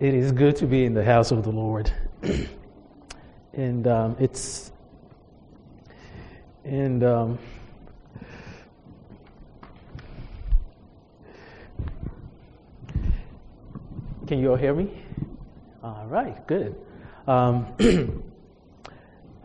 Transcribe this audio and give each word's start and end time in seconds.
it 0.00 0.14
is 0.14 0.32
good 0.32 0.56
to 0.56 0.66
be 0.66 0.84
in 0.84 0.94
the 0.94 1.04
house 1.04 1.30
of 1.30 1.42
the 1.42 1.50
Lord. 1.50 1.90
and 3.52 3.86
um, 3.86 4.16
it's, 4.18 4.72
and, 6.64 7.02
um, 7.02 7.38
can 14.26 14.38
you 14.38 14.50
all 14.50 14.56
hear 14.56 14.74
me? 14.74 14.90
All 15.82 16.06
right, 16.08 16.46
good. 16.46 16.74
Um, 17.26 17.72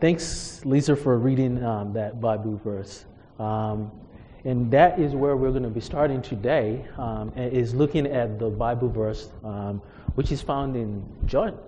thanks, 0.00 0.60
Lisa, 0.64 0.96
for 0.96 1.18
reading 1.18 1.64
um, 1.64 1.92
that 1.94 2.20
Bible 2.20 2.60
verse. 2.62 3.04
Um, 3.38 3.90
and 4.44 4.70
that 4.72 4.98
is 4.98 5.14
where 5.14 5.36
we're 5.36 5.50
going 5.50 5.62
to 5.62 5.68
be 5.68 5.80
starting 5.80 6.20
today, 6.20 6.84
um, 6.98 7.32
is 7.36 7.74
looking 7.74 8.06
at 8.06 8.38
the 8.38 8.48
Bible 8.48 8.88
verse, 8.88 9.28
um, 9.44 9.80
which 10.14 10.32
is 10.32 10.42
found 10.42 10.74
in 10.74 11.04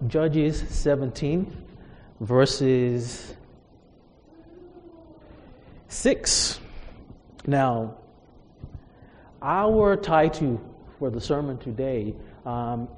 Judges 0.08 0.64
17, 0.68 1.56
verses 2.20 3.34
6. 5.86 6.60
Now, 7.46 7.94
our 9.40 9.94
title 9.94 10.60
for 10.98 11.10
the 11.10 11.20
sermon 11.20 11.58
today 11.58 12.14
um, 12.44 12.88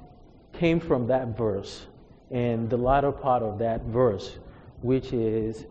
came 0.53 0.79
from 0.79 1.05
that 1.07 1.37
verse, 1.37 1.85
and 2.31 2.67
the 2.67 2.77
latter 2.77 3.11
part 3.11 3.43
of 3.43 3.59
that 3.59 3.83
verse, 3.83 4.39
which 4.81 5.13
is 5.13 5.65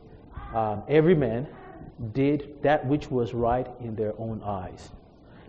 um, 0.55 0.85
every 0.89 1.17
man 1.17 1.49
did 2.13 2.63
that 2.63 2.85
which 2.87 3.11
was 3.11 3.35
right 3.35 3.67
in 3.81 3.95
their 3.95 4.13
own 4.19 4.43
eyes. 4.43 4.91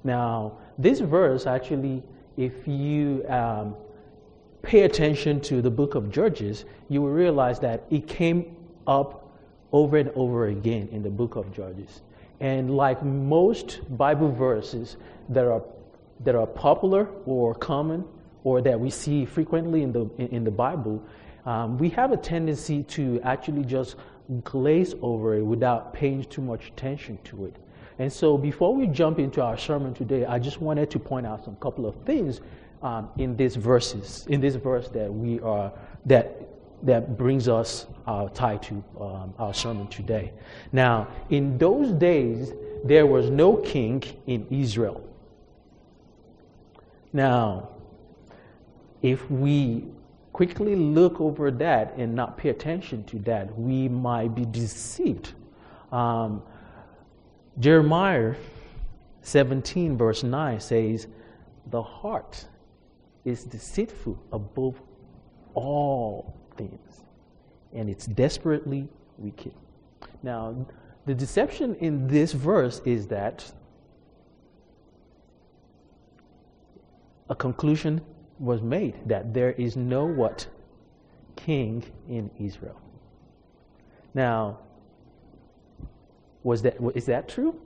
Now, 0.04 0.58
this 0.78 1.00
verse 1.00 1.46
actually, 1.46 2.04
if 2.38 2.68
you 2.68 3.26
um, 3.28 3.76
pay 4.62 4.82
attention 4.82 5.42
to 5.42 5.62
the 5.62 5.70
book 5.72 5.96
of 5.96 6.12
Judges, 6.12 6.66
you 6.90 7.02
will 7.02 7.12
realize 7.12 7.60
that 7.60 7.84
it 7.90 8.08
came 8.08 8.56
up 8.86 9.30
over 9.72 9.98
and 9.98 10.10
over 10.16 10.48
again 10.48 10.88
in 10.92 11.04
the 11.04 11.10
book 11.10 11.36
of 11.36 11.54
Judges. 11.54 12.02
And 12.40 12.76
like 12.76 13.04
most 13.04 13.80
Bible 13.98 14.32
verses 14.32 14.98
that 15.30 15.46
are, 15.46 15.64
that 16.24 16.36
are 16.36 16.48
popular 16.48 17.10
or 17.26 17.56
common 17.56 18.06
or 18.44 18.62
that 18.62 18.80
we 18.80 18.90
see 18.90 19.26
frequently 19.26 19.84
in 19.84 19.92
the, 19.92 20.10
in 20.18 20.44
the 20.44 20.52
Bible, 20.52 21.04
um, 21.46 21.78
we 21.78 21.90
have 21.90 22.12
a 22.12 22.18
tendency 22.18 22.84
to 22.84 23.20
actually 23.24 23.64
just 23.64 23.96
glaze 24.44 24.94
over 25.02 25.36
it 25.36 25.44
without 25.44 25.94
paying 25.94 26.24
too 26.26 26.42
much 26.42 26.68
attention 26.68 27.18
to 27.26 27.46
it. 27.46 27.56
And 28.00 28.12
so, 28.12 28.38
before 28.38 28.76
we 28.76 28.88
jump 28.88 29.18
into 29.20 29.42
our 29.42 29.58
sermon 29.58 29.94
today, 29.94 30.26
I 30.26 30.38
just 30.38 30.62
wanted 30.62 30.92
to 30.92 31.00
point 31.00 31.26
out 31.26 31.44
some 31.44 31.56
couple 31.56 31.86
of 31.86 31.96
things 32.06 32.42
um, 32.84 33.10
in 33.18 33.36
these 33.36 33.56
verses, 33.56 34.26
in 34.30 34.40
this 34.40 34.56
verse 34.56 34.88
that 34.90 35.12
we 35.12 35.40
are 35.40 35.72
that 36.06 36.48
that 36.84 37.18
brings 37.18 37.48
us 37.48 37.88
our 38.06 38.30
tie 38.30 38.58
to 38.58 38.84
um, 39.02 39.34
our 39.40 39.54
sermon 39.54 39.88
today. 39.88 40.32
Now, 40.72 41.08
in 41.30 41.58
those 41.58 41.92
days, 41.92 42.54
there 42.84 43.08
was 43.08 43.32
no 43.32 43.58
king 43.58 44.04
in 44.28 44.46
Israel. 44.52 45.04
Now, 47.14 47.70
if 49.02 49.30
we 49.32 49.86
quickly 50.38 50.76
look 50.76 51.20
over 51.20 51.50
that 51.50 51.96
and 51.98 52.14
not 52.14 52.38
pay 52.38 52.50
attention 52.50 53.04
to 53.06 53.18
that, 53.18 53.58
we 53.58 53.90
might 53.90 54.36
be 54.36 54.46
deceived. 54.46 55.34
Um, 55.92 56.44
Jeremiah 57.58 58.36
17, 59.24 59.98
verse 59.98 60.22
9 60.22 60.60
says, 60.60 61.08
The 61.72 61.82
heart 61.82 62.46
is 63.26 63.46
deceitful 63.46 64.16
above 64.32 64.80
all 65.56 66.38
things, 66.56 67.02
and 67.74 67.90
it's 67.90 68.06
desperately 68.06 68.88
wicked. 69.18 69.56
Now, 70.22 70.68
the 71.08 71.16
deception 71.16 71.74
in 71.78 72.08
this 72.08 72.34
verse 72.34 72.80
is 72.86 73.08
that 73.08 73.52
a 77.28 77.34
conclusion 77.34 78.02
was 78.40 78.62
made 78.62 78.96
that 79.08 79.34
there 79.34 79.52
is 79.52 79.76
no 79.76 80.06
what? 80.06 80.48
King 81.36 81.84
in 82.10 82.30
Israel. 82.40 82.80
Now, 84.14 84.60
was 86.44 86.62
that, 86.64 86.78
is 86.96 87.06
that 87.06 87.30
true? 87.30 87.60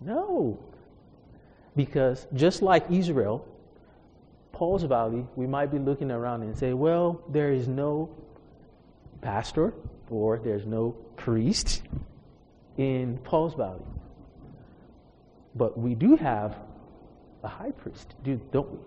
No. 0.00 0.58
Because 1.76 2.26
just 2.34 2.62
like 2.62 2.90
Israel, 2.90 3.46
Pauls 4.52 4.82
Valley, 4.84 5.26
we 5.36 5.46
might 5.46 5.70
be 5.70 5.78
looking 5.78 6.10
around 6.10 6.42
and 6.42 6.56
say, 6.56 6.72
well, 6.72 7.22
there 7.28 7.52
is 7.52 7.68
no 7.68 8.10
pastor 9.20 9.74
or 10.10 10.38
there's 10.38 10.66
no 10.66 10.92
priest 11.16 11.82
in 12.76 13.18
Pauls 13.18 13.54
Valley. 13.54 13.84
But 15.54 15.78
we 15.78 15.94
do 15.94 16.16
have 16.16 16.56
a 17.42 17.48
high 17.48 17.72
priest, 17.72 18.14
don't 18.52 18.70
we? 18.70 18.78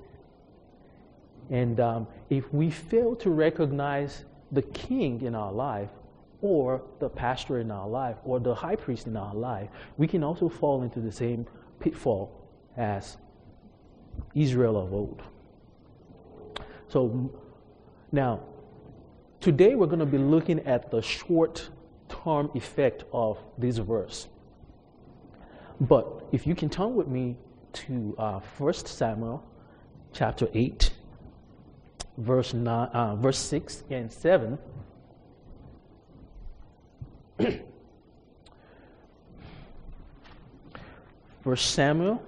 And 1.49 1.79
um, 1.79 2.07
if 2.29 2.51
we 2.53 2.69
fail 2.69 3.15
to 3.17 3.29
recognize 3.29 4.25
the 4.51 4.61
king 4.61 5.21
in 5.21 5.35
our 5.35 5.51
life, 5.51 5.89
or 6.41 6.83
the 6.99 7.09
pastor 7.09 7.59
in 7.59 7.71
our 7.71 7.87
life, 7.87 8.17
or 8.23 8.39
the 8.39 8.53
high 8.53 8.75
priest 8.75 9.07
in 9.07 9.17
our 9.17 9.33
life, 9.33 9.69
we 9.97 10.07
can 10.07 10.23
also 10.23 10.49
fall 10.49 10.83
into 10.83 10.99
the 10.99 11.11
same 11.11 11.47
pitfall 11.79 12.49
as 12.77 13.17
Israel 14.33 14.77
of 14.77 14.93
old. 14.93 15.21
So 16.87 17.31
now, 18.11 18.41
today 19.39 19.75
we're 19.75 19.87
going 19.87 19.99
to 19.99 20.05
be 20.05 20.17
looking 20.17 20.59
at 20.61 20.91
the 20.91 21.01
short 21.01 21.69
term 22.09 22.51
effect 22.53 23.03
of 23.11 23.39
this 23.57 23.77
verse. 23.77 24.27
But 25.81 26.25
if 26.31 26.47
you 26.47 26.55
can 26.55 26.69
turn 26.69 26.95
with 26.95 27.07
me 27.07 27.37
to 27.73 28.15
uh, 28.17 28.39
1 28.57 28.73
Samuel 28.73 29.43
chapter 30.13 30.47
8 30.53 30.91
verse, 32.17 32.53
nine, 32.53 32.87
uh, 32.89 33.15
verse 33.15 33.37
6 33.37 33.83
and 33.89 34.11
7. 34.11 34.57
First 41.43 41.75
Samuel 41.75 42.23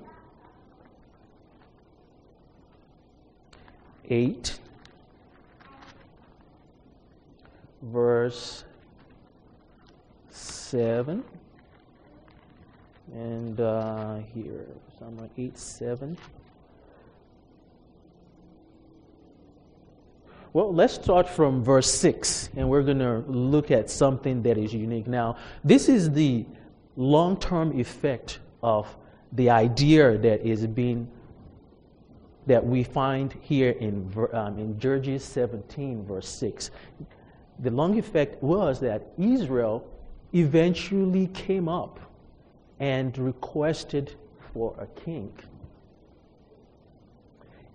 8, 4.10 4.60
verse 7.82 8.64
7. 10.30 11.24
And 13.14 13.60
uh, 13.60 14.18
here, 14.34 14.68
Samuel 15.00 15.30
8, 15.38 15.58
7. 15.58 16.18
Well, 20.58 20.74
let's 20.74 20.96
start 20.96 21.30
from 21.30 21.64
verse 21.64 21.88
6, 21.88 22.50
and 22.56 22.68
we're 22.68 22.82
going 22.82 22.98
to 22.98 23.20
look 23.28 23.70
at 23.70 23.92
something 23.92 24.42
that 24.42 24.58
is 24.58 24.74
unique. 24.74 25.06
Now, 25.06 25.38
this 25.64 25.88
is 25.88 26.10
the 26.10 26.48
long 26.96 27.38
term 27.38 27.80
effect 27.80 28.40
of 28.64 28.88
the 29.34 29.52
idea 29.52 30.18
that 30.18 30.42
is 30.42 30.66
being 30.66 31.12
that 32.48 32.66
we 32.66 32.84
find 32.84 33.36
here 33.40 33.70
in, 33.70 34.12
um, 34.34 34.58
in 34.58 34.80
Judges 34.80 35.24
17, 35.24 36.04
verse 36.08 36.28
6. 36.28 36.72
The 37.60 37.70
long 37.70 38.00
effect 38.00 38.42
was 38.42 38.80
that 38.80 39.12
Israel 39.20 39.88
eventually 40.34 41.28
came 41.36 41.70
up 41.70 42.00
and 42.80 43.16
requested 43.16 44.16
for 44.52 44.74
a 44.80 44.88
king. 45.02 45.32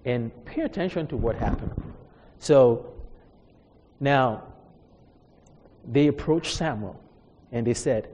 And 0.04 0.32
pay 0.44 0.62
attention 0.62 1.06
to 1.06 1.16
what 1.16 1.36
happened. 1.36 1.91
So 2.42 2.92
now 4.00 4.42
they 5.88 6.08
approached 6.08 6.56
Samuel 6.56 7.00
and 7.52 7.64
they 7.64 7.72
said, 7.72 8.08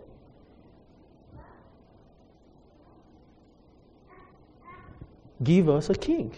Give 5.42 5.70
us 5.70 5.88
a 5.88 5.94
king. 5.94 6.34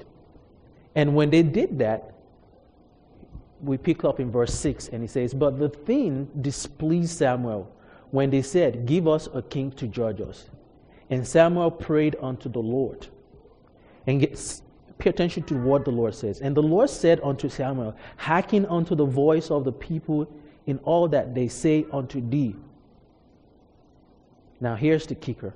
And 0.95 1.17
when 1.17 1.31
they 1.31 1.43
did 1.43 1.81
that, 1.81 2.15
we 3.61 3.77
pick 3.77 4.05
up 4.05 4.21
in 4.21 4.31
verse 4.31 4.55
6 4.55 4.91
and 4.91 5.03
he 5.03 5.09
says, 5.09 5.35
But 5.35 5.59
the 5.59 5.69
thing 5.69 6.29
displeased 6.41 7.19
Samuel 7.19 7.75
when 8.13 8.31
they 8.31 8.43
said, 8.43 8.87
Give 8.87 9.09
us 9.09 9.29
a 9.35 9.43
king 9.43 9.73
to 9.73 9.89
judge 9.89 10.21
us. 10.21 10.49
And 11.09 11.27
Samuel 11.27 11.73
prayed 11.73 12.15
unto 12.23 12.49
the 12.49 12.61
Lord. 12.61 13.09
And 14.07 14.23
Pay 15.00 15.11
attention 15.11 15.43
to 15.44 15.55
what 15.55 15.87
the 15.87 15.91
Lord 15.91 16.14
says. 16.14 16.41
And 16.43 16.55
the 16.55 16.62
Lord 16.62 16.91
said 16.91 17.20
unto 17.25 17.49
Samuel, 17.49 17.97
Hearken 18.19 18.67
unto 18.67 18.94
the 18.94 19.06
voice 19.06 19.50
of 19.50 19.64
the 19.64 19.73
people 19.73 20.31
in 20.67 20.79
all 20.85 21.08
that 21.08 21.35
they 21.35 21.49
say 21.49 21.87
unto 21.91 22.20
thee. 22.29 22.55
Now 24.61 24.75
here's 24.75 25.06
the 25.06 25.14
kicker. 25.14 25.55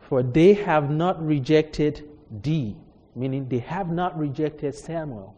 For 0.00 0.22
they 0.22 0.52
have 0.52 0.90
not 0.90 1.24
rejected 1.24 2.08
thee, 2.42 2.76
meaning 3.16 3.48
they 3.48 3.58
have 3.58 3.90
not 3.90 4.18
rejected 4.18 4.74
Samuel. 4.74 5.34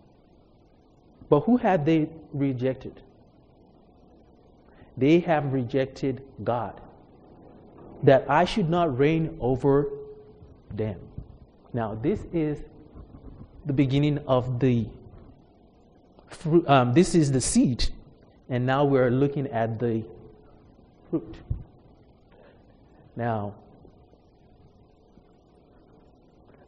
But 1.29 1.41
who 1.41 1.57
had 1.57 1.87
they 1.87 2.09
rejected? 2.33 3.01
They 4.97 5.21
have 5.21 5.53
rejected 5.53 6.23
God, 6.43 6.81
that 8.03 8.29
I 8.29 8.45
should 8.45 8.69
not 8.69 8.99
reign 8.99 9.37
over 9.41 9.89
them. 10.75 10.99
Now, 11.73 11.95
this 11.95 12.27
is 12.33 12.63
the 13.67 13.73
beginning 13.73 14.19
of 14.27 14.61
the 14.61 14.87
fruit. 16.29 16.69
Um, 16.69 16.93
this 16.95 17.15
is 17.15 17.33
the 17.33 17.41
seed, 17.41 17.89
and 18.49 18.65
now 18.65 18.85
we're 18.85 19.11
looking 19.11 19.47
at 19.49 19.79
the 19.79 20.05
fruit. 21.11 21.37
Now, 23.17 23.55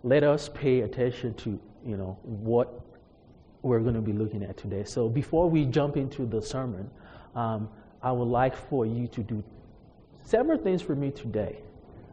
let 0.03 0.25
us 0.25 0.49
pay 0.49 0.81
attention 0.81 1.35
to 1.35 1.59
you 1.85 1.97
know 1.97 2.19
what 2.23 2.81
we're 3.63 3.81
going 3.81 3.95
to 3.95 4.01
be 4.01 4.13
looking 4.13 4.43
at 4.43 4.57
today. 4.57 4.85
So 4.85 5.09
before 5.09 5.49
we 5.49 5.65
jump 5.65 5.97
into 5.97 6.27
the 6.27 6.43
sermon, 6.43 6.91
um, 7.35 7.69
I 8.03 8.11
would 8.11 8.29
like 8.29 8.57
for 8.57 8.85
you 8.85 9.07
to 9.09 9.23
do 9.23 9.43
several 10.25 10.59
things 10.59 10.83
for 10.83 10.97
me 10.97 11.11
today. 11.13 11.59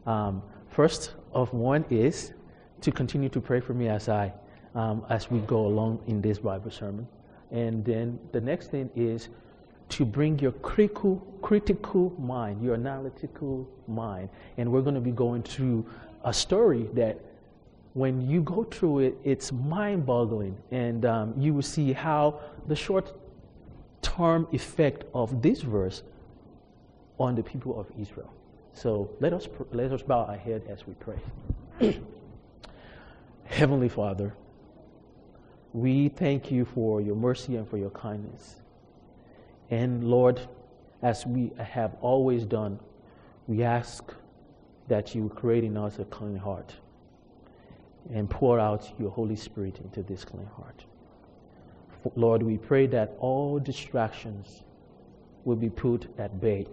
Um, 0.05 0.43
first 0.69 1.13
of 1.33 1.51
one 1.53 1.85
is 1.89 2.33
to 2.81 2.91
continue 2.91 3.29
to 3.29 3.41
pray 3.41 3.59
for 3.59 3.73
me 3.73 3.89
as 3.89 4.09
I 4.09 4.31
um, 4.75 5.05
as 5.09 5.31
we 5.31 5.39
go 5.39 5.65
along 5.65 5.99
in 6.07 6.21
this 6.21 6.39
Bible 6.39 6.71
sermon, 6.71 7.07
and 7.51 7.83
then 7.83 8.19
the 8.31 8.41
next 8.41 8.67
thing 8.71 8.89
is 8.95 9.29
to 9.89 10.05
bring 10.05 10.37
your 10.39 10.51
critical 10.51 11.15
critical 11.41 12.13
mind, 12.19 12.63
your 12.63 12.75
analytical 12.75 13.67
mind, 13.87 14.29
and 14.57 14.71
we're 14.71 14.81
going 14.81 14.95
to 14.95 15.01
be 15.01 15.11
going 15.11 15.41
through 15.41 15.85
a 16.23 16.33
story 16.33 16.89
that 16.93 17.19
when 17.93 18.29
you 18.29 18.41
go 18.41 18.63
through 18.63 18.99
it, 18.99 19.17
it's 19.23 19.51
mind 19.51 20.05
boggling. 20.05 20.55
And 20.71 21.05
um, 21.05 21.33
you 21.37 21.53
will 21.53 21.61
see 21.61 21.93
how 21.93 22.39
the 22.67 22.75
short 22.75 23.13
term 24.01 24.47
effect 24.51 25.05
of 25.13 25.41
this 25.41 25.61
verse 25.61 26.03
on 27.19 27.35
the 27.35 27.43
people 27.43 27.79
of 27.79 27.87
Israel. 27.99 28.31
So 28.73 29.09
let 29.19 29.33
us, 29.33 29.47
let 29.71 29.91
us 29.91 30.01
bow 30.01 30.25
our 30.25 30.37
head 30.37 30.63
as 30.69 30.85
we 30.87 30.93
pray. 30.93 31.19
Heavenly 33.45 33.89
Father, 33.89 34.33
we 35.73 36.09
thank 36.09 36.51
you 36.51 36.65
for 36.65 37.01
your 37.01 37.15
mercy 37.15 37.55
and 37.55 37.67
for 37.67 37.77
your 37.77 37.91
kindness. 37.91 38.61
And 39.69 40.03
Lord, 40.03 40.41
as 41.01 41.25
we 41.25 41.51
have 41.57 41.95
always 42.01 42.45
done, 42.45 42.79
we 43.47 43.63
ask 43.63 44.03
that 44.87 45.13
you 45.13 45.29
create 45.29 45.63
in 45.63 45.77
us 45.77 45.99
a 45.99 46.05
clean 46.05 46.37
heart 46.37 46.73
and 48.11 48.29
pour 48.29 48.59
out 48.59 48.91
your 48.99 49.11
Holy 49.11 49.35
Spirit 49.35 49.79
into 49.79 50.01
this 50.01 50.25
clean 50.25 50.47
heart. 50.57 50.83
Lord, 52.15 52.41
we 52.41 52.57
pray 52.57 52.87
that 52.87 53.15
all 53.19 53.59
distractions 53.59 54.63
will 55.45 55.55
be 55.55 55.69
put 55.69 56.07
at 56.17 56.41
bay, 56.41 56.65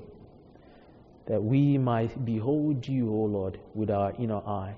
that 1.27 1.43
we 1.43 1.77
might 1.77 2.25
behold 2.25 2.87
you, 2.87 3.11
O 3.11 3.25
Lord, 3.25 3.59
with 3.75 3.91
our 3.91 4.15
inner 4.19 4.41
eye, 4.47 4.75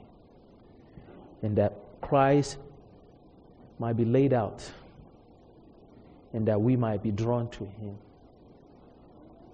and 1.42 1.56
that 1.56 1.74
Christ 2.00 2.56
might 3.78 3.96
be 3.96 4.04
laid 4.04 4.32
out, 4.32 4.70
and 6.32 6.46
that 6.48 6.60
we 6.60 6.76
might 6.76 7.02
be 7.02 7.10
drawn 7.10 7.48
to 7.50 7.64
him. 7.64 7.96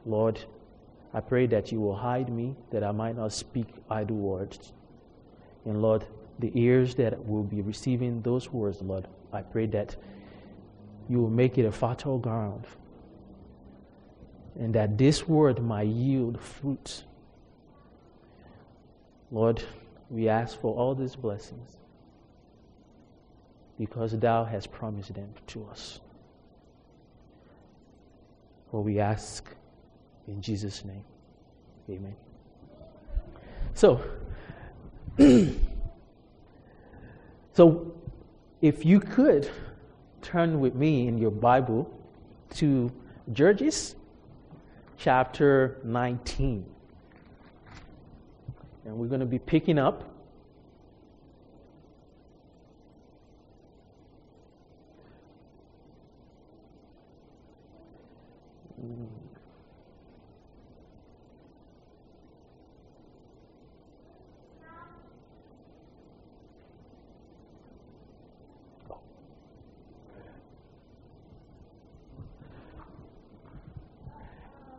Lord, 0.07 0.41
I 1.13 1.21
pray 1.21 1.47
that 1.47 1.71
you 1.73 1.81
will 1.81 1.95
hide 1.97 2.29
me, 2.29 2.57
that 2.71 2.83
I 2.83 2.93
might 2.93 3.17
not 3.17 3.33
speak 3.33 3.69
idle 3.89 4.17
words. 4.17 4.73
And 5.65 5.81
Lord, 5.81 6.05
the 6.39 6.51
ears 6.55 6.95
that 6.97 7.25
will 7.25 7.45
be 7.45 7.63
receiving 7.63 8.21
those 8.23 8.53
words, 8.53 8.83
Lord, 8.83 9.07
I 9.33 9.43
pray 9.43 9.67
that 9.67 9.97
you 11.09 11.21
will 11.21 11.31
make 11.31 11.59
it 11.59 11.65
a 11.65 11.73
fertile 11.73 12.19
ground 12.19 12.67
and 14.59 14.75
that 14.75 14.97
this 14.97 15.27
word 15.29 15.63
might 15.63 15.89
yield 15.89 16.41
fruit. 16.41 17.05
Lord, 19.31 19.63
we 20.11 20.29
ask 20.29 20.61
for 20.61 20.75
all 20.75 20.95
these 20.95 21.17
blessings 21.17 21.77
because 23.79 24.19
thou 24.19 24.45
hast 24.45 24.71
promised 24.73 25.15
them 25.15 25.33
to 25.49 25.67
us. 25.71 26.01
For 28.71 28.83
we 28.83 29.01
ask 29.01 29.49
in 30.29 30.41
Jesus' 30.41 30.85
name. 30.85 31.05
Amen. 31.91 32.17
So, 33.75 34.03
So, 37.55 37.95
if 38.63 38.85
you 38.85 38.99
could 38.99 39.49
turn 40.23 40.59
with 40.59 40.75
me 40.75 41.07
in 41.07 41.19
your 41.19 41.31
Bible 41.31 41.89
to 42.55 42.91
Judges 43.33 43.95
chapter 44.99 45.79
19. 45.85 46.67
And 48.85 48.97
we're 48.97 49.07
going 49.07 49.21
to 49.21 49.27
be 49.27 49.39
picking 49.39 49.79
up 49.79 50.03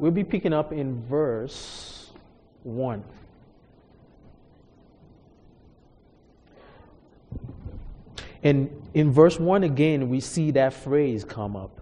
We'll 0.06 0.12
be 0.12 0.24
picking 0.24 0.54
up 0.54 0.72
in 0.72 1.04
verse 1.08 2.12
1. 2.62 3.04
And 8.44 8.70
in 8.94 9.12
verse 9.12 9.40
1 9.40 9.64
again, 9.64 10.08
we 10.08 10.20
see 10.20 10.52
that 10.52 10.74
phrase 10.76 11.26
come 11.26 11.56
up. 11.56 11.82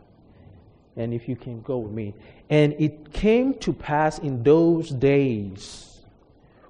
And 0.96 1.14
if 1.14 1.28
you 1.28 1.36
can 1.36 1.62
go 1.64 1.80
with 1.80 1.92
me. 1.92 2.14
And 2.50 2.74
it 2.80 3.12
came 3.12 3.56
to 3.56 3.74
pass 3.74 4.20
in 4.20 4.42
those 4.42 4.90
days 4.90 6.00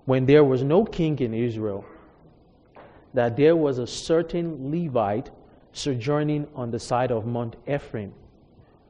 when 0.06 0.26
there 0.26 0.44
was 0.44 0.64
no 0.64 0.84
king 0.84 1.20
in 1.20 1.36
Israel 1.36 1.86
that 3.13 3.38
there 3.38 3.56
was 3.56 3.77
a 3.77 3.86
certain 3.86 4.72
Levite 4.72 5.30
sojourning 5.72 6.48
on 6.56 6.72
the 6.72 6.80
side 6.80 7.12
of 7.12 7.27
Mount 7.27 7.58
Ephraim 7.68 8.12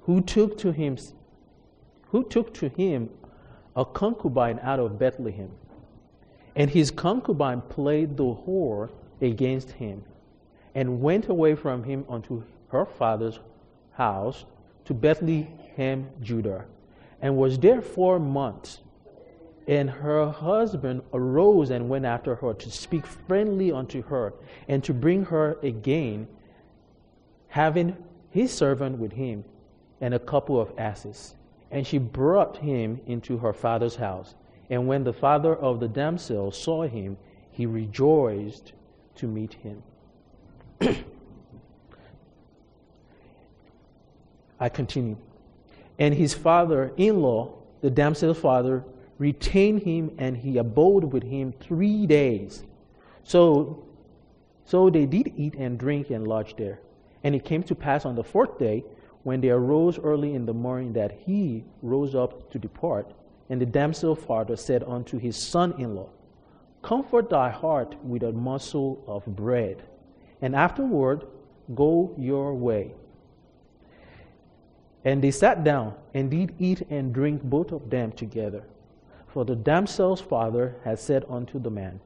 who 0.04 0.22
took 0.22 0.58
to 0.60 0.72
him 0.72 0.98
who 2.14 2.24
took 2.24 2.54
to 2.54 2.70
him 2.70 3.10
a 3.76 3.84
concubine 3.84 4.60
out 4.62 4.80
of 4.80 5.00
Bethlehem. 5.00 5.50
And 6.56 6.70
his 6.70 6.92
concubine 6.92 7.62
played 7.62 8.16
the 8.16 8.24
whore 8.24 8.92
against 9.20 9.72
him, 9.72 10.04
and 10.76 11.02
went 11.02 11.28
away 11.28 11.56
from 11.56 11.84
him 11.84 12.06
unto 12.08 12.44
her 12.68 12.86
father's 12.86 13.40
house 13.94 14.46
to 14.86 14.94
Bethlehem, 14.94 16.08
Judah, 16.22 16.66
and 17.20 17.36
was 17.36 17.58
there 17.58 17.82
four 17.82 18.20
months. 18.20 18.82
And 19.68 19.90
her 19.90 20.30
husband 20.30 21.02
arose 21.14 21.72
and 21.72 21.90
went 21.90 22.06
after 22.06 22.36
her 22.36 22.54
to 22.54 22.70
speak 22.70 23.08
friendly 23.08 23.72
unto 23.72 24.04
her, 24.04 24.36
and 24.68 24.84
to 24.84 24.94
bring 24.94 25.26
her 25.26 25.58
again, 25.64 26.28
having 27.48 27.98
his 28.30 28.54
servant 28.54 29.00
with 29.00 29.14
him, 29.14 29.44
and 30.00 30.14
a 30.14 30.20
couple 30.20 30.62
of 30.62 30.72
asses. 30.78 31.34
And 31.74 31.86
she 31.86 31.98
brought 31.98 32.56
him 32.58 33.02
into 33.08 33.40
her 33.40 33.52
father's 33.52 33.96
house. 33.96 34.36
And 34.70 34.88
when 34.88 35.04
the 35.04 35.12
father 35.12 35.56
of 35.56 35.80
the 35.80 35.88
damsel 35.88 36.52
saw 36.52 36.84
him, 36.84 37.18
he 37.52 37.66
rejoiced 37.66 38.74
to 39.16 39.28
meet 39.28 39.56
him. 39.56 39.82
I 44.60 44.70
continue. 44.70 45.18
And 45.98 46.14
his 46.14 46.36
father 46.36 46.94
in 46.96 47.24
law, 47.24 47.56
the 47.82 47.90
damsel's 47.90 48.38
father, 48.38 48.84
retained 49.18 49.82
him 49.82 50.12
and 50.20 50.38
he 50.38 50.60
abode 50.60 51.06
with 51.06 51.24
him 51.24 51.54
three 51.60 52.06
days. 52.06 52.64
So, 53.24 53.84
so 54.66 54.92
they 54.92 55.08
did 55.08 55.34
eat 55.36 55.56
and 55.56 55.80
drink 55.80 56.12
and 56.12 56.28
lodge 56.28 56.56
there. 56.56 56.82
And 57.24 57.34
it 57.34 57.46
came 57.46 57.64
to 57.64 57.74
pass 57.74 58.06
on 58.06 58.14
the 58.14 58.24
fourth 58.24 58.60
day 58.60 58.84
when 59.24 59.42
they 59.42 59.50
arose 59.50 59.98
early 60.00 60.36
in 60.36 60.46
the 60.46 60.54
morning 60.54 60.94
that 60.94 61.12
he 61.26 61.64
rose 61.82 62.14
up 62.14 62.52
to 62.52 62.60
depart. 62.60 63.14
And 63.50 63.60
the 63.60 63.66
damsel 63.66 64.16
father 64.16 64.56
said 64.56 64.84
unto 64.84 65.18
his 65.18 65.38
son 65.38 65.74
in 65.78 65.96
law, 65.96 66.10
Comfort 66.82 67.30
thy 67.30 67.50
heart 67.50 67.96
with 68.04 68.24
a 68.24 68.32
morsel 68.32 69.04
of 69.08 69.26
bread, 69.26 69.84
and 70.42 70.56
afterward 70.56 71.26
go 71.74 72.14
your 72.18 72.54
way. 72.54 72.94
And 75.06 75.24
they 75.24 75.32
sat 75.32 75.64
down 75.64 75.96
and 76.14 76.30
did 76.30 76.54
eat 76.60 76.82
and 76.90 77.14
drink 77.14 77.44
both 77.44 77.72
of 77.72 77.90
them 77.90 78.12
together. 78.12 78.64
For 79.28 79.46
the 79.46 79.56
damsel's 79.56 80.22
father 80.22 80.76
had 80.84 81.00
said 81.00 81.26
unto 81.30 81.60
the 81.60 81.72
man, 81.72 82.00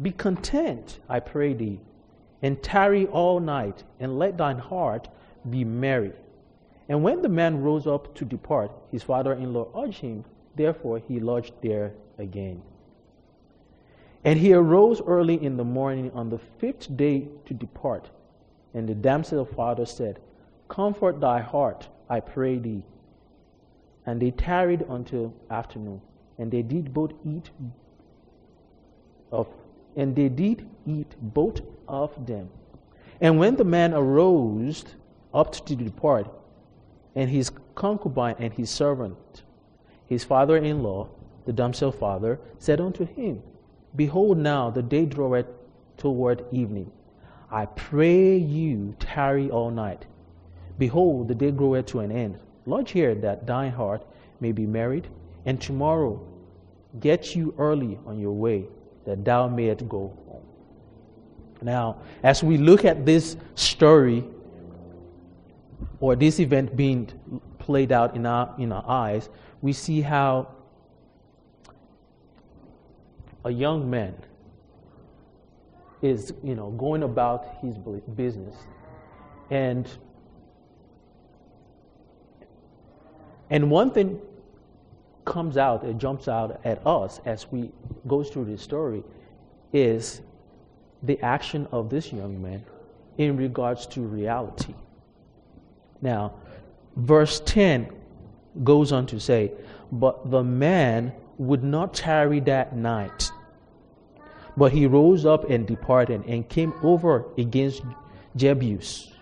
Be 0.00 0.10
content, 0.10 0.98
I 1.08 1.20
pray 1.20 1.54
thee, 1.54 1.80
and 2.42 2.62
tarry 2.62 3.06
all 3.06 3.38
night, 3.40 3.84
and 4.00 4.18
let 4.18 4.36
thine 4.36 4.58
heart 4.58 5.08
be 5.48 5.64
merry. 5.64 6.12
And 6.88 7.02
when 7.02 7.22
the 7.22 7.28
man 7.28 7.62
rose 7.62 7.86
up 7.86 8.14
to 8.16 8.24
depart, 8.24 8.70
his 8.90 9.02
father 9.02 9.32
in 9.32 9.52
law 9.52 9.68
urged 9.76 10.00
him, 10.00 10.24
therefore 10.56 10.98
he 10.98 11.20
lodged 11.20 11.54
there 11.62 11.92
again. 12.18 12.62
And 14.24 14.38
he 14.38 14.52
arose 14.52 15.00
early 15.00 15.42
in 15.42 15.56
the 15.56 15.64
morning 15.64 16.10
on 16.14 16.30
the 16.30 16.38
fifth 16.38 16.96
day 16.96 17.28
to 17.46 17.54
depart. 17.54 18.10
And 18.74 18.88
the 18.88 18.94
damsel's 18.94 19.48
father 19.54 19.86
said, 19.86 20.20
Comfort 20.68 21.20
thy 21.20 21.40
heart, 21.40 21.88
I 22.08 22.20
pray 22.20 22.58
thee. 22.58 22.82
And 24.06 24.20
they 24.20 24.30
tarried 24.30 24.84
until 24.88 25.34
afternoon, 25.50 26.00
and 26.38 26.50
they 26.50 26.62
did 26.62 26.92
both 26.92 27.12
eat 27.24 27.50
of 29.30 29.48
and 29.96 30.16
they 30.16 30.28
did 30.28 30.68
eat 30.86 31.14
both 31.20 31.60
of 31.86 32.26
them. 32.26 32.48
And 33.20 33.38
when 33.38 33.56
the 33.56 33.64
man 33.64 33.94
arose 33.94 34.84
up 35.34 35.52
to 35.66 35.76
depart, 35.76 36.28
and 37.14 37.30
his 37.30 37.50
concubine 37.74 38.36
and 38.38 38.52
his 38.52 38.70
servant, 38.70 39.42
his 40.06 40.24
father 40.24 40.56
in 40.56 40.82
law, 40.82 41.08
the 41.46 41.52
damsel 41.52 41.92
father, 41.92 42.38
said 42.58 42.80
unto 42.80 43.04
him, 43.04 43.42
Behold, 43.96 44.38
now 44.38 44.70
the 44.70 44.82
day 44.82 45.04
draweth 45.04 45.46
toward 45.96 46.44
evening. 46.52 46.90
I 47.50 47.66
pray 47.66 48.36
you 48.36 48.94
tarry 48.98 49.50
all 49.50 49.70
night. 49.70 50.06
Behold, 50.78 51.28
the 51.28 51.34
day 51.34 51.50
groweth 51.50 51.86
to 51.86 52.00
an 52.00 52.10
end. 52.10 52.38
Lodge 52.64 52.92
here 52.92 53.14
that 53.16 53.46
thine 53.46 53.72
heart 53.72 54.06
may 54.40 54.52
be 54.52 54.66
married, 54.66 55.08
and 55.44 55.60
tomorrow 55.60 56.20
get 57.00 57.34
you 57.34 57.54
early 57.58 57.98
on 58.06 58.18
your 58.18 58.32
way 58.32 58.64
that 59.04 59.24
thou 59.24 59.48
mayest 59.48 59.88
go 59.88 60.12
home. 60.28 60.42
Now, 61.60 61.98
as 62.22 62.42
we 62.42 62.56
look 62.56 62.84
at 62.84 63.04
this 63.04 63.36
story 63.54 64.24
or 66.00 66.16
this 66.16 66.40
event 66.40 66.76
being 66.76 67.10
played 67.58 67.92
out 67.92 68.16
in 68.16 68.26
our, 68.26 68.54
in 68.58 68.72
our 68.72 68.84
eyes, 68.88 69.28
we 69.60 69.72
see 69.72 70.00
how 70.00 70.48
a 73.44 73.50
young 73.50 73.88
man 73.88 74.14
is, 76.00 76.32
you 76.42 76.54
know, 76.54 76.70
going 76.70 77.02
about 77.02 77.58
his 77.60 77.76
business. 78.16 78.56
And 79.50 79.88
and 83.50 83.70
one 83.70 83.90
thing 83.90 84.18
comes 85.24 85.56
out, 85.56 85.84
it 85.84 85.98
jumps 85.98 86.26
out 86.26 86.60
at 86.64 86.84
us 86.86 87.20
as 87.24 87.46
we 87.52 87.70
go 88.06 88.24
through 88.24 88.46
this 88.46 88.62
story 88.62 89.04
is 89.72 90.22
the 91.02 91.20
action 91.20 91.68
of 91.70 91.90
this 91.90 92.12
young 92.12 92.40
man 92.40 92.64
in 93.18 93.36
regards 93.36 93.86
to 93.88 94.00
reality. 94.00 94.74
Now, 96.02 96.34
verse 96.96 97.40
10 97.40 97.90
goes 98.62 98.92
on 98.92 99.06
to 99.06 99.18
say, 99.18 99.52
But 99.90 100.30
the 100.30 100.42
man 100.42 101.12
would 101.38 101.64
not 101.64 101.94
tarry 101.94 102.40
that 102.40 102.76
night, 102.76 103.30
but 104.56 104.72
he 104.72 104.86
rose 104.86 105.24
up 105.24 105.48
and 105.48 105.66
departed 105.66 106.24
and 106.26 106.46
came 106.48 106.74
over 106.82 107.24
against 107.38 107.82
Jebus, 108.36 109.12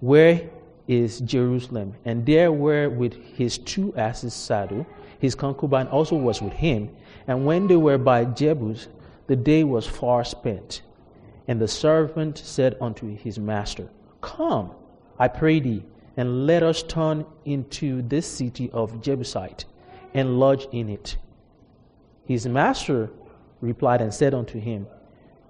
where 0.00 0.48
is 0.88 1.20
Jerusalem, 1.20 1.94
and 2.06 2.24
there 2.24 2.50
were 2.50 2.88
with 2.88 3.12
his 3.36 3.58
two 3.58 3.94
asses 3.96 4.32
saddled 4.32 4.86
his 5.20 5.34
concubine 5.34 5.86
also 5.88 6.16
was 6.16 6.40
with 6.42 6.54
him. 6.54 6.90
And 7.26 7.46
when 7.46 7.66
they 7.66 7.76
were 7.76 7.98
by 7.98 8.24
Jebus, 8.24 8.88
the 9.26 9.36
day 9.36 9.62
was 9.62 9.86
far 9.86 10.24
spent. 10.24 10.82
And 11.46 11.60
the 11.60 11.68
servant 11.68 12.38
said 12.38 12.76
unto 12.80 13.14
his 13.16 13.38
master, 13.38 13.88
Come, 14.22 14.72
I 15.18 15.28
pray 15.28 15.60
thee, 15.60 15.84
and 16.16 16.46
let 16.46 16.62
us 16.62 16.82
turn 16.82 17.24
into 17.44 18.02
this 18.02 18.26
city 18.26 18.70
of 18.72 19.00
Jebusite, 19.00 19.64
and 20.14 20.38
lodge 20.40 20.66
in 20.72 20.88
it. 20.88 21.16
His 22.24 22.46
master 22.46 23.10
replied 23.60 24.00
and 24.00 24.12
said 24.12 24.34
unto 24.34 24.58
him, 24.58 24.86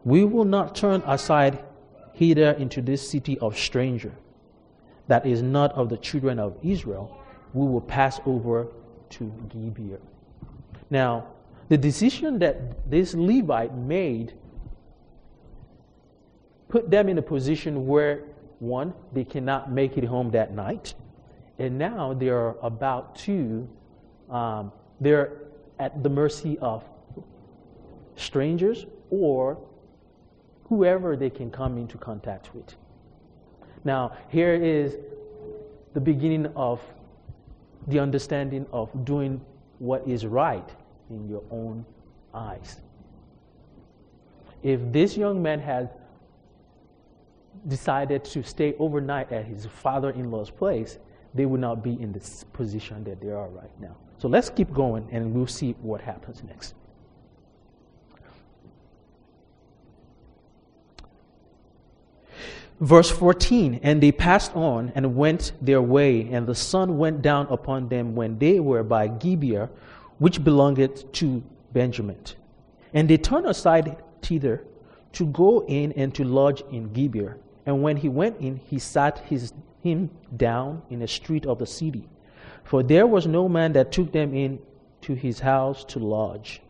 We 0.05 0.25
will 0.25 0.45
not 0.45 0.75
turn 0.75 1.03
aside 1.07 1.65
hither 2.13 2.53
into 2.53 2.83
this 2.83 3.09
city 3.09 3.39
of 3.39 3.57
stranger, 3.59 4.13
that 5.09 5.27
is 5.27 5.43
not 5.43 5.73
of 5.73 5.89
the 5.89 5.97
children 5.97 6.39
of 6.39 6.57
Israel. 6.63 7.17
We 7.55 7.67
will 7.67 7.81
pass 7.81 8.21
over 8.27 8.69
to 9.11 9.33
Gibeah. 9.49 9.99
Now, 10.91 11.27
the 11.69 11.79
decision 11.79 12.39
that 12.41 12.91
this 12.91 13.15
Levite 13.15 13.75
made 13.75 14.35
put 16.69 16.91
them 16.91 17.09
in 17.09 17.19
a 17.19 17.23
position 17.23 17.87
where, 17.87 18.25
one, 18.61 18.95
they 19.13 19.25
cannot 19.25 19.73
make 19.73 19.97
it 19.97 20.05
home 20.05 20.31
that 20.31 20.55
night, 20.55 20.95
and 21.59 21.79
now 21.79 22.15
they 22.15 22.29
are 22.29 22.57
about 22.63 23.17
to, 23.17 23.69
um, 24.31 24.71
they're 25.01 25.33
at 25.79 26.03
the 26.03 26.09
mercy 26.09 26.59
of 26.59 26.85
strangers 28.17 28.87
or 29.11 29.59
whoever 30.69 31.17
they 31.17 31.31
can 31.31 31.51
come 31.51 31.79
into 31.79 31.99
contact 31.99 32.55
with. 32.55 32.77
Now, 33.83 34.13
here 34.29 34.55
is 34.55 34.97
the 35.95 36.01
beginning 36.01 36.47
of 36.55 36.81
the 37.87 37.99
understanding 37.99 38.67
of 38.73 39.05
doing 39.05 39.41
what 39.79 40.07
is 40.07 40.27
right 40.27 40.69
in 41.09 41.29
your 41.29 41.43
own 41.51 41.85
eyes. 42.35 42.81
If 44.63 44.81
this 44.93 45.17
young 45.17 45.43
man 45.43 45.59
had 45.61 45.91
decided 47.67 48.25
to 48.25 48.43
stay 48.43 48.75
overnight 48.79 49.33
at 49.33 49.45
his 49.45 49.67
father 49.67 50.11
in 50.11 50.31
law's 50.31 50.51
place, 50.51 50.99
they 51.35 51.47
would 51.47 51.61
not 51.61 51.83
be 51.83 52.01
in 52.01 52.13
this 52.13 52.45
position 52.53 53.05
that 53.05 53.21
they 53.21 53.31
are 53.31 53.49
right 53.49 53.71
now. 53.81 53.97
So 54.19 54.29
let's 54.29 54.51
keep 54.51 54.73
going 54.73 55.09
and 55.11 55.33
we'll 55.33 55.47
see 55.47 55.73
what 55.81 56.01
happens 56.01 56.43
next. 56.45 56.75
Verse 62.81 63.11
14 63.11 63.81
And 63.83 64.03
they 64.03 64.11
passed 64.11 64.57
on 64.57 64.91
and 64.95 65.15
went 65.15 65.53
their 65.61 65.83
way, 65.83 66.33
and 66.33 66.47
the 66.47 66.55
sun 66.55 66.97
went 66.97 67.21
down 67.21 67.47
upon 67.51 67.89
them 67.89 68.15
when 68.15 68.39
they 68.39 68.59
were 68.59 68.83
by 68.83 69.09
Gibeah, 69.09 69.69
which 70.19 70.43
belonged 70.43 71.05
to 71.13 71.43
Benjamin. 71.73 72.19
And 72.95 73.09
they 73.09 73.19
turned 73.19 73.47
aside 73.47 74.03
thither 74.23 74.65
to 75.13 75.27
go 75.27 75.65
in 75.67 75.93
and 75.93 76.15
to 76.15 76.25
lodge 76.25 76.63
in 76.71 76.93
Gibeah. 76.93 77.37
And 77.67 77.83
when 77.83 77.97
he 77.97 78.09
went 78.09 78.41
in, 78.41 78.57
he 78.57 78.79
sat 78.79 79.19
his, 79.21 79.53
him 79.83 80.11
down 80.37 80.83
in 80.91 81.03
a 81.03 81.09
street 81.09 81.47
of 81.47 81.59
the 81.59 81.67
city. 81.67 82.09
For 82.65 82.83
there 82.83 83.07
was 83.07 83.27
no 83.27 83.49
man 83.49 83.73
that 83.73 83.93
took 83.93 84.13
them 84.13 84.35
in 84.35 84.61
to 85.03 85.15
his 85.15 85.41
house 85.41 85.85
to 85.85 85.99
lodge. 85.99 86.63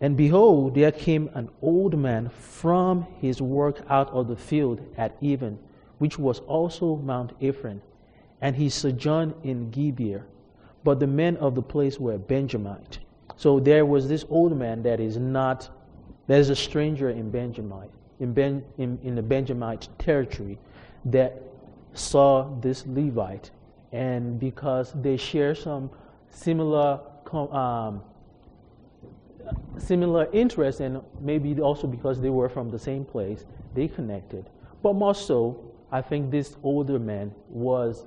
And 0.00 0.16
behold, 0.16 0.74
there 0.74 0.92
came 0.92 1.28
an 1.34 1.50
old 1.60 1.98
man 1.98 2.28
from 2.28 3.06
his 3.20 3.42
work 3.42 3.82
out 3.88 4.10
of 4.10 4.28
the 4.28 4.36
field 4.36 4.80
at 4.96 5.16
even, 5.20 5.58
which 5.98 6.18
was 6.18 6.38
also 6.40 6.96
Mount 6.96 7.32
Ephraim, 7.40 7.82
and 8.40 8.54
he 8.54 8.68
sojourned 8.68 9.34
in 9.42 9.70
Gibeah. 9.70 10.22
But 10.84 11.00
the 11.00 11.08
men 11.08 11.36
of 11.38 11.56
the 11.56 11.62
place 11.62 11.98
were 11.98 12.16
Benjamite. 12.16 13.00
So 13.36 13.58
there 13.58 13.84
was 13.84 14.08
this 14.08 14.24
old 14.30 14.56
man 14.56 14.82
that 14.84 15.00
is 15.00 15.16
not, 15.16 15.68
there's 16.28 16.50
a 16.50 16.56
stranger 16.56 17.10
in 17.10 17.30
Benjamite, 17.30 17.90
in, 18.20 18.32
ben, 18.32 18.62
in, 18.76 18.98
in 19.02 19.16
the 19.16 19.22
Benjamite 19.22 19.88
territory 19.98 20.58
that 21.06 21.42
saw 21.94 22.54
this 22.60 22.84
Levite. 22.86 23.50
And 23.92 24.38
because 24.38 24.92
they 24.92 25.16
share 25.16 25.54
some 25.54 25.90
similar 26.30 27.00
um, 27.32 28.02
similar 29.78 30.28
interests, 30.32 30.80
and 30.80 31.00
maybe 31.20 31.58
also 31.60 31.86
because 31.86 32.20
they 32.20 32.30
were 32.30 32.48
from 32.48 32.70
the 32.70 32.78
same 32.78 33.04
place, 33.04 33.44
they 33.74 33.88
connected. 33.88 34.48
But 34.82 34.94
more 34.94 35.14
so, 35.14 35.72
I 35.90 36.02
think 36.02 36.30
this 36.30 36.56
older 36.62 36.98
man 36.98 37.34
was 37.48 38.04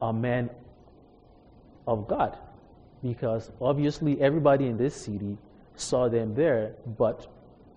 a 0.00 0.12
man 0.12 0.50
of 1.86 2.06
God 2.06 2.38
because 3.02 3.50
obviously 3.60 4.20
everybody 4.20 4.66
in 4.66 4.76
this 4.76 4.94
city 4.94 5.38
saw 5.76 6.08
them 6.08 6.34
there, 6.34 6.74
but 6.98 7.26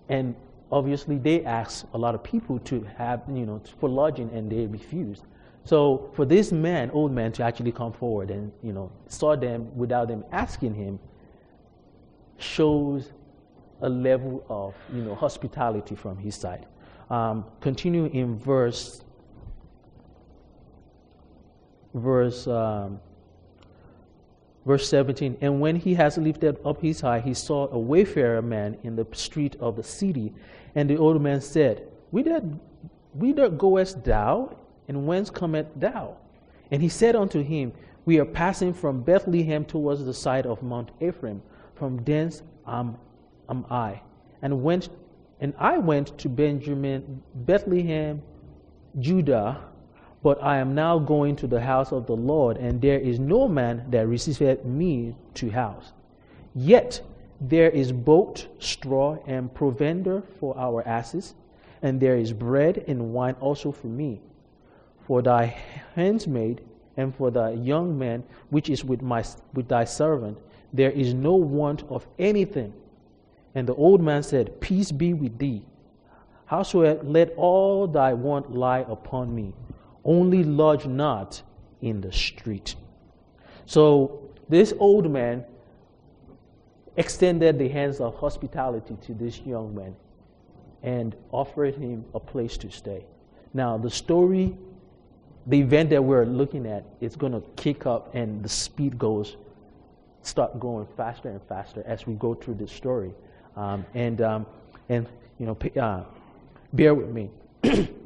and 0.08 0.34
obviously 0.72 1.18
they 1.18 1.44
asked 1.44 1.86
a 1.94 1.98
lot 1.98 2.14
of 2.14 2.22
people 2.22 2.58
to 2.60 2.86
have 2.96 3.22
you 3.32 3.46
know 3.46 3.60
for 3.78 3.88
lodging 3.88 4.30
and 4.32 4.50
they 4.50 4.66
refused. 4.66 5.24
So 5.64 6.10
for 6.14 6.24
this 6.24 6.52
man, 6.52 6.90
old 6.90 7.12
man, 7.12 7.32
to 7.32 7.42
actually 7.42 7.72
come 7.72 7.92
forward 7.92 8.30
and 8.30 8.50
you 8.62 8.72
know 8.72 8.90
saw 9.06 9.36
them 9.36 9.74
without 9.76 10.08
them 10.08 10.24
asking 10.32 10.74
him, 10.74 10.98
shows 12.38 13.12
a 13.82 13.88
level 13.88 14.44
of 14.48 14.74
you 14.94 15.02
know, 15.02 15.14
hospitality 15.14 15.94
from 15.94 16.18
his 16.18 16.34
side. 16.34 16.66
Um, 17.08 17.44
continue 17.60 18.06
in 18.06 18.38
verse 18.38 19.02
verse 21.94 22.46
um, 22.46 23.00
Verse 24.70 24.88
17 24.88 25.38
And 25.40 25.60
when 25.60 25.74
he 25.74 25.94
has 25.94 26.16
lifted 26.16 26.56
up 26.64 26.80
his 26.80 27.02
eye, 27.02 27.18
he 27.18 27.34
saw 27.34 27.68
a 27.72 27.76
wayfarer 27.76 28.40
man 28.40 28.78
in 28.84 28.94
the 28.94 29.04
street 29.10 29.56
of 29.58 29.74
the 29.74 29.82
city. 29.82 30.32
And 30.76 30.88
the 30.88 30.96
old 30.96 31.20
man 31.20 31.40
said, 31.40 31.88
Whither, 32.12 33.48
goest 33.48 34.04
thou, 34.04 34.56
and 34.86 35.08
whence 35.08 35.28
comest 35.28 35.70
thou? 35.74 36.18
And 36.70 36.80
he 36.80 36.88
said 36.88 37.16
unto 37.16 37.42
him, 37.42 37.72
We 38.04 38.20
are 38.20 38.24
passing 38.24 38.72
from 38.72 39.02
Bethlehem 39.02 39.64
towards 39.64 40.04
the 40.04 40.14
side 40.14 40.46
of 40.46 40.62
Mount 40.62 40.92
Ephraim. 41.00 41.42
From 41.74 42.04
thence 42.04 42.44
am, 42.64 42.96
am 43.48 43.66
I. 43.68 44.00
And 44.40 44.62
went 44.62 44.88
and 45.40 45.52
I 45.58 45.78
went 45.78 46.16
to 46.18 46.28
Benjamin, 46.28 47.24
Bethlehem, 47.34 48.22
Judah, 49.00 49.64
but 50.22 50.42
I 50.42 50.58
am 50.58 50.74
now 50.74 50.98
going 50.98 51.36
to 51.36 51.46
the 51.46 51.60
house 51.60 51.92
of 51.92 52.06
the 52.06 52.16
Lord, 52.16 52.56
and 52.58 52.80
there 52.80 52.98
is 52.98 53.18
no 53.18 53.48
man 53.48 53.86
that 53.90 54.06
receiveth 54.06 54.64
me 54.64 55.14
to 55.34 55.50
house. 55.50 55.92
Yet 56.54 57.00
there 57.40 57.70
is 57.70 57.90
both 57.92 58.46
straw 58.58 59.18
and 59.26 59.52
provender 59.54 60.22
for 60.38 60.56
our 60.58 60.86
asses, 60.86 61.34
and 61.82 61.98
there 61.98 62.16
is 62.16 62.32
bread 62.32 62.84
and 62.86 63.14
wine 63.14 63.34
also 63.40 63.72
for 63.72 63.86
me, 63.86 64.20
for 65.06 65.22
thy 65.22 65.46
handmaid, 65.94 66.60
and 66.96 67.14
for 67.14 67.30
thy 67.30 67.52
young 67.52 67.98
man 67.98 68.22
which 68.50 68.68
is 68.68 68.84
with, 68.84 69.00
my, 69.00 69.24
with 69.54 69.68
thy 69.68 69.84
servant. 69.84 70.36
There 70.72 70.90
is 70.90 71.14
no 71.14 71.34
want 71.34 71.84
of 71.88 72.06
anything. 72.18 72.74
And 73.54 73.66
the 73.66 73.74
old 73.74 74.02
man 74.02 74.22
said, 74.22 74.60
Peace 74.60 74.92
be 74.92 75.14
with 75.14 75.38
thee. 75.38 75.62
Howsoever, 76.46 77.02
let 77.04 77.32
all 77.36 77.86
thy 77.86 78.12
want 78.12 78.54
lie 78.54 78.84
upon 78.88 79.34
me. 79.34 79.52
Only 80.04 80.44
lodge 80.44 80.86
not 80.86 81.42
in 81.80 82.00
the 82.00 82.12
street. 82.12 82.74
So 83.66 84.30
this 84.48 84.72
old 84.78 85.10
man 85.10 85.44
extended 86.96 87.58
the 87.58 87.68
hands 87.68 88.00
of 88.00 88.16
hospitality 88.16 88.96
to 89.02 89.14
this 89.14 89.40
young 89.40 89.74
man 89.74 89.94
and 90.82 91.14
offered 91.30 91.74
him 91.74 92.04
a 92.14 92.20
place 92.20 92.56
to 92.58 92.70
stay. 92.70 93.04
Now, 93.52 93.76
the 93.78 93.90
story, 93.90 94.56
the 95.46 95.60
event 95.60 95.90
that 95.90 96.02
we're 96.02 96.24
looking 96.24 96.66
at, 96.66 96.84
is 97.00 97.16
going 97.16 97.32
to 97.32 97.42
kick 97.56 97.86
up 97.86 98.14
and 98.14 98.42
the 98.42 98.48
speed 98.48 98.98
goes, 98.98 99.36
start 100.22 100.58
going 100.60 100.86
faster 100.96 101.28
and 101.28 101.40
faster 101.48 101.82
as 101.86 102.06
we 102.06 102.14
go 102.14 102.34
through 102.34 102.54
this 102.54 102.72
story. 102.72 103.12
Um, 103.56 103.84
and, 103.94 104.20
um, 104.20 104.46
and, 104.88 105.08
you 105.38 105.46
know, 105.46 105.56
uh, 105.80 106.04
bear 106.72 106.94
with 106.94 107.08
me. 107.08 107.30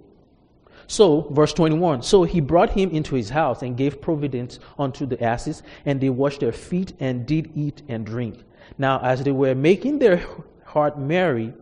So, 0.86 1.22
verse 1.30 1.52
21 1.52 2.02
So 2.02 2.24
he 2.24 2.40
brought 2.40 2.70
him 2.70 2.90
into 2.90 3.14
his 3.14 3.30
house 3.30 3.62
and 3.62 3.76
gave 3.76 4.00
providence 4.00 4.58
unto 4.78 5.06
the 5.06 5.22
asses, 5.22 5.62
and 5.84 6.00
they 6.00 6.10
washed 6.10 6.40
their 6.40 6.52
feet 6.52 6.92
and 7.00 7.26
did 7.26 7.50
eat 7.54 7.82
and 7.88 8.04
drink. 8.04 8.42
Now, 8.78 9.00
as 9.00 9.22
they 9.22 9.32
were 9.32 9.54
making 9.54 9.98
their 9.98 10.24
heart 10.64 10.98
merry, 10.98 11.52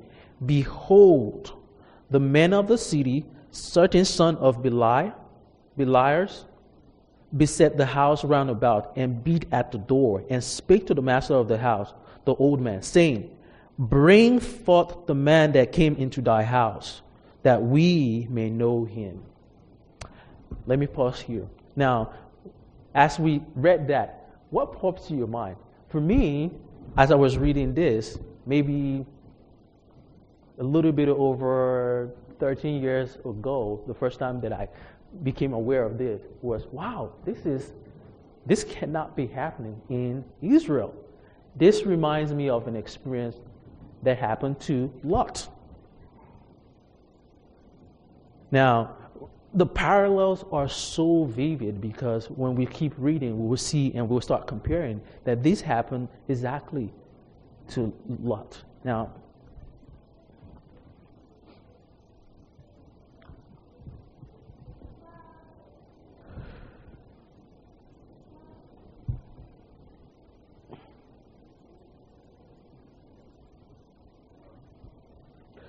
behold, 0.44 1.52
the 2.10 2.20
men 2.20 2.52
of 2.52 2.68
the 2.68 2.78
city, 2.78 3.24
certain 3.50 4.04
son 4.04 4.36
of 4.36 4.62
Beli, 4.62 5.12
Beliars, 5.76 6.44
beset 7.34 7.76
the 7.76 7.86
house 7.86 8.24
round 8.24 8.50
about 8.50 8.92
and 8.96 9.24
beat 9.24 9.46
at 9.52 9.72
the 9.72 9.78
door 9.78 10.22
and 10.28 10.44
spake 10.44 10.86
to 10.86 10.94
the 10.94 11.02
master 11.02 11.34
of 11.34 11.48
the 11.48 11.58
house, 11.58 11.94
the 12.24 12.34
old 12.34 12.60
man, 12.60 12.82
saying, 12.82 13.30
Bring 13.78 14.38
forth 14.38 15.06
the 15.06 15.14
man 15.14 15.52
that 15.52 15.72
came 15.72 15.96
into 15.96 16.20
thy 16.20 16.42
house 16.42 17.00
that 17.42 17.62
we 17.62 18.26
may 18.30 18.50
know 18.50 18.84
him. 18.84 19.22
Let 20.66 20.78
me 20.78 20.86
pause 20.86 21.20
here. 21.20 21.46
Now, 21.74 22.12
as 22.94 23.18
we 23.18 23.42
read 23.54 23.88
that, 23.88 24.30
what 24.50 24.78
pops 24.78 25.06
to 25.08 25.14
your 25.14 25.26
mind? 25.26 25.56
For 25.88 26.00
me, 26.00 26.52
as 26.96 27.10
I 27.10 27.14
was 27.14 27.38
reading 27.38 27.74
this, 27.74 28.18
maybe 28.46 29.04
a 30.58 30.62
little 30.62 30.92
bit 30.92 31.08
over 31.08 32.10
13 32.38 32.82
years 32.82 33.16
ago, 33.24 33.82
the 33.86 33.94
first 33.94 34.18
time 34.18 34.40
that 34.42 34.52
I 34.52 34.68
became 35.22 35.52
aware 35.52 35.84
of 35.84 35.98
this 35.98 36.22
was 36.42 36.66
wow, 36.72 37.12
this 37.24 37.46
is 37.46 37.72
this 38.44 38.64
cannot 38.64 39.14
be 39.14 39.26
happening 39.26 39.80
in 39.88 40.24
Israel. 40.42 40.94
This 41.54 41.84
reminds 41.84 42.32
me 42.32 42.48
of 42.48 42.66
an 42.66 42.74
experience 42.74 43.36
that 44.02 44.18
happened 44.18 44.58
to 44.60 44.92
Lot. 45.04 45.48
Now, 48.52 48.96
the 49.54 49.66
parallels 49.66 50.44
are 50.52 50.68
so 50.68 51.24
vivid 51.24 51.80
because 51.80 52.30
when 52.30 52.54
we 52.54 52.66
keep 52.66 52.92
reading, 52.98 53.38
we 53.42 53.48
will 53.48 53.56
see 53.56 53.92
and 53.94 54.08
we'll 54.08 54.20
start 54.20 54.46
comparing 54.46 55.00
that 55.24 55.42
this 55.42 55.60
happened 55.62 56.08
exactly 56.28 56.92
to 57.70 57.92
Lot. 58.22 58.62
Now, 58.84 59.10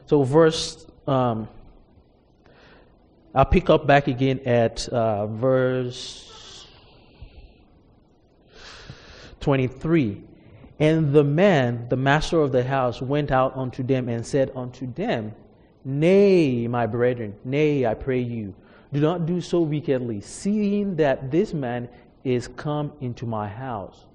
so 0.05 0.23
verse 0.23 0.85
um, 1.07 1.47
I'll 3.35 3.45
pick 3.45 3.69
up 3.69 3.87
back 3.87 4.07
again 4.07 4.41
at 4.45 4.87
uh, 4.89 5.25
verse 5.25 6.67
23. 9.39 10.21
And 10.79 11.13
the 11.13 11.23
man, 11.23 11.87
the 11.89 11.97
master 11.97 12.41
of 12.41 12.51
the 12.51 12.63
house, 12.63 13.01
went 13.01 13.31
out 13.31 13.57
unto 13.57 13.81
them 13.81 14.07
and 14.07 14.25
said 14.25 14.51
unto 14.55 14.91
them, 14.93 15.33
Nay, 15.83 16.67
my 16.67 16.85
brethren, 16.85 17.35
nay, 17.43 17.85
I 17.85 17.95
pray 17.95 18.19
you, 18.19 18.53
do 18.93 18.99
not 18.99 19.25
do 19.25 19.41
so 19.41 19.61
wickedly, 19.61 20.21
seeing 20.21 20.95
that 20.97 21.31
this 21.31 21.53
man 21.53 21.89
is 22.23 22.47
come 22.47 22.93
into 23.01 23.25
my 23.25 23.47
house. 23.47 24.05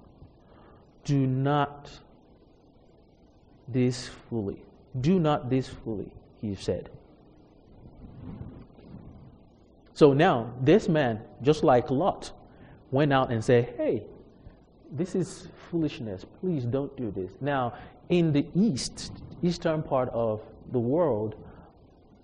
Do 1.03 1.27
not 1.27 1.89
this 3.67 4.07
fully. 4.29 4.63
Do 4.99 5.19
not 5.19 5.49
this 5.49 5.67
fully, 5.67 6.11
he 6.41 6.55
said. 6.55 6.89
So 9.99 10.13
now, 10.13 10.53
this 10.61 10.87
man, 10.87 11.19
just 11.41 11.61
like 11.61 11.91
Lot, 11.91 12.31
went 12.89 13.11
out 13.11 13.33
and 13.33 13.43
said, 13.43 13.73
Hey, 13.75 14.05
this 14.89 15.13
is 15.13 15.49
foolishness. 15.69 16.25
Please 16.39 16.63
don't 16.63 16.95
do 16.95 17.11
this. 17.11 17.33
Now, 17.41 17.73
in 18.07 18.31
the 18.31 18.45
east, 18.55 19.11
eastern 19.43 19.83
part 19.83 20.07
of 20.13 20.39
the 20.71 20.79
world, 20.79 21.35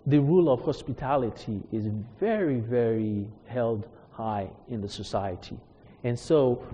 the 0.05 0.21
rule 0.21 0.49
of 0.49 0.61
hospitality 0.63 1.61
is 1.73 1.87
very, 2.17 2.61
very 2.61 3.27
held 3.45 3.89
high 4.09 4.49
in 4.69 4.79
the 4.79 4.87
society. 4.87 5.59
And 6.05 6.17
so 6.17 6.65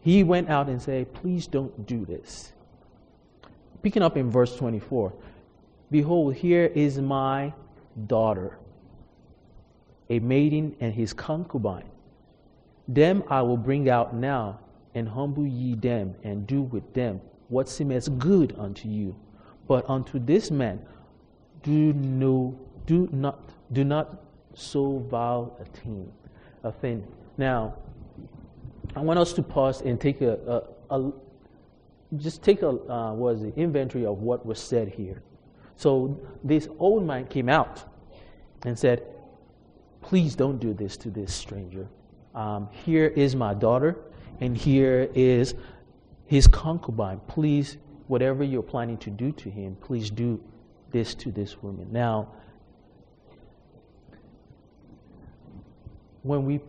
he 0.00 0.22
went 0.22 0.50
out 0.50 0.68
and 0.68 0.82
said, 0.82 1.14
Please 1.14 1.46
don't 1.46 1.86
do 1.86 2.04
this. 2.04 2.52
Picking 3.82 4.02
up 4.02 4.18
in 4.18 4.30
verse 4.30 4.54
24 4.54 5.14
Behold, 5.90 6.34
here 6.34 6.66
is 6.74 6.98
my 6.98 7.54
daughter 8.06 8.58
a 10.10 10.18
maiden 10.18 10.76
and 10.80 10.92
his 10.94 11.12
concubine. 11.12 11.90
Them 12.86 13.24
I 13.28 13.42
will 13.42 13.56
bring 13.56 13.88
out 13.88 14.14
now, 14.14 14.60
and 14.94 15.08
humble 15.08 15.46
ye 15.46 15.74
them, 15.74 16.14
and 16.22 16.46
do 16.46 16.62
with 16.62 16.92
them 16.94 17.20
what 17.48 17.68
seemeth 17.68 18.18
good 18.18 18.54
unto 18.58 18.88
you. 18.88 19.14
But 19.66 19.88
unto 19.88 20.18
this 20.18 20.50
man 20.50 20.80
do 21.62 21.92
no 21.94 22.58
do 22.86 23.08
not 23.12 23.40
do 23.72 23.84
not 23.84 24.22
so 24.54 24.98
vile 25.10 25.56
a 25.60 25.64
thing 25.64 26.12
a 26.62 26.72
thing. 26.72 27.06
Now, 27.36 27.74
I 28.96 29.00
want 29.00 29.18
us 29.18 29.32
to 29.34 29.42
pause 29.42 29.82
and 29.82 30.00
take 30.00 30.20
a, 30.20 30.64
a, 30.90 30.96
a 30.98 31.12
just 32.16 32.42
take 32.42 32.62
a 32.62 32.68
uh, 32.68 33.12
what 33.12 33.36
is 33.36 33.42
it 33.42 33.54
inventory 33.56 34.06
of 34.06 34.18
what 34.18 34.44
was 34.44 34.60
said 34.60 34.88
here. 34.88 35.22
So 35.76 36.18
this 36.42 36.68
old 36.78 37.04
man 37.04 37.26
came 37.26 37.48
out 37.48 37.84
and 38.64 38.78
said, 38.78 39.02
please 40.04 40.34
don't 40.36 40.58
do 40.58 40.74
this 40.74 40.98
to 40.98 41.08
this 41.08 41.32
stranger. 41.32 41.88
Um, 42.34 42.68
here 42.84 43.06
is 43.06 43.34
my 43.34 43.54
daughter, 43.54 43.96
and 44.40 44.54
here 44.54 45.08
is 45.14 45.54
his 46.26 46.46
concubine. 46.46 47.20
Please, 47.26 47.78
whatever 48.06 48.44
you're 48.44 48.62
planning 48.62 48.98
to 48.98 49.10
do 49.10 49.32
to 49.32 49.48
him, 49.48 49.76
please 49.80 50.10
do 50.10 50.38
this 50.90 51.14
to 51.14 51.32
this 51.32 51.62
woman. 51.62 51.88
Now, 51.90 52.28
when 56.22 56.44
we 56.44 56.60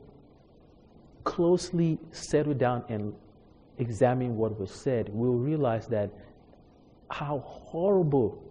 closely 1.25 1.99
settle 2.11 2.53
down 2.53 2.85
and 2.87 3.13
examine 3.79 4.37
what 4.37 4.57
was 4.57 4.71
said, 4.71 5.09
we'll 5.11 5.33
realize 5.33 5.87
that 5.87 6.09
how 7.11 7.39
horrible 7.39 8.41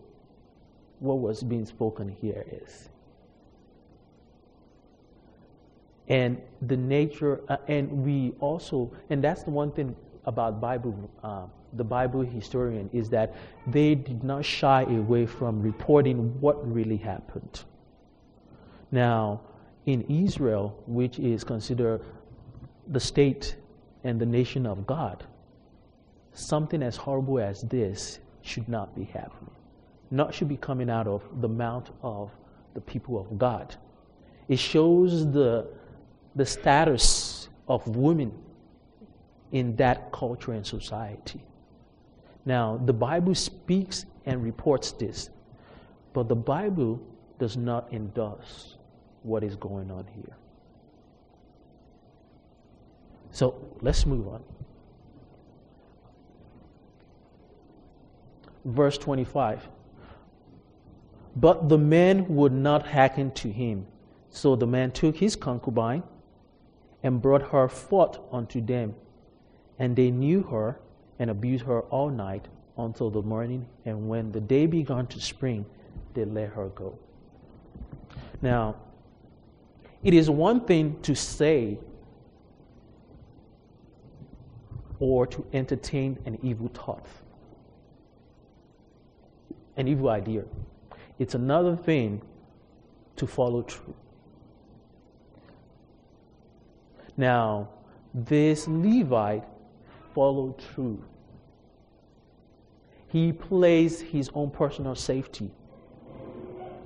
what 0.99 1.21
was 1.21 1.43
being 1.43 1.65
spoken 1.65 2.15
here 2.21 2.45
is. 2.51 2.91
And 6.09 6.41
the 6.63 6.77
nature, 6.77 7.41
uh, 7.49 7.57
and 7.69 7.91
we 7.91 8.35
also, 8.41 8.93
and 9.11 9.23
that's 9.23 9.43
the 9.43 9.51
one 9.51 9.73
thing 9.73 9.97
about 10.27 10.61
Bible, 10.61 11.11
uh, 11.23 11.47
the 11.75 11.85
Bible 11.85 12.21
historian 12.21 12.89
is 12.93 13.09
that 13.11 13.35
they 13.67 13.95
did 13.95 14.23
not 14.23 14.45
shy 14.45 14.83
away 14.83 15.27
from 15.27 15.63
reporting 15.63 16.41
what 16.41 16.57
really 16.73 16.97
happened. 16.97 17.65
Now, 18.91 19.41
in 19.87 20.03
Israel, 20.03 20.83
which 20.87 21.19
is 21.19 21.45
considered 21.45 22.01
the 22.89 23.01
state 23.01 23.57
and 24.05 24.21
the 24.21 24.27
nation 24.27 24.67
of 24.67 24.87
God, 24.87 25.25
something 26.33 26.83
as 26.83 26.97
horrible 26.97 27.39
as 27.39 27.63
this 27.63 28.19
should 28.43 28.69
not 28.69 28.95
be 28.95 29.05
happening. 29.05 29.51
Not 30.11 30.35
should 30.35 30.49
be 30.49 30.57
coming 30.57 30.91
out 30.91 31.07
of 31.07 31.23
the 31.41 31.49
mouth 31.49 31.91
of 32.03 32.31
the 32.75 32.81
people 32.81 33.19
of 33.19 33.39
God. 33.39 33.75
It 34.49 34.59
shows 34.59 35.31
the, 35.33 35.67
the 36.37 36.47
status 36.47 37.49
of 37.69 37.87
women 37.89 38.33
in 39.53 39.77
that 39.77 40.11
culture 40.13 40.53
and 40.53 40.67
society. 40.67 41.41
Now, 42.45 42.81
the 42.85 42.93
Bible 42.93 43.35
speaks 43.35 44.05
and 44.27 44.43
reports 44.43 44.93
this, 44.93 45.31
but 46.13 46.29
the 46.29 46.37
Bible 46.37 47.01
does 47.39 47.57
not 47.57 47.93
endorse 47.93 48.77
what 49.23 49.43
is 49.43 49.57
going 49.57 49.91
on 49.91 50.07
here. 50.15 50.37
So 53.31 53.55
let's 53.81 54.07
move 54.07 54.29
on. 54.29 54.43
Verse 58.65 58.97
25. 58.99 59.69
But 61.37 61.69
the 61.69 61.79
man 61.79 62.29
would 62.29 62.53
not 62.53 62.87
hearken 62.87 63.33
to 63.33 63.51
him. 63.51 63.87
So 64.31 64.55
the 64.55 64.67
man 64.67 64.93
took 64.93 65.17
his 65.17 65.35
concubine 65.37 66.03
and 67.05 67.21
brought 67.23 67.43
her 67.43 67.69
forth 67.69 68.19
unto 68.33 68.61
them. 68.61 68.95
And 69.79 69.95
they 69.95 70.11
knew 70.11 70.43
her 70.43 70.81
and 71.19 71.31
abused 71.31 71.65
her 71.67 71.83
all 71.83 72.09
night 72.09 72.49
until 72.79 73.11
the 73.11 73.23
morning. 73.23 73.67
And 73.85 74.09
when 74.09 74.33
the 74.33 74.41
day 74.41 74.67
began 74.67 75.07
to 75.09 75.21
spring, 75.21 75.65
they 76.15 76.25
let 76.25 76.49
her 76.51 76.69
go. 76.71 76.99
Now, 78.43 78.77
it 80.03 80.15
is 80.15 80.29
one 80.29 80.65
thing 80.65 80.99
to 81.03 81.15
say 81.15 81.79
or 84.99 85.27
to 85.27 85.45
entertain 85.53 86.19
an 86.25 86.39
evil 86.43 86.69
thought, 86.69 87.07
an 89.77 89.89
evil 89.89 90.09
idea. 90.09 90.45
It's 91.19 91.35
another 91.35 91.77
thing 91.77 92.23
to 93.17 93.27
follow 93.27 93.63
through. 93.63 93.95
Now, 97.17 97.69
this 98.13 98.67
Levite 98.69 99.45
followed 100.15 100.61
through. 100.61 101.03
He 103.09 103.33
placed 103.33 104.03
his 104.03 104.31
own 104.35 104.51
personal 104.51 104.95
safety 104.95 105.51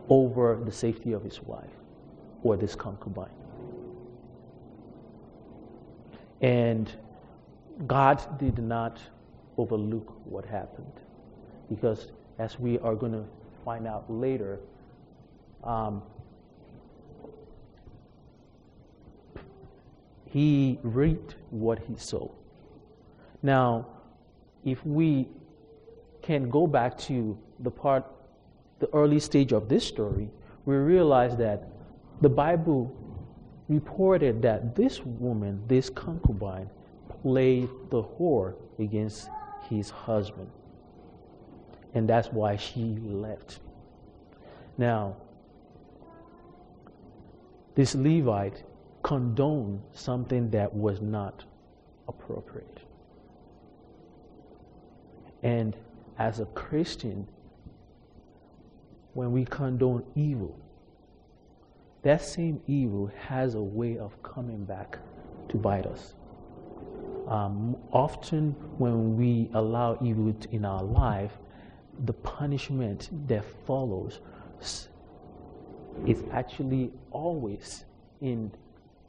over 0.08 0.60
the 0.62 0.72
safety 0.72 1.12
of 1.12 1.22
his 1.22 1.42
wife 1.42 1.70
or 2.42 2.56
this 2.56 2.74
concubine. 2.74 3.28
And 6.40 6.90
God 7.86 8.38
did 8.38 8.58
not 8.58 9.00
overlook 9.56 10.14
what 10.24 10.44
happened 10.44 10.92
because, 11.68 12.12
as 12.38 12.58
we 12.58 12.78
are 12.78 12.94
going 12.94 13.12
to 13.12 13.24
find 13.64 13.86
out 13.86 14.10
later, 14.10 14.60
um, 15.64 16.02
he 20.32 20.78
reaped 20.82 21.36
what 21.50 21.78
he 21.78 21.96
sowed. 21.96 22.30
Now, 23.42 23.86
if 24.64 24.84
we 24.84 25.28
can 26.22 26.50
go 26.50 26.66
back 26.66 26.98
to 26.98 27.38
the 27.60 27.70
part, 27.70 28.04
the 28.78 28.88
early 28.92 29.20
stage 29.20 29.52
of 29.52 29.68
this 29.68 29.86
story, 29.86 30.28
we 30.66 30.76
realize 30.76 31.36
that 31.36 31.68
the 32.20 32.28
Bible 32.28 32.94
reported 33.68 34.42
that 34.42 34.74
this 34.74 35.04
woman, 35.04 35.62
this 35.66 35.88
concubine, 35.88 36.68
played 37.22 37.68
the 37.90 38.02
whore 38.02 38.54
against 38.78 39.28
his 39.68 39.90
husband. 39.90 40.50
And 41.94 42.08
that's 42.08 42.28
why 42.28 42.56
she 42.56 42.98
left. 43.02 43.60
Now, 44.76 45.16
this 47.74 47.94
Levite 47.94 48.62
condoned 49.02 49.80
something 49.92 50.50
that 50.50 50.72
was 50.74 51.00
not 51.00 51.44
appropriate. 52.08 52.80
And 55.42 55.76
as 56.18 56.40
a 56.40 56.46
Christian, 56.46 57.28
when 59.14 59.32
we 59.32 59.44
condone 59.44 60.04
evil, 60.14 60.58
that 62.02 62.22
same 62.22 62.60
evil 62.66 63.10
has 63.28 63.54
a 63.54 63.60
way 63.62 63.98
of 63.98 64.20
coming 64.22 64.64
back 64.64 64.98
to 65.48 65.56
bite 65.56 65.86
us. 65.86 66.14
Um, 67.26 67.76
often, 67.92 68.52
when 68.78 69.16
we 69.16 69.50
allow 69.54 69.98
evil 70.02 70.34
in 70.50 70.64
our 70.64 70.82
life, 70.82 71.32
the 72.04 72.12
punishment 72.12 73.10
that 73.28 73.44
follows 73.66 74.20
is 76.06 76.24
actually 76.32 76.90
always 77.10 77.84
in 78.20 78.50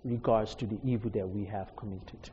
regards 0.03 0.55
to 0.55 0.65
the 0.65 0.77
evil 0.83 1.09
that 1.11 1.27
we 1.27 1.45
have 1.45 1.75
committed. 1.75 2.29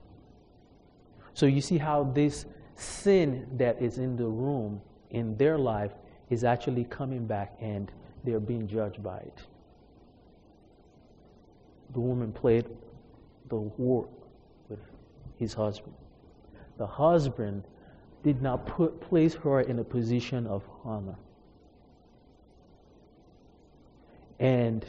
So, 1.35 1.47
you 1.47 1.61
see 1.61 1.79
how 1.79 2.05
this 2.05 2.47
sin 2.77 3.47
that 3.57 3.81
is 3.81 3.99
in 3.99 4.17
the 4.17 4.27
room 4.27 4.81
in 5.11 5.37
their 5.37 5.59
life 5.59 5.93
is 6.31 6.45
actually 6.45 6.85
coming 6.85 7.27
back 7.27 7.57
and 7.61 7.91
they're 8.25 8.41
being 8.41 8.67
judged 8.67 9.03
by 9.03 9.19
it. 9.19 9.39
The 11.93 12.01
woman 12.01 12.33
played 12.33 12.67
the 13.49 13.57
war 13.57 14.09
with 14.69 14.81
his 15.39 15.55
husband. 15.55 15.95
The 16.79 16.87
husband 16.87 17.65
did 18.23 18.43
not 18.43 18.67
put, 18.67 19.01
place 19.01 19.35
her 19.35 19.61
in 19.61 19.79
a 19.79 19.85
position 19.85 20.47
of 20.47 20.63
honor. 20.85 21.15
And 24.39 24.85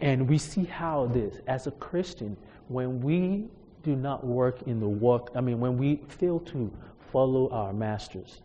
and 0.00 0.28
we 0.28 0.38
see 0.38 0.64
how 0.64 1.06
this, 1.06 1.40
as 1.46 1.66
a 1.66 1.70
Christian, 1.72 2.36
when 2.68 3.00
we 3.00 3.46
do 3.82 3.96
not 3.96 4.24
work 4.24 4.62
in 4.62 4.80
the 4.80 4.88
work, 4.88 5.30
I 5.34 5.40
mean, 5.40 5.60
when 5.60 5.76
we 5.76 6.00
fail 6.08 6.40
to 6.40 6.72
follow 7.12 7.50
our 7.50 7.72
masters, 7.72 8.42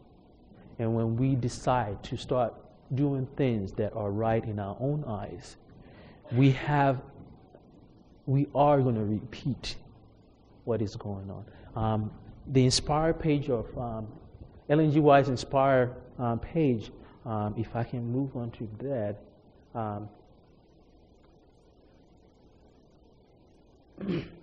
and 0.80 0.94
when 0.96 1.16
we 1.16 1.36
decide 1.36 2.04
to 2.04 2.18
start 2.18 2.54
doing 2.94 3.28
things 3.38 3.72
that 3.74 3.94
are 3.94 4.12
right 4.12 4.44
in 4.44 4.60
our 4.60 4.76
own 4.80 5.04
eyes, 5.06 5.58
we 6.32 6.52
have, 6.52 7.02
we 8.26 8.48
are 8.54 8.82
going 8.82 8.96
to 8.96 9.06
repeat 9.06 9.76
what 10.66 10.82
is 10.82 10.96
going 10.96 11.30
on. 11.30 11.46
Um, 11.76 12.12
the 12.48 12.66
Inspire 12.66 13.14
page 13.14 13.50
of 13.50 13.66
um. 13.78 14.08
White's 14.68 15.30
Inspire 15.30 15.96
um, 16.18 16.40
page, 16.40 16.92
um, 17.26 17.54
if 17.58 17.76
I 17.76 17.84
can 17.84 18.12
move 18.12 18.36
on 18.36 18.52
to 18.52 18.68
that. 18.80 19.18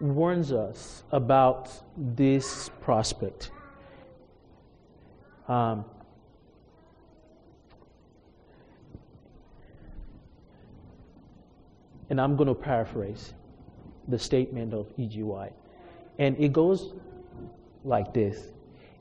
warns 0.00 0.52
us 0.52 1.02
about 1.12 1.70
this 1.96 2.70
prospect. 2.80 3.50
Um, 5.48 5.84
and 12.10 12.20
I'm 12.20 12.36
going 12.36 12.48
to 12.48 12.54
paraphrase 12.54 13.34
the 14.08 14.18
statement 14.18 14.74
of 14.74 14.86
E.G. 14.96 15.22
White. 15.22 15.52
And 16.18 16.38
it 16.38 16.52
goes 16.52 16.92
like 17.84 18.12
this 18.14 18.50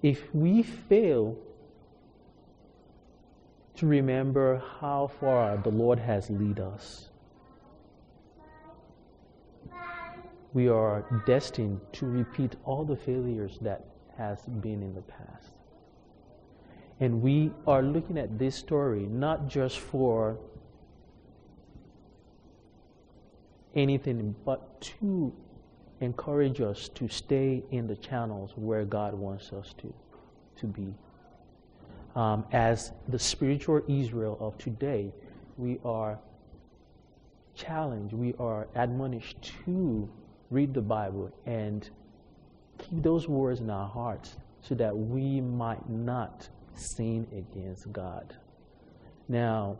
If 0.02 0.34
we 0.36 0.64
fail 0.64 1.38
to 3.76 3.88
remember 3.88 4.62
how 4.80 5.08
far 5.20 5.58
the 5.58 5.70
Lord 5.70 6.00
has 6.00 6.30
led 6.30 6.60
us, 6.60 7.10
we 10.54 10.68
are 10.68 11.04
destined 11.26 11.82
to 11.94 12.06
repeat 12.06 12.56
all 12.64 12.86
the 12.86 12.96
failures 12.96 13.58
that 13.62 13.86
has 14.18 14.42
been 14.44 14.84
in 14.84 14.94
the 14.94 15.02
past. 15.02 15.54
And 17.00 17.22
we 17.24 17.52
are 17.66 17.82
looking 17.82 18.20
at 18.20 18.38
this 18.38 18.56
story 18.56 19.08
not 19.08 19.48
just 19.48 19.80
for 19.80 20.38
anything 23.74 24.36
but 24.46 24.80
to 24.82 25.34
encourage 26.04 26.62
us 26.62 26.90
to 26.90 27.08
stay 27.08 27.64
in 27.72 27.88
the 27.88 27.96
channels 27.96 28.52
where 28.56 28.86
God 28.86 29.14
wants 29.14 29.54
us 29.54 29.74
to, 29.80 29.94
to 30.58 30.68
be. 30.68 30.94
Um, 32.16 32.46
as 32.52 32.92
the 33.08 33.18
spiritual 33.18 33.82
Israel 33.88 34.38
of 34.40 34.58
today, 34.58 35.12
we 35.58 35.80
are 35.84 36.20
challenged, 37.56 38.14
we 38.14 38.34
are 38.40 38.68
admonished 38.76 39.54
to 39.66 40.10
read 40.52 40.74
the 40.74 40.82
Bible 40.82 41.32
and 41.46 41.90
keep 42.78 43.02
those 43.02 43.28
words 43.28 43.60
in 43.60 43.70
our 43.70 43.88
hearts 43.88 44.36
so 44.62 44.76
that 44.76 44.96
we 44.96 45.42
might 45.42 45.90
not 45.90 46.48
sin 46.76 47.28
against 47.32 47.92
God. 47.92 48.36
Now, 49.28 49.78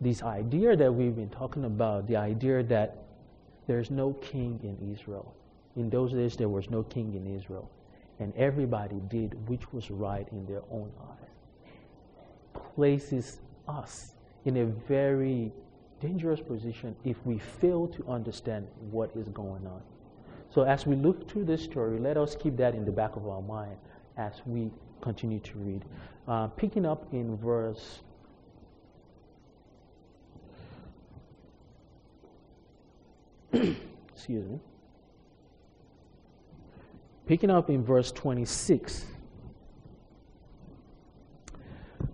this 0.00 0.22
idea 0.22 0.76
that 0.76 0.92
we've 0.92 1.14
been 1.14 1.30
talking 1.30 1.64
about, 1.64 2.06
the 2.06 2.16
idea 2.16 2.62
that 2.64 3.04
there's 3.66 3.90
no 3.90 4.14
king 4.14 4.58
in 4.62 4.92
Israel. 4.92 5.34
In 5.76 5.90
those 5.90 6.12
days, 6.12 6.36
there 6.36 6.48
was 6.48 6.70
no 6.70 6.82
king 6.82 7.14
in 7.14 7.36
Israel. 7.36 7.70
And 8.18 8.34
everybody 8.36 9.00
did 9.08 9.48
which 9.48 9.72
was 9.72 9.90
right 9.90 10.26
in 10.32 10.46
their 10.46 10.62
own 10.70 10.90
eyes. 11.00 12.62
Places 12.74 13.40
us 13.68 14.12
in 14.44 14.58
a 14.58 14.66
very 14.66 15.52
dangerous 16.00 16.40
position 16.40 16.96
if 17.04 17.16
we 17.24 17.38
fail 17.38 17.86
to 17.88 18.06
understand 18.08 18.66
what 18.90 19.10
is 19.14 19.28
going 19.28 19.66
on. 19.66 19.82
So, 20.52 20.62
as 20.62 20.86
we 20.86 20.96
look 20.96 21.30
through 21.30 21.44
this 21.44 21.62
story, 21.62 21.98
let 21.98 22.16
us 22.16 22.34
keep 22.34 22.56
that 22.56 22.74
in 22.74 22.84
the 22.84 22.90
back 22.90 23.14
of 23.16 23.28
our 23.28 23.42
mind 23.42 23.76
as 24.16 24.42
we 24.44 24.70
continue 25.00 25.38
to 25.38 25.58
read. 25.58 25.84
Uh, 26.26 26.48
picking 26.48 26.84
up 26.84 27.06
in 27.12 27.36
verse 27.36 28.00
excuse 33.52 34.46
me. 34.46 34.60
Picking 37.30 37.48
up 37.48 37.70
in 37.70 37.84
verse 37.84 38.10
26. 38.10 39.06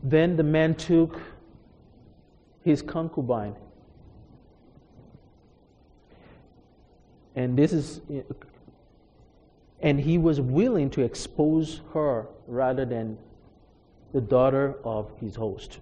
Then 0.02 0.36
the 0.36 0.42
man 0.42 0.74
took 0.74 1.18
his 2.62 2.82
concubine. 2.82 3.56
And 7.34 7.58
this 7.58 7.72
is 7.72 8.02
and 9.80 9.98
he 9.98 10.18
was 10.18 10.38
willing 10.38 10.90
to 10.90 11.00
expose 11.00 11.80
her 11.94 12.26
rather 12.46 12.84
than 12.84 13.16
the 14.12 14.20
daughter 14.20 14.74
of 14.84 15.10
his 15.18 15.34
host. 15.34 15.78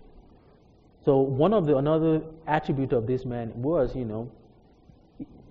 So 1.04 1.18
one 1.18 1.52
of 1.52 1.66
the 1.66 1.76
another 1.76 2.22
attribute 2.46 2.92
of 2.92 3.08
this 3.08 3.24
man 3.24 3.50
was, 3.60 3.96
you 3.96 4.04
know, 4.04 4.30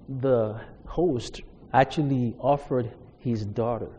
the 0.07 0.61
host 0.85 1.41
actually 1.73 2.33
offered 2.39 2.89
his 3.23 3.45
daughter. 3.45 3.89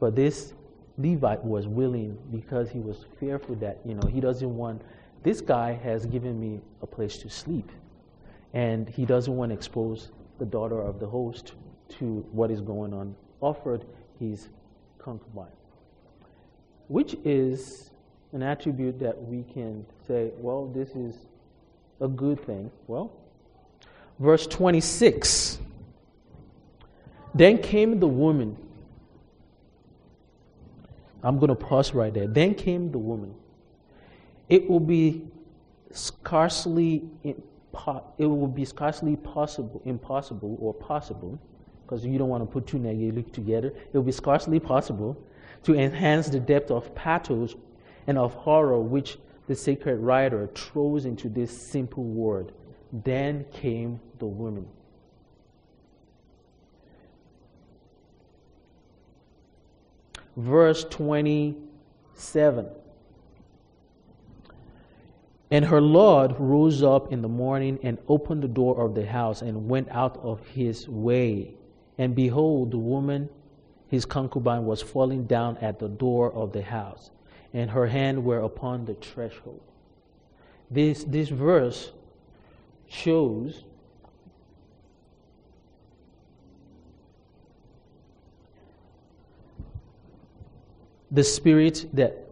But 0.00 0.14
this 0.14 0.54
Levite 0.96 1.44
was 1.44 1.66
willing 1.66 2.18
because 2.30 2.70
he 2.70 2.78
was 2.78 3.04
fearful 3.18 3.54
that, 3.56 3.78
you 3.84 3.94
know, 3.94 4.08
he 4.08 4.20
doesn't 4.20 4.56
want, 4.56 4.82
this 5.22 5.40
guy 5.40 5.72
has 5.72 6.06
given 6.06 6.40
me 6.40 6.60
a 6.82 6.86
place 6.86 7.18
to 7.18 7.30
sleep. 7.30 7.70
And 8.54 8.88
he 8.88 9.04
doesn't 9.04 9.36
want 9.36 9.50
to 9.50 9.54
expose 9.54 10.10
the 10.38 10.46
daughter 10.46 10.80
of 10.80 11.00
the 11.00 11.06
host 11.06 11.54
to 11.98 12.26
what 12.32 12.50
is 12.50 12.60
going 12.60 12.94
on. 12.94 13.14
Offered 13.40 13.84
his 14.18 14.48
concubine, 14.98 15.46
which 16.88 17.14
is 17.24 17.90
an 18.32 18.42
attribute 18.42 18.98
that 18.98 19.20
we 19.22 19.44
can 19.54 19.86
say, 20.06 20.30
well, 20.38 20.66
this 20.66 20.90
is 20.90 21.14
a 22.00 22.08
good 22.08 22.44
thing. 22.44 22.70
Well, 22.86 23.12
verse 24.18 24.46
26. 24.46 25.58
Then 27.38 27.58
came 27.58 28.00
the 28.00 28.08
woman. 28.08 28.56
I'm 31.22 31.38
going 31.38 31.50
to 31.50 31.54
pause 31.54 31.94
right 31.94 32.12
there. 32.12 32.26
Then 32.26 32.52
came 32.52 32.90
the 32.90 32.98
woman. 32.98 33.32
It 34.48 34.68
will 34.68 34.80
be 34.80 35.24
scarcely 35.92 37.04
it 37.22 38.26
will 38.26 38.48
be 38.48 38.64
scarcely 38.64 39.14
possible, 39.14 39.80
impossible, 39.84 40.58
or 40.60 40.74
possible, 40.74 41.38
because 41.84 42.04
you 42.04 42.18
don't 42.18 42.28
want 42.28 42.42
to 42.42 42.46
put 42.52 42.66
two 42.66 42.78
negatives 42.80 43.30
together. 43.30 43.68
It 43.68 43.94
will 43.94 44.02
be 44.02 44.10
scarcely 44.10 44.58
possible 44.58 45.16
to 45.62 45.74
enhance 45.74 46.28
the 46.28 46.40
depth 46.40 46.72
of 46.72 46.92
pathos 46.96 47.54
and 48.08 48.18
of 48.18 48.34
horror 48.34 48.80
which 48.80 49.18
the 49.46 49.54
sacred 49.54 49.98
writer 50.00 50.48
throws 50.56 51.04
into 51.04 51.28
this 51.28 51.56
simple 51.56 52.02
word. 52.02 52.50
Then 52.92 53.44
came 53.52 54.00
the 54.18 54.26
woman. 54.26 54.66
Verse 60.38 60.84
27. 60.84 62.66
And 65.50 65.64
her 65.64 65.80
Lord 65.80 66.38
rose 66.38 66.82
up 66.84 67.12
in 67.12 67.22
the 67.22 67.28
morning 67.28 67.80
and 67.82 67.98
opened 68.06 68.44
the 68.44 68.48
door 68.48 68.80
of 68.80 68.94
the 68.94 69.04
house 69.04 69.42
and 69.42 69.68
went 69.68 69.88
out 69.90 70.16
of 70.18 70.46
his 70.46 70.88
way. 70.88 71.54
And 71.98 72.14
behold, 72.14 72.70
the 72.70 72.78
woman, 72.78 73.28
his 73.88 74.04
concubine, 74.04 74.64
was 74.64 74.80
falling 74.80 75.24
down 75.24 75.56
at 75.56 75.80
the 75.80 75.88
door 75.88 76.32
of 76.32 76.52
the 76.52 76.62
house, 76.62 77.10
and 77.52 77.68
her 77.70 77.88
hand 77.88 78.24
were 78.24 78.38
upon 78.38 78.84
the 78.84 78.94
threshold. 78.94 79.60
This, 80.70 81.02
this 81.02 81.30
verse 81.30 81.90
shows 82.86 83.64
the 91.10 91.24
spirit 91.24 91.86
that 91.92 92.28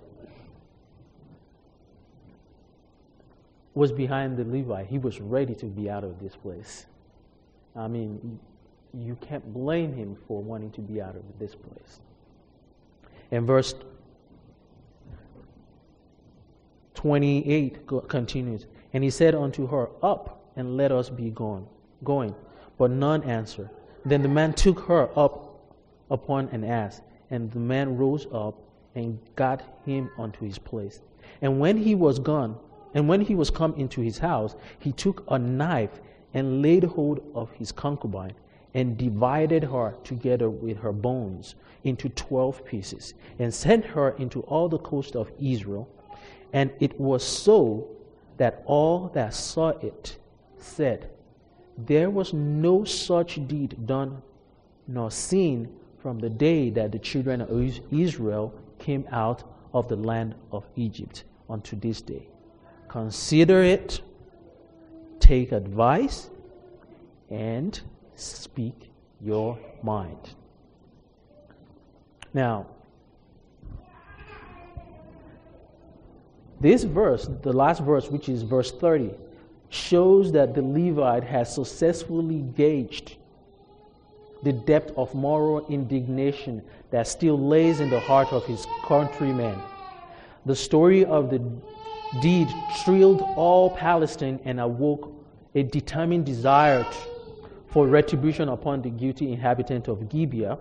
was 3.74 3.92
behind 3.92 4.36
the 4.36 4.44
Levite. 4.44 4.86
He 4.86 4.98
was 4.98 5.20
ready 5.20 5.54
to 5.56 5.66
be 5.66 5.88
out 5.90 6.02
of 6.02 6.18
this 6.20 6.34
place. 6.34 6.86
I 7.74 7.88
mean, 7.88 8.40
you 8.94 9.16
can't 9.20 9.52
blame 9.52 9.92
him 9.92 10.16
for 10.26 10.42
wanting 10.42 10.70
to 10.72 10.80
be 10.80 11.00
out 11.00 11.14
of 11.14 11.22
this 11.38 11.54
place. 11.54 12.00
And 13.30 13.46
verse 13.46 13.74
28 16.94 17.86
continues, 18.08 18.66
And 18.92 19.04
he 19.04 19.10
said 19.10 19.34
unto 19.34 19.66
her, 19.66 19.90
Up 20.02 20.50
and 20.56 20.76
let 20.76 20.90
us 20.90 21.10
be 21.10 21.30
gone, 21.30 21.66
going. 22.02 22.34
But 22.78 22.90
none 22.90 23.22
answered. 23.24 23.68
Then 24.06 24.22
the 24.22 24.28
man 24.28 24.54
took 24.54 24.80
her 24.80 25.10
up 25.18 25.74
upon 26.10 26.48
an 26.48 26.64
ass, 26.64 27.02
and 27.30 27.50
the 27.52 27.58
man 27.58 27.96
rose 27.96 28.26
up 28.32 28.65
and 28.96 29.18
got 29.36 29.62
him 29.84 30.10
unto 30.18 30.44
his 30.44 30.58
place. 30.58 31.02
And 31.42 31.60
when 31.60 31.76
he 31.76 31.94
was 31.94 32.18
gone, 32.18 32.58
and 32.94 33.06
when 33.08 33.20
he 33.20 33.34
was 33.34 33.50
come 33.50 33.74
into 33.74 34.00
his 34.00 34.18
house, 34.18 34.56
he 34.78 34.90
took 34.90 35.22
a 35.28 35.38
knife 35.38 36.00
and 36.34 36.62
laid 36.62 36.82
hold 36.82 37.20
of 37.34 37.50
his 37.52 37.70
concubine 37.70 38.34
and 38.74 38.96
divided 38.96 39.62
her 39.64 39.94
together 40.02 40.50
with 40.50 40.78
her 40.78 40.92
bones 40.92 41.54
into 41.84 42.08
twelve 42.10 42.64
pieces 42.64 43.14
and 43.38 43.52
sent 43.52 43.84
her 43.84 44.10
into 44.18 44.40
all 44.42 44.68
the 44.68 44.78
coast 44.78 45.14
of 45.14 45.30
Israel. 45.38 45.88
And 46.52 46.70
it 46.80 46.98
was 46.98 47.22
so 47.22 47.88
that 48.38 48.62
all 48.64 49.08
that 49.14 49.34
saw 49.34 49.68
it 49.68 50.18
said, 50.58 51.10
There 51.76 52.10
was 52.10 52.32
no 52.32 52.84
such 52.84 53.46
deed 53.46 53.86
done 53.86 54.22
nor 54.88 55.10
seen 55.10 55.68
from 55.98 56.18
the 56.18 56.30
day 56.30 56.70
that 56.70 56.92
the 56.92 56.98
children 56.98 57.40
of 57.42 57.80
Israel 57.90 58.54
came 58.86 59.04
out 59.10 59.42
of 59.74 59.88
the 59.88 59.96
land 59.96 60.32
of 60.52 60.64
Egypt 60.76 61.24
unto 61.50 61.74
this 61.80 62.00
day. 62.00 62.28
Consider 62.86 63.60
it, 63.60 64.00
take 65.18 65.50
advice, 65.50 66.30
and 67.28 67.80
speak 68.14 68.92
your 69.20 69.58
mind. 69.82 70.34
Now, 72.32 72.68
this 76.60 76.84
verse, 76.84 77.28
the 77.42 77.52
last 77.52 77.82
verse, 77.82 78.08
which 78.08 78.28
is 78.28 78.44
verse 78.44 78.70
30, 78.70 79.10
shows 79.68 80.30
that 80.30 80.54
the 80.54 80.62
Levite 80.62 81.24
has 81.24 81.52
successfully 81.52 82.42
gauged 82.54 83.16
the 84.42 84.52
depth 84.52 84.92
of 84.96 85.14
moral 85.14 85.66
indignation 85.68 86.62
that 86.90 87.08
still 87.08 87.38
lays 87.38 87.80
in 87.80 87.90
the 87.90 88.00
heart 88.00 88.32
of 88.32 88.44
his 88.44 88.66
countrymen. 88.84 89.58
The 90.44 90.54
story 90.54 91.04
of 91.04 91.30
the 91.30 91.40
deed 92.20 92.48
thrilled 92.84 93.22
all 93.36 93.70
Palestine 93.70 94.40
and 94.44 94.60
awoke 94.60 95.12
a 95.54 95.62
determined 95.62 96.26
desire 96.26 96.86
for 97.68 97.86
retribution 97.86 98.48
upon 98.48 98.82
the 98.82 98.90
guilty 98.90 99.32
inhabitant 99.32 99.88
of 99.88 100.08
Gibeah. 100.08 100.58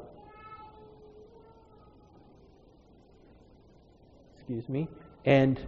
Excuse 4.38 4.70
me. 4.70 4.88
And 5.26 5.60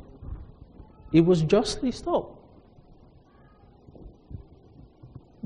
it 1.12 1.22
was 1.22 1.41
justly 1.41 1.91
so. 1.91 2.37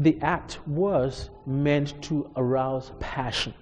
The 0.01 0.17
act 0.23 0.59
was 0.67 1.29
meant 1.45 2.01
to 2.01 2.27
arouse 2.35 2.91
passion. 2.99 3.53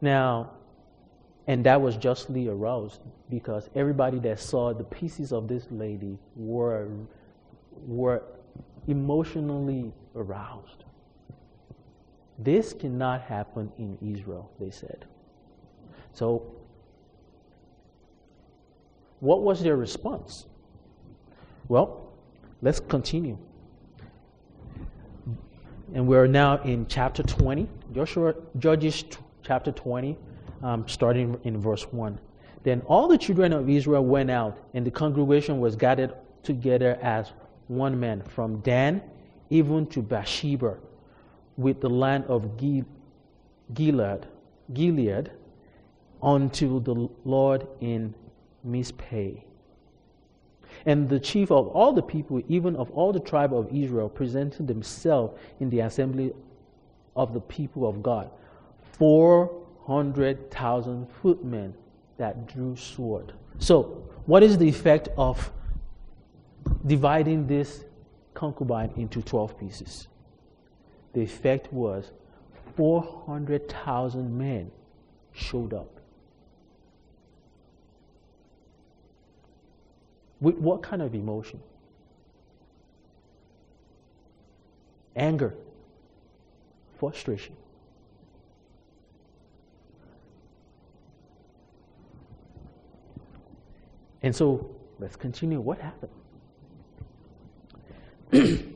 Now, 0.00 0.52
and 1.46 1.64
that 1.66 1.80
was 1.80 1.98
justly 1.98 2.48
aroused 2.48 3.02
because 3.28 3.68
everybody 3.74 4.18
that 4.20 4.40
saw 4.40 4.72
the 4.72 4.84
pieces 4.84 5.32
of 5.32 5.48
this 5.48 5.66
lady 5.70 6.18
were, 6.34 6.88
were 7.86 8.22
emotionally 8.88 9.92
aroused. 10.16 10.84
This 12.38 12.72
cannot 12.72 13.20
happen 13.20 13.70
in 13.76 13.98
Israel, 14.00 14.50
they 14.58 14.70
said. 14.70 15.04
So, 16.14 16.54
what 19.20 19.42
was 19.42 19.62
their 19.62 19.76
response? 19.76 20.46
Well, 21.68 22.14
let's 22.62 22.80
continue. 22.80 23.36
And 25.94 26.06
we're 26.06 26.26
now 26.26 26.56
in 26.62 26.86
chapter 26.86 27.22
20, 27.22 27.68
Joshua, 27.92 28.34
Judges 28.58 29.04
chapter 29.42 29.70
20, 29.72 30.16
um, 30.62 30.88
starting 30.88 31.38
in 31.44 31.60
verse 31.60 31.82
1. 31.92 32.18
Then 32.62 32.80
all 32.86 33.08
the 33.08 33.18
children 33.18 33.52
of 33.52 33.68
Israel 33.68 34.04
went 34.04 34.30
out, 34.30 34.58
and 34.72 34.86
the 34.86 34.90
congregation 34.90 35.60
was 35.60 35.76
gathered 35.76 36.14
together 36.42 36.98
as 37.02 37.32
one 37.68 37.98
man 37.98 38.22
from 38.22 38.60
Dan 38.60 39.02
even 39.50 39.86
to 39.88 40.00
Beersheba, 40.00 40.78
with 41.58 41.82
the 41.82 41.90
land 41.90 42.24
of 42.24 42.56
Gilead, 42.56 44.26
Gilead 44.72 45.30
unto 46.22 46.80
the 46.80 47.08
Lord 47.26 47.66
in 47.80 48.14
Mizpeh. 48.66 49.42
And 50.86 51.08
the 51.08 51.20
chief 51.20 51.50
of 51.50 51.68
all 51.68 51.92
the 51.92 52.02
people, 52.02 52.42
even 52.48 52.76
of 52.76 52.90
all 52.90 53.12
the 53.12 53.20
tribe 53.20 53.54
of 53.54 53.74
Israel, 53.74 54.08
presented 54.08 54.66
themselves 54.66 55.38
in 55.60 55.70
the 55.70 55.80
assembly 55.80 56.32
of 57.14 57.32
the 57.32 57.40
people 57.40 57.86
of 57.86 58.02
God. 58.02 58.30
400,000 58.98 61.06
footmen 61.22 61.74
that 62.18 62.48
drew 62.48 62.76
sword. 62.76 63.32
So, 63.58 64.02
what 64.26 64.42
is 64.42 64.58
the 64.58 64.68
effect 64.68 65.08
of 65.16 65.52
dividing 66.86 67.46
this 67.46 67.84
concubine 68.34 68.92
into 68.96 69.22
12 69.22 69.58
pieces? 69.58 70.08
The 71.12 71.22
effect 71.22 71.72
was 71.72 72.10
400,000 72.76 74.36
men 74.36 74.70
showed 75.32 75.74
up. 75.74 76.01
With 80.42 80.56
what 80.56 80.82
kind 80.82 81.00
of 81.00 81.14
emotion? 81.14 81.60
Anger, 85.14 85.54
frustration. 86.98 87.54
And 94.22 94.34
so 94.34 94.68
let's 94.98 95.14
continue. 95.14 95.60
What 95.60 95.78
happened? 95.78 96.10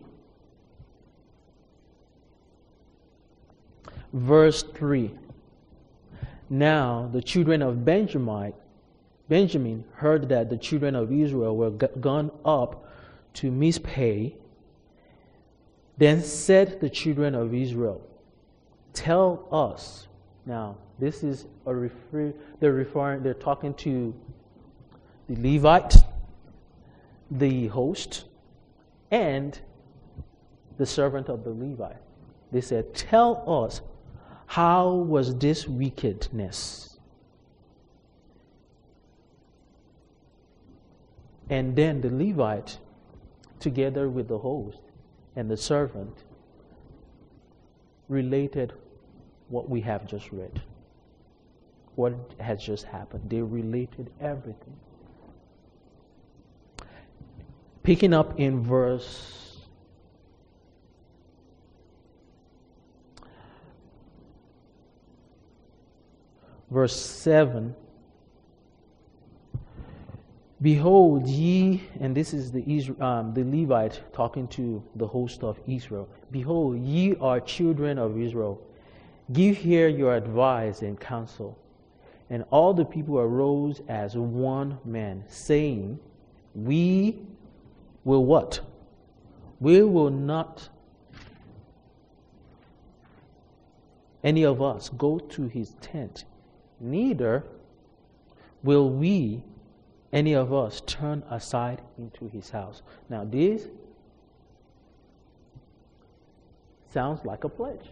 Verse 4.12 4.62
3 4.62 5.10
Now 6.48 7.10
the 7.12 7.22
children 7.22 7.60
of 7.60 7.84
Benjamin 7.84 8.52
Benjamin 9.28 9.84
heard 9.94 10.28
that 10.28 10.50
the 10.50 10.56
children 10.56 10.94
of 10.94 11.12
Israel 11.12 11.56
were 11.56 11.70
gone 11.70 12.30
up 12.44 12.88
to 13.34 13.50
Mizpeh, 13.50 14.32
then 15.98 16.22
said 16.22 16.80
the 16.80 16.90
children 16.90 17.34
of 17.34 17.54
Israel, 17.54 18.00
Tell 18.92 19.46
us. 19.52 20.08
Now, 20.46 20.76
this 20.98 21.22
is 21.22 21.46
a 21.66 21.74
refer, 21.74 22.32
they're 22.60 22.72
referring, 22.72 23.22
they're 23.22 23.34
talking 23.34 23.74
to 23.74 24.14
the 25.28 25.36
Levite, 25.36 25.96
the 27.30 27.66
host, 27.66 28.24
and 29.10 29.58
the 30.78 30.86
servant 30.86 31.28
of 31.28 31.44
the 31.44 31.50
Levite. 31.50 31.96
They 32.52 32.60
said, 32.60 32.94
Tell 32.94 33.64
us, 33.64 33.80
how 34.46 34.92
was 34.92 35.36
this 35.36 35.66
wickedness? 35.66 36.95
And 41.48 41.76
then 41.76 42.00
the 42.00 42.10
Levite, 42.10 42.78
together 43.60 44.08
with 44.08 44.28
the 44.28 44.38
host 44.38 44.80
and 45.36 45.50
the 45.50 45.56
servant, 45.56 46.24
related 48.08 48.72
what 49.48 49.68
we 49.68 49.80
have 49.82 50.06
just 50.06 50.32
read. 50.32 50.60
What 51.94 52.14
has 52.40 52.62
just 52.62 52.84
happened. 52.84 53.30
They 53.30 53.40
related 53.42 54.10
everything. 54.20 54.76
Picking 57.82 58.12
up 58.12 58.38
in 58.38 58.62
verse 58.62 59.46
verse 66.68 66.96
7 66.96 67.74
Behold, 70.62 71.26
ye, 71.26 71.82
and 72.00 72.16
this 72.16 72.32
is 72.32 72.50
the, 72.50 72.62
um, 73.00 73.34
the 73.34 73.44
Levite 73.44 74.00
talking 74.14 74.48
to 74.48 74.82
the 74.94 75.06
host 75.06 75.44
of 75.44 75.60
Israel. 75.66 76.08
Behold, 76.30 76.80
ye 76.80 77.14
are 77.20 77.40
children 77.40 77.98
of 77.98 78.18
Israel. 78.18 78.58
Give 79.32 79.56
here 79.56 79.88
your 79.88 80.14
advice 80.14 80.80
and 80.80 80.98
counsel. 80.98 81.58
And 82.30 82.44
all 82.50 82.72
the 82.72 82.86
people 82.86 83.18
arose 83.18 83.82
as 83.88 84.16
one 84.16 84.78
man, 84.84 85.24
saying, 85.28 85.98
We 86.54 87.18
will 88.04 88.24
what? 88.24 88.60
We 89.60 89.82
will 89.82 90.10
not, 90.10 90.68
any 94.24 94.44
of 94.44 94.62
us, 94.62 94.88
go 94.88 95.18
to 95.18 95.48
his 95.48 95.74
tent, 95.82 96.24
neither 96.80 97.44
will 98.62 98.88
we 98.88 99.42
any 100.12 100.34
of 100.34 100.52
us 100.52 100.82
turn 100.86 101.22
aside 101.30 101.82
into 101.98 102.28
his 102.28 102.50
house. 102.50 102.82
Now, 103.08 103.24
this 103.24 103.68
sounds 106.92 107.24
like 107.24 107.44
a 107.44 107.48
pledge, 107.48 107.90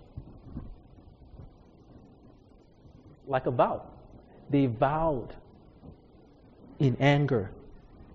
like 3.26 3.46
a 3.46 3.50
vow. 3.50 3.82
They 4.50 4.66
vowed 4.66 5.34
in 6.78 6.96
anger 7.00 7.50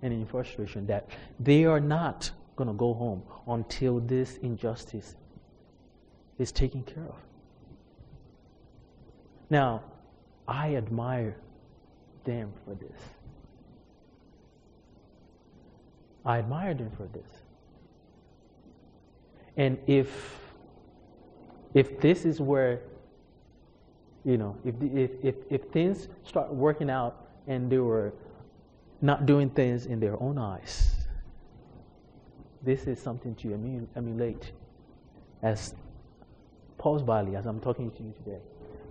and 0.02 0.14
in 0.14 0.26
frustration 0.26 0.88
that 0.88 1.10
they 1.40 1.66
are 1.66 1.80
not 1.80 2.32
going 2.56 2.68
to 2.68 2.74
go 2.74 2.94
home 2.94 3.24
until 3.48 4.00
this 4.00 4.38
injustice 4.38 5.16
is 6.38 6.52
taken 6.52 6.84
care 6.84 7.04
of. 7.04 7.16
Now, 9.50 9.84
I 10.48 10.76
admire 10.76 11.38
them 12.24 12.54
for 12.66 12.76
this. 12.76 13.02
I 16.26 16.38
admired 16.38 16.80
him 16.80 16.92
for 16.92 17.08
this. 17.08 17.28
And 19.58 19.78
if 19.88 20.10
if 21.74 22.00
this 22.00 22.26
is 22.26 22.42
where 22.42 22.82
you 24.26 24.38
know, 24.38 24.56
if, 24.66 24.76
if, 24.82 25.12
if, 25.24 25.36
if 25.50 25.62
things 25.72 26.10
start 26.24 26.54
working 26.54 26.90
out 26.90 27.28
and 27.48 27.72
they 27.72 27.78
were 27.78 28.14
not 29.02 29.26
doing 29.26 29.50
things 29.50 29.86
in 29.86 30.00
their 30.00 30.22
own 30.22 30.38
eyes, 30.38 30.94
this 32.62 32.86
is 32.86 33.02
something 33.02 33.34
to 33.36 33.54
emulate. 33.96 34.52
As 35.42 35.74
Paul's 36.78 37.02
body, 37.02 37.36
as 37.36 37.46
I'm 37.46 37.62
talking 37.62 37.92
to 37.92 38.04
you 38.04 38.14
today, 38.24 38.42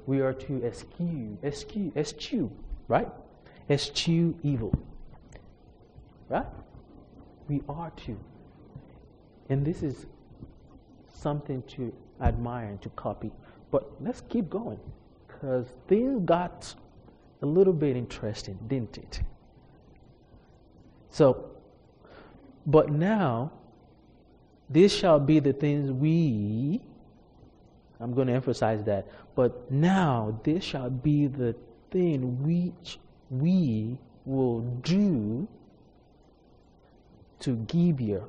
we 0.07 0.21
are 0.21 0.33
to 0.33 0.65
eschew, 0.65 1.37
eschew, 1.45 1.93
eschew, 1.95 2.51
right? 2.89 3.09
Eschew 3.69 4.35
evil, 4.43 4.73
right? 6.31 6.47
We 7.49 7.63
are 7.69 7.91
too. 7.97 8.19
And 9.49 9.65
this 9.65 9.83
is 9.83 10.07
something 11.13 11.63
to 11.69 11.93
admire 12.21 12.67
and 12.67 12.83
to 12.83 12.89
copy. 12.91 13.31
But 13.71 13.91
let's 14.01 14.21
keep 14.29 14.51
going 14.51 14.81
because 15.27 15.67
things 15.87 16.23
got 16.25 16.75
a 17.43 17.47
little 17.47 17.73
bit 17.73 17.97
interesting, 17.97 18.59
didn't 18.67 18.99
it? 18.99 19.21
So, 21.11 21.51
but 22.67 22.91
now, 22.91 23.53
this 24.69 24.95
shall 24.95 25.19
be 25.19 25.41
the 25.41 25.53
things 25.53 25.91
we, 25.91 26.83
I'm 28.01 28.15
going 28.15 28.27
to 28.27 28.35
emphasize 28.35 28.85
that, 28.85 29.07
but 29.35 29.71
now 29.71 30.39
this 30.45 30.63
shall 30.63 30.91
be 30.91 31.27
the 31.27 31.55
thing 31.91 32.43
which 32.43 32.99
we 33.31 33.97
will 34.27 34.61
do 34.83 35.49
to 37.41 37.57
Gibeah 37.57 38.25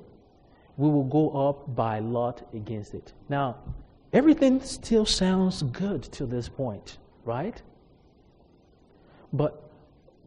we 0.80 0.90
will 0.90 1.04
go 1.04 1.50
up 1.50 1.76
by 1.76 2.00
lot 2.00 2.42
against 2.54 2.94
it. 2.94 3.12
Now, 3.28 3.58
everything 4.14 4.62
still 4.62 5.06
sounds 5.06 5.62
good 5.62 6.04
to 6.04 6.26
this 6.26 6.48
point, 6.48 7.00
right? 7.26 7.62
But 9.34 9.62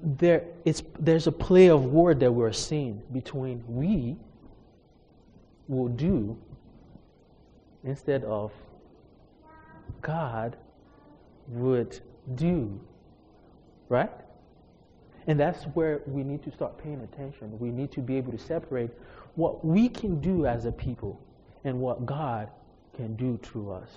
there, 0.02 0.44
it's, 0.66 0.82
there's 0.98 1.26
a 1.26 1.32
play 1.32 1.70
of 1.70 1.86
word 1.86 2.20
that 2.20 2.30
we're 2.30 2.52
seeing 2.52 3.00
between 3.14 3.64
we 3.66 4.14
will 5.68 5.88
do 5.88 6.36
instead 7.82 8.22
of 8.24 8.52
God 10.02 10.58
would 11.48 11.98
do. 12.34 12.78
Right? 13.88 14.10
And 15.26 15.38
that's 15.38 15.64
where 15.74 16.00
we 16.06 16.24
need 16.24 16.42
to 16.44 16.50
start 16.50 16.82
paying 16.82 17.00
attention. 17.00 17.58
We 17.58 17.70
need 17.70 17.92
to 17.92 18.00
be 18.00 18.16
able 18.16 18.32
to 18.32 18.38
separate 18.38 18.90
what 19.36 19.64
we 19.64 19.88
can 19.88 20.20
do 20.20 20.46
as 20.46 20.64
a 20.64 20.72
people 20.72 21.20
and 21.64 21.80
what 21.80 22.04
God 22.04 22.48
can 22.96 23.14
do 23.16 23.38
through 23.42 23.72
us. 23.72 23.88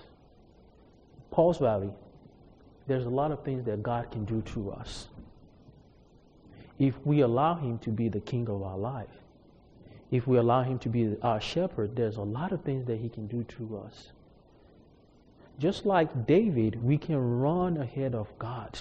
Pauls 1.30 1.58
Valley, 1.58 1.90
there's 2.86 3.06
a 3.06 3.10
lot 3.10 3.32
of 3.32 3.42
things 3.44 3.64
that 3.64 3.82
God 3.82 4.10
can 4.10 4.24
do 4.24 4.40
through 4.42 4.70
us. 4.70 5.08
If 6.78 6.94
we 7.04 7.20
allow 7.20 7.54
Him 7.54 7.78
to 7.80 7.90
be 7.90 8.08
the 8.08 8.20
king 8.20 8.48
of 8.48 8.62
our 8.62 8.78
life, 8.78 9.08
if 10.10 10.26
we 10.26 10.38
allow 10.38 10.62
Him 10.62 10.78
to 10.80 10.88
be 10.88 11.16
our 11.22 11.40
shepherd, 11.40 11.96
there's 11.96 12.16
a 12.16 12.22
lot 12.22 12.52
of 12.52 12.62
things 12.62 12.86
that 12.86 13.00
He 13.00 13.08
can 13.08 13.26
do 13.26 13.44
through 13.44 13.78
us. 13.78 14.12
Just 15.58 15.86
like 15.86 16.26
David, 16.26 16.82
we 16.84 16.98
can 16.98 17.40
run 17.40 17.78
ahead 17.78 18.14
of 18.14 18.28
God. 18.38 18.80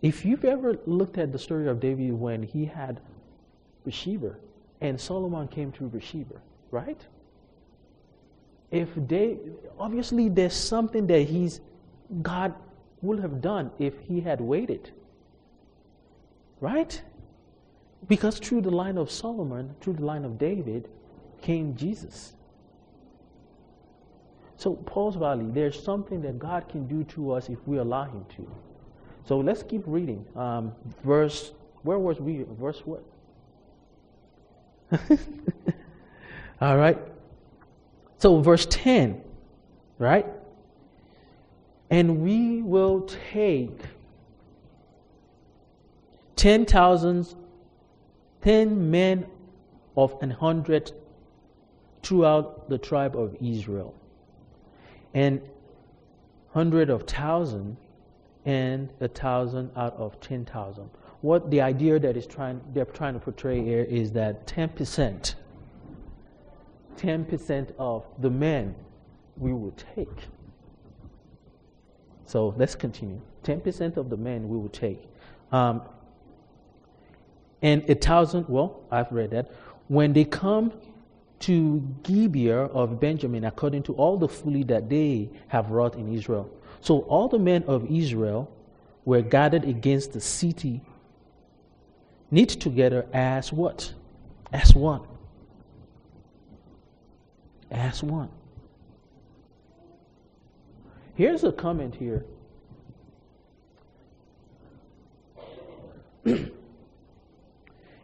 If 0.00 0.24
you've 0.24 0.44
ever 0.44 0.78
looked 0.86 1.18
at 1.18 1.32
the 1.32 1.38
story 1.38 1.68
of 1.68 1.80
David 1.80 2.12
when 2.12 2.42
he 2.42 2.64
had 2.64 3.00
Bathsheba 3.84 4.36
and 4.80 5.00
Solomon 5.00 5.48
came 5.48 5.72
through 5.72 5.88
Bathsheba, 5.88 6.36
right? 6.70 7.00
If 8.70 8.90
they 8.94 9.38
obviously 9.78 10.28
there's 10.28 10.54
something 10.54 11.06
that 11.08 11.22
he's 11.22 11.60
God 12.22 12.54
would 13.02 13.20
have 13.20 13.40
done 13.40 13.70
if 13.78 13.98
he 14.00 14.20
had 14.20 14.40
waited. 14.40 14.90
Right? 16.60 17.00
Because 18.08 18.38
through 18.38 18.62
the 18.62 18.70
line 18.70 18.98
of 18.98 19.10
Solomon, 19.10 19.74
through 19.80 19.94
the 19.94 20.04
line 20.04 20.24
of 20.24 20.38
David, 20.38 20.88
came 21.40 21.76
Jesus. 21.76 22.34
So, 24.56 24.74
Pauls 24.74 25.14
Valley, 25.14 25.50
there's 25.52 25.80
something 25.80 26.20
that 26.22 26.38
God 26.38 26.68
can 26.68 26.88
do 26.88 27.04
to 27.04 27.32
us 27.32 27.48
if 27.48 27.58
we 27.66 27.78
allow 27.78 28.04
Him 28.04 28.24
to. 28.36 28.50
So 29.28 29.38
let's 29.40 29.62
keep 29.62 29.82
reading. 29.84 30.24
Um, 30.34 30.72
verse, 31.04 31.52
where 31.82 31.98
was 31.98 32.18
we? 32.18 32.46
Verse 32.58 32.80
what? 32.86 33.04
All 36.62 36.78
right. 36.78 36.98
So, 38.16 38.40
verse 38.40 38.66
10, 38.70 39.20
right? 39.98 40.24
And 41.90 42.22
we 42.22 42.62
will 42.62 43.02
take 43.32 43.78
ten 46.36 46.64
thousands, 46.64 47.36
ten 48.40 48.90
men 48.90 49.26
of 49.94 50.16
an 50.22 50.30
hundred 50.30 50.90
throughout 52.02 52.70
the 52.70 52.78
tribe 52.78 53.14
of 53.14 53.36
Israel, 53.42 53.94
and 55.12 55.42
hundred 56.54 56.88
of 56.88 57.02
thousand, 57.02 57.76
and 58.44 58.88
a 59.00 59.08
thousand 59.08 59.70
out 59.76 59.94
of 59.96 60.20
ten 60.20 60.44
thousand. 60.44 60.90
What 61.20 61.50
the 61.50 61.60
idea 61.60 61.98
that 61.98 62.16
is 62.16 62.26
trying 62.26 62.60
they're 62.72 62.84
trying 62.84 63.14
to 63.14 63.20
portray 63.20 63.62
here 63.62 63.82
is 63.82 64.12
that 64.12 64.46
ten 64.46 64.68
percent, 64.68 65.34
ten 66.96 67.24
percent 67.24 67.74
of 67.78 68.04
the 68.18 68.30
men 68.30 68.74
we 69.36 69.52
will 69.52 69.74
take. 69.94 70.28
So 72.26 72.54
let's 72.56 72.74
continue. 72.74 73.20
Ten 73.42 73.60
percent 73.60 73.96
of 73.96 74.10
the 74.10 74.16
men 74.16 74.48
we 74.48 74.56
will 74.56 74.68
take. 74.68 75.02
Um, 75.50 75.82
and 77.62 77.88
a 77.90 77.94
thousand, 77.94 78.48
well, 78.48 78.82
I've 78.90 79.10
read 79.10 79.30
that. 79.30 79.50
When 79.88 80.12
they 80.12 80.24
come 80.24 80.72
to 81.40 81.80
Gibeah 82.02 82.66
of 82.66 83.00
Benjamin, 83.00 83.44
according 83.44 83.84
to 83.84 83.94
all 83.94 84.16
the 84.16 84.28
folly 84.28 84.62
that 84.64 84.88
they 84.88 85.30
have 85.48 85.70
wrought 85.70 85.94
in 85.94 86.12
Israel. 86.12 86.50
So 86.80 87.00
all 87.00 87.28
the 87.28 87.38
men 87.38 87.64
of 87.64 87.90
Israel 87.90 88.50
were 89.04 89.22
gathered 89.22 89.64
against 89.64 90.12
the 90.12 90.20
city, 90.20 90.80
knit 92.30 92.48
together 92.48 93.06
as 93.12 93.52
what? 93.52 93.92
As 94.52 94.74
one. 94.74 95.02
As 97.70 98.02
one. 98.02 98.30
Here's 101.14 101.44
a 101.44 101.52
comment 101.52 101.94
here. 101.94 102.24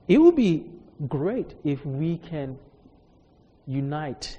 It 0.07 0.18
would 0.18 0.37
be 0.37 0.66
great 1.09 1.55
if 1.64 1.85
we 1.87 2.18
can 2.18 2.59
unite 3.66 4.39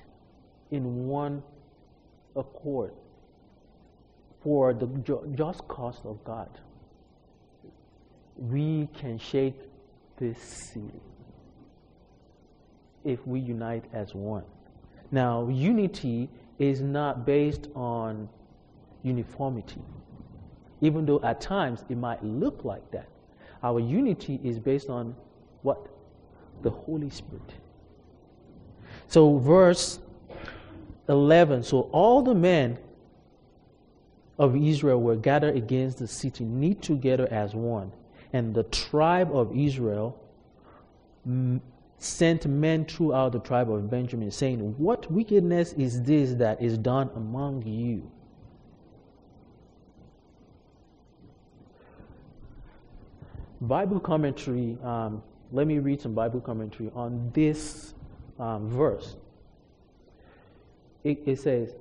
in 0.70 1.08
one 1.08 1.42
accord 2.36 2.92
for 4.46 4.76
the 4.76 4.86
just 5.34 5.68
cause 5.68 6.00
of 6.06 6.24
God. 6.24 6.50
We 8.38 8.88
can 8.94 9.18
shake 9.18 9.56
this 10.18 10.40
city 10.40 11.02
if 13.04 13.26
we 13.26 13.40
unite 13.40 13.86
as 13.92 14.14
one. 14.14 14.44
Now, 15.10 15.48
unity 15.48 16.30
is 16.60 16.80
not 16.80 17.26
based 17.26 17.70
on 17.74 18.30
uniformity, 19.02 19.82
even 20.80 21.08
though 21.08 21.22
at 21.24 21.42
times 21.42 21.84
it 21.90 21.98
might 21.98 22.24
look 22.24 22.64
like 22.64 22.92
that. 22.92 23.10
Our 23.64 23.80
unity 23.80 24.40
is 24.44 24.60
based 24.60 24.92
on 24.92 25.16
what? 25.64 25.88
The 26.62 26.70
Holy 26.70 27.10
Spirit. 27.10 27.52
So, 29.08 29.40
verse 29.40 30.00
11 31.08 31.64
so 31.64 31.82
all 31.92 32.24
the 32.24 32.34
men 32.34 32.78
of 34.38 34.56
Israel 34.56 35.02
were 35.02 35.16
gathered 35.16 35.56
against 35.56 36.00
the 36.00 36.08
city, 36.08 36.44
knit 36.44 36.82
together 36.82 37.28
as 37.32 37.54
one. 37.56 37.92
And 38.34 38.54
the 38.54 38.64
tribe 38.64 39.34
of 39.34 39.56
Israel 39.58 40.20
sent 41.98 42.46
men 42.46 42.86
throughout 42.86 43.32
the 43.32 43.40
tribe 43.40 43.72
of 43.72 43.90
Benjamin, 43.90 44.32
saying, 44.32 44.60
What 44.78 45.10
wickedness 45.12 45.74
is 45.74 46.02
this 46.04 46.34
that 46.34 46.62
is 46.62 46.78
done 46.78 47.10
among 47.16 47.64
you? 47.66 48.12
Bible 53.62 54.00
commentary 54.00 54.78
um, 54.84 55.24
let 55.52 55.68
me 55.68 55.80
read 55.80 56.02
some 56.02 56.14
Bible 56.14 56.42
commentary 56.42 56.92
on 56.96 57.32
this 57.34 57.94
um, 58.40 58.70
verse. 58.70 59.16
It, 61.04 61.22
it 61.26 61.40
says, 61.40 61.76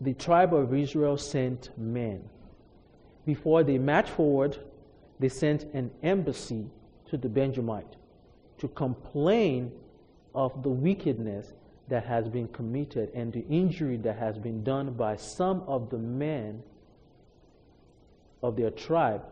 The 0.00 0.14
tribe 0.14 0.54
of 0.54 0.74
Israel 0.74 1.16
sent 1.18 1.70
men. 1.76 2.22
Before 3.26 3.62
they 3.62 3.78
marched 3.78 4.10
forward, 4.10 4.58
they 5.18 5.28
sent 5.28 5.64
an 5.74 5.90
embassy 6.02 6.66
to 7.06 7.16
the 7.16 7.28
Benjamite 7.28 7.96
to 8.58 8.68
complain 8.68 9.72
of 10.34 10.62
the 10.62 10.70
wickedness 10.70 11.52
that 11.88 12.04
has 12.04 12.28
been 12.28 12.48
committed 12.48 13.10
and 13.14 13.32
the 13.32 13.44
injury 13.48 13.96
that 13.98 14.16
has 14.16 14.38
been 14.38 14.62
done 14.62 14.92
by 14.92 15.16
some 15.16 15.62
of 15.66 15.90
the 15.90 15.98
men 15.98 16.62
of 18.42 18.56
their 18.56 18.70
tribe 18.70 19.22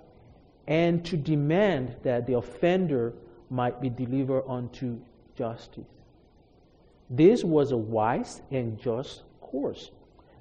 and 0.66 1.04
to 1.06 1.16
demand 1.16 1.96
that 2.02 2.26
the 2.26 2.34
offender 2.34 3.14
might 3.48 3.80
be 3.80 3.88
delivered 3.88 4.44
unto 4.46 4.98
justice. 5.34 5.86
This 7.08 7.42
was 7.42 7.72
a 7.72 7.76
wise 7.76 8.42
and 8.50 8.78
just 8.78 9.22
course, 9.40 9.90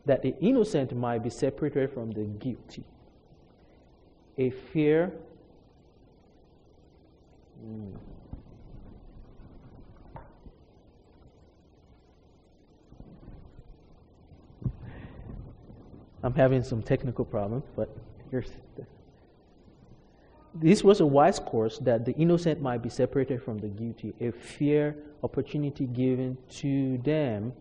that 0.08 0.22
the 0.22 0.34
innocent 0.40 0.96
might 0.96 1.22
be 1.22 1.30
separated 1.30 1.92
from 1.92 2.12
the 2.12 2.24
guilty. 2.24 2.84
A 4.38 4.50
fear. 4.50 5.12
Hmm. 7.62 7.96
I'm 16.24 16.34
having 16.34 16.64
some 16.64 16.82
technical 16.82 17.26
problems, 17.26 17.64
but 17.76 17.90
here's 18.32 18.50
the 18.76 18.86
this 20.60 20.84
was 20.84 21.02
a 21.02 21.06
wise 21.06 21.38
course 21.38 21.78
that 21.80 22.04
the 22.04 22.14
innocent 22.14 22.62
might 22.62 22.82
be 22.82 22.90
separated 22.90 23.44
from 23.44 23.60
the 23.60 23.68
guilty, 23.68 24.14
a 24.20 24.32
fair 24.32 24.96
opportunity 25.22 25.86
given 25.86 26.36
to 26.50 26.98
them 27.00 27.54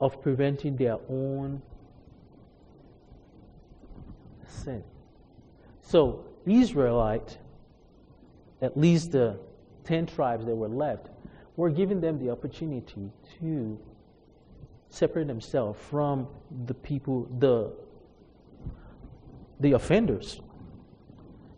of 0.00 0.20
preventing 0.22 0.76
their 0.76 0.98
own 1.08 1.62
sin. 4.46 4.82
So, 5.82 6.24
Israelite, 6.46 7.38
at 8.60 8.76
least 8.76 9.12
the 9.12 9.38
10 9.84 10.06
tribes 10.06 10.44
that 10.46 10.54
were 10.54 10.68
left, 10.68 11.08
were 11.56 11.70
giving 11.70 12.00
them 12.00 12.18
the 12.18 12.30
opportunity 12.30 13.10
to 13.40 13.78
separate 14.88 15.26
themselves 15.26 15.78
from 15.90 16.26
the 16.66 16.74
people, 16.74 17.28
the, 17.38 17.72
the 19.60 19.72
offenders. 19.72 20.40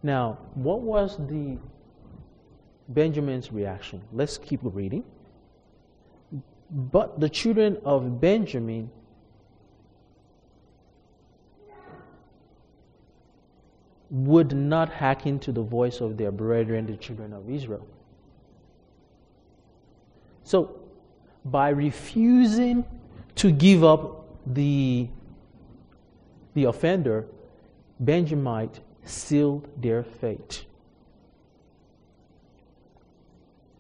Now, 0.03 0.39
what 0.55 0.81
was 0.81 1.17
the 1.17 1.59
Benjamin's 2.89 3.53
reaction? 3.53 4.03
Let's 4.13 4.39
keep 4.39 4.61
reading. 4.63 5.05
But 6.71 7.19
the 7.19 7.29
children 7.29 7.79
of 7.85 8.21
Benjamin 8.21 8.91
would 14.11 14.55
not 14.55 14.93
hearken 14.93 15.39
to 15.39 15.53
the 15.53 15.63
voice 15.63 16.01
of 16.01 16.17
their 16.17 16.31
brethren, 16.31 16.87
the 16.87 16.97
children 16.97 17.33
of 17.33 17.49
Israel. 17.49 17.87
So, 20.45 20.81
by 21.45 21.71
refusing 21.71 22.85
to 23.37 23.51
give 23.51 23.85
up 23.85 24.27
the, 24.47 25.09
the 26.55 26.65
offender, 26.65 27.27
Benjamite 28.01 28.81
sealed 29.05 29.69
their 29.81 30.03
fate. 30.03 30.65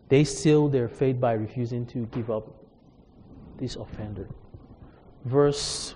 They 0.08 0.24
sealed 0.24 0.72
their 0.72 0.88
fate 0.88 1.20
by 1.20 1.32
refusing 1.32 1.86
to 1.86 2.06
give 2.06 2.30
up 2.30 2.48
this 3.58 3.76
offender. 3.76 4.28
Verse 5.24 5.94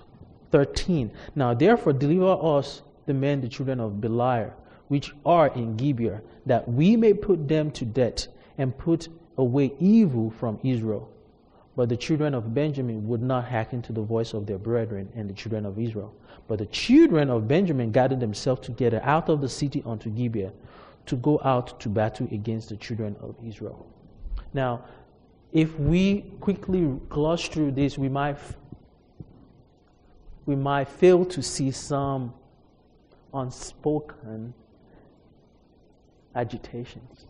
13. 0.51 1.11
Now, 1.35 1.53
therefore, 1.53 1.93
deliver 1.93 2.37
us 2.57 2.83
the 3.05 3.13
men, 3.13 3.41
the 3.41 3.49
children 3.49 3.79
of 3.79 3.99
Belial, 3.99 4.53
which 4.87 5.13
are 5.25 5.47
in 5.47 5.75
Gibeah, 5.75 6.21
that 6.45 6.67
we 6.69 6.95
may 6.95 7.13
put 7.13 7.47
them 7.47 7.71
to 7.71 7.85
death 7.85 8.27
and 8.57 8.77
put 8.77 9.07
away 9.37 9.73
evil 9.79 10.29
from 10.29 10.59
Israel. 10.63 11.09
But 11.75 11.89
the 11.89 11.97
children 11.97 12.35
of 12.35 12.53
Benjamin 12.53 13.07
would 13.07 13.23
not 13.23 13.45
hearken 13.45 13.81
to 13.83 13.93
the 13.93 14.01
voice 14.01 14.33
of 14.33 14.45
their 14.45 14.59
brethren 14.59 15.09
and 15.15 15.27
the 15.27 15.33
children 15.33 15.65
of 15.65 15.79
Israel. 15.79 16.13
But 16.47 16.59
the 16.59 16.67
children 16.67 17.29
of 17.29 17.47
Benjamin 17.47 17.91
gathered 17.91 18.19
themselves 18.19 18.61
together 18.61 19.01
out 19.03 19.29
of 19.29 19.41
the 19.41 19.49
city 19.49 19.81
unto 19.85 20.09
Gibeah 20.11 20.51
to 21.07 21.15
go 21.15 21.41
out 21.43 21.79
to 21.79 21.89
battle 21.89 22.27
against 22.31 22.69
the 22.69 22.75
children 22.75 23.15
of 23.21 23.35
Israel. 23.43 23.87
Now, 24.53 24.85
if 25.53 25.79
we 25.79 26.21
quickly 26.41 26.99
gloss 27.09 27.47
through 27.47 27.71
this, 27.71 27.97
we 27.97 28.09
might 28.09 28.37
we 30.45 30.55
might 30.55 30.89
fail 30.89 31.23
to 31.23 31.41
see 31.41 31.71
some 31.71 32.33
unspoken 33.33 34.53
agitations. 36.35 37.27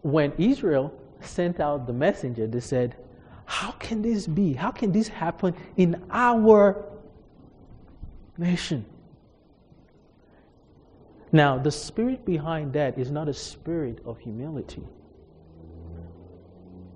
When 0.00 0.32
Israel 0.38 0.94
sent 1.20 1.60
out 1.60 1.86
the 1.86 1.92
messenger, 1.92 2.46
they 2.46 2.60
said, 2.60 2.96
How 3.44 3.72
can 3.72 4.00
this 4.00 4.26
be? 4.26 4.54
How 4.54 4.70
can 4.70 4.92
this 4.92 5.08
happen 5.08 5.54
in 5.76 6.02
our 6.10 6.84
nation? 8.38 8.86
Now, 11.34 11.58
the 11.58 11.72
spirit 11.72 12.24
behind 12.24 12.74
that 12.74 12.96
is 12.96 13.10
not 13.10 13.28
a 13.28 13.34
spirit 13.34 13.98
of 14.06 14.20
humility. 14.20 14.84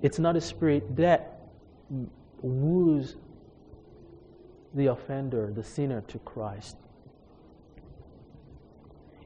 It's 0.01 0.21
not 0.21 0.37
a 0.37 0.41
spirit 0.41 0.95
that 0.95 1.41
woos 2.41 3.17
the 4.75 4.87
offender, 4.87 5.51
the 5.53 5.65
sinner, 5.65 6.03
to 6.03 6.21
Christ. 6.21 6.77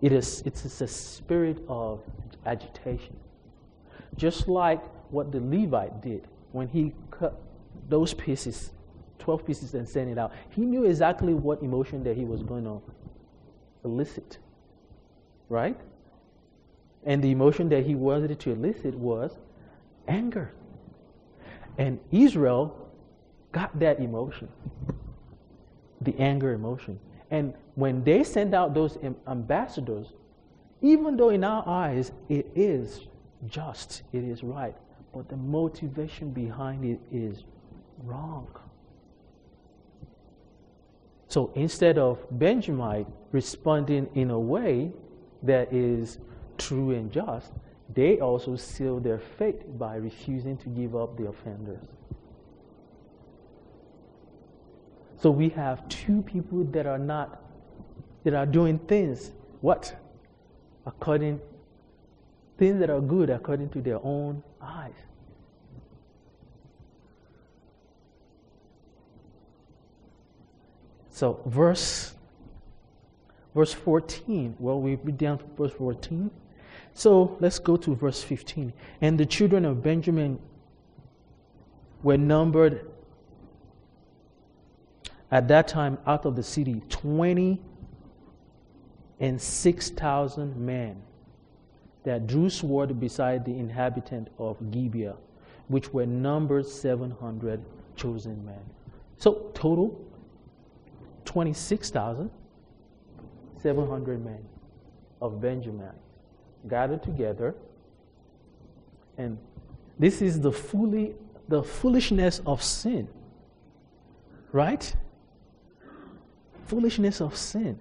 It 0.00 0.12
is, 0.12 0.42
it's 0.46 0.80
a 0.80 0.88
spirit 0.88 1.62
of 1.68 2.00
agitation. 2.46 3.14
Just 4.16 4.48
like 4.48 4.82
what 5.10 5.30
the 5.30 5.40
Levite 5.40 6.00
did 6.00 6.26
when 6.52 6.68
he 6.68 6.94
cut 7.10 7.38
those 7.90 8.14
pieces, 8.14 8.70
12 9.18 9.44
pieces, 9.44 9.74
and 9.74 9.86
sent 9.86 10.08
it 10.08 10.16
out. 10.16 10.32
He 10.48 10.62
knew 10.62 10.84
exactly 10.84 11.34
what 11.34 11.62
emotion 11.62 12.02
that 12.04 12.16
he 12.16 12.24
was 12.24 12.42
going 12.42 12.64
to 12.64 12.80
elicit. 13.84 14.38
Right? 15.52 15.78
And 17.04 17.22
the 17.22 17.30
emotion 17.30 17.68
that 17.68 17.84
he 17.84 17.94
wanted 17.94 18.38
to 18.40 18.50
elicit 18.50 18.94
was 18.94 19.36
anger. 20.08 20.52
And 21.76 22.00
Israel 22.10 22.88
got 23.52 23.78
that 23.80 24.00
emotion 24.00 24.48
the 26.04 26.18
anger 26.18 26.52
emotion. 26.52 26.98
And 27.30 27.54
when 27.74 28.04
they 28.04 28.24
send 28.24 28.54
out 28.54 28.74
those 28.74 28.98
ambassadors, 29.26 30.12
even 30.80 31.16
though 31.16 31.30
in 31.30 31.44
our 31.44 31.66
eyes 31.66 32.12
it 32.28 32.46
is 32.54 33.06
just, 33.46 34.02
it 34.12 34.24
is 34.24 34.42
right, 34.42 34.74
but 35.14 35.28
the 35.28 35.36
motivation 35.36 36.30
behind 36.30 36.84
it 36.84 37.00
is 37.10 37.44
wrong. 38.04 38.48
So 41.28 41.50
instead 41.54 41.98
of 41.98 42.18
Benjamin 42.30 43.06
responding 43.30 44.08
in 44.14 44.30
a 44.30 44.38
way 44.38 44.92
that 45.42 45.72
is 45.72 46.18
true 46.58 46.92
and 46.92 47.10
just, 47.10 47.52
they 47.94 48.20
also 48.20 48.56
seal 48.56 49.00
their 49.00 49.18
fate 49.18 49.78
by 49.78 49.96
refusing 49.96 50.56
to 50.58 50.68
give 50.68 50.96
up 50.96 51.16
the 51.16 51.26
offenders. 51.26 51.82
So 55.18 55.30
we 55.30 55.50
have 55.50 55.88
two 55.88 56.22
people 56.22 56.64
that 56.64 56.86
are 56.86 56.98
not, 56.98 57.42
that 58.24 58.34
are 58.34 58.46
doing 58.46 58.78
things, 58.78 59.32
what? 59.60 59.94
According, 60.86 61.40
things 62.58 62.80
that 62.80 62.90
are 62.90 63.00
good 63.00 63.30
according 63.30 63.68
to 63.70 63.80
their 63.80 64.00
own 64.04 64.42
eyes. 64.60 64.92
So 71.10 71.40
verse 71.46 72.14
verse 73.54 73.72
14. 73.72 74.56
Well, 74.58 74.80
we 74.80 74.96
read 74.96 75.18
down 75.18 75.38
to 75.38 75.44
verse 75.56 75.72
14. 75.72 76.30
So 76.94 77.36
let's 77.40 77.58
go 77.58 77.76
to 77.76 77.94
verse 77.94 78.22
15. 78.22 78.72
And 79.00 79.18
the 79.18 79.26
children 79.26 79.64
of 79.64 79.82
Benjamin 79.82 80.38
were 82.02 82.18
numbered 82.18 82.90
at 85.30 85.48
that 85.48 85.68
time 85.68 85.98
out 86.06 86.26
of 86.26 86.36
the 86.36 86.42
city 86.42 86.82
20 86.88 87.58
and 89.20 89.40
6,000 89.40 90.56
men 90.56 91.00
that 92.04 92.26
drew 92.26 92.50
sword 92.50 92.98
beside 92.98 93.44
the 93.44 93.52
inhabitant 93.52 94.28
of 94.38 94.58
Gibeah, 94.70 95.16
which 95.68 95.92
were 95.92 96.06
numbered 96.06 96.66
700 96.66 97.64
chosen 97.96 98.44
men. 98.44 98.60
So, 99.18 99.50
total 99.54 100.04
26,700 103.62 104.24
men 104.24 104.44
of 105.20 105.40
Benjamin 105.40 105.92
gathered 106.68 107.02
together. 107.02 107.54
And 109.16 109.38
this 109.98 110.22
is 110.22 110.40
the, 110.40 110.52
fully, 110.52 111.14
the 111.48 111.62
foolishness 111.62 112.40
of 112.46 112.62
sin, 112.62 113.08
right? 114.52 114.94
foolishness 116.72 117.20
of 117.20 117.36
sin 117.36 117.78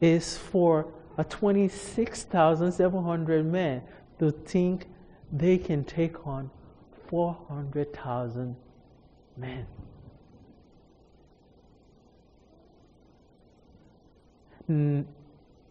is 0.00 0.38
for 0.38 0.86
a 1.18 1.24
26,700 1.24 3.44
men 3.44 3.82
to 4.20 4.30
think 4.30 4.86
they 5.32 5.58
can 5.58 5.82
take 5.82 6.24
on 6.24 6.48
400,000 7.08 8.54
men. 9.36 9.66
Mm, 14.70 15.04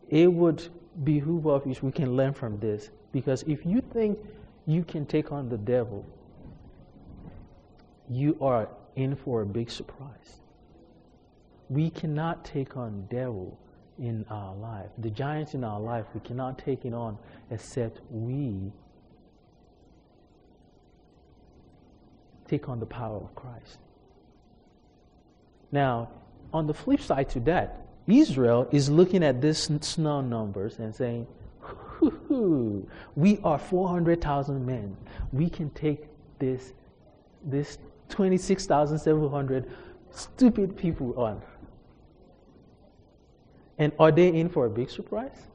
it 0.10 0.28
would 0.32 0.68
behoove 1.04 1.48
us 1.48 1.82
we 1.82 1.92
can 1.92 2.16
learn 2.18 2.34
from 2.34 2.60
this. 2.60 2.90
Because 3.12 3.44
if 3.44 3.66
you 3.66 3.82
think 3.82 4.20
you 4.68 4.84
can 4.84 5.06
take 5.06 5.32
on 5.32 5.50
the 5.50 5.58
devil, 5.58 6.06
you 8.10 8.38
are 8.42 8.68
in 8.96 9.16
for 9.16 9.42
a 9.42 9.46
big 9.46 9.72
surprise 9.72 10.40
we 11.70 11.90
cannot 11.92 12.44
take 12.44 12.76
on 12.76 13.06
devil 13.10 13.58
in 14.00 14.26
our 14.30 14.56
life. 14.56 14.90
The 14.98 15.10
giants 15.10 15.54
in 15.54 15.64
our 15.64 15.80
life, 15.80 16.06
we 16.14 16.20
cannot 16.22 16.58
take 16.58 16.86
it 16.86 16.94
on 16.94 17.18
except 17.52 18.02
we 18.10 18.72
take 22.48 22.68
on 22.68 22.80
the 22.80 22.86
power 22.86 23.18
of 23.18 23.36
Christ. 23.36 23.78
Now, 25.72 26.10
on 26.52 26.66
the 26.66 26.74
flip 26.74 27.02
side 27.02 27.30
to 27.30 27.40
that, 27.42 27.86
Israel 28.10 28.68
is 28.72 28.90
looking 28.90 29.24
at 29.24 29.42
these 29.42 29.70
snow 29.82 30.22
numbers 30.22 30.80
and 30.80 30.94
saying, 30.94 31.28
we 33.16 33.40
are 33.44 33.60
400,000 33.60 34.66
men. 34.66 34.96
We 35.32 35.50
can 35.50 35.70
take 35.72 36.08
this, 36.40 36.74
this 37.44 37.78
26,700 38.10 39.70
stupid 40.12 40.78
people 40.78 41.20
on. 41.20 41.42
And 43.78 43.94
are 44.00 44.12
they 44.12 44.28
in 44.28 44.50
for 44.50 44.66
a 44.66 44.70
big 44.70 44.90
surprise? 44.90 45.48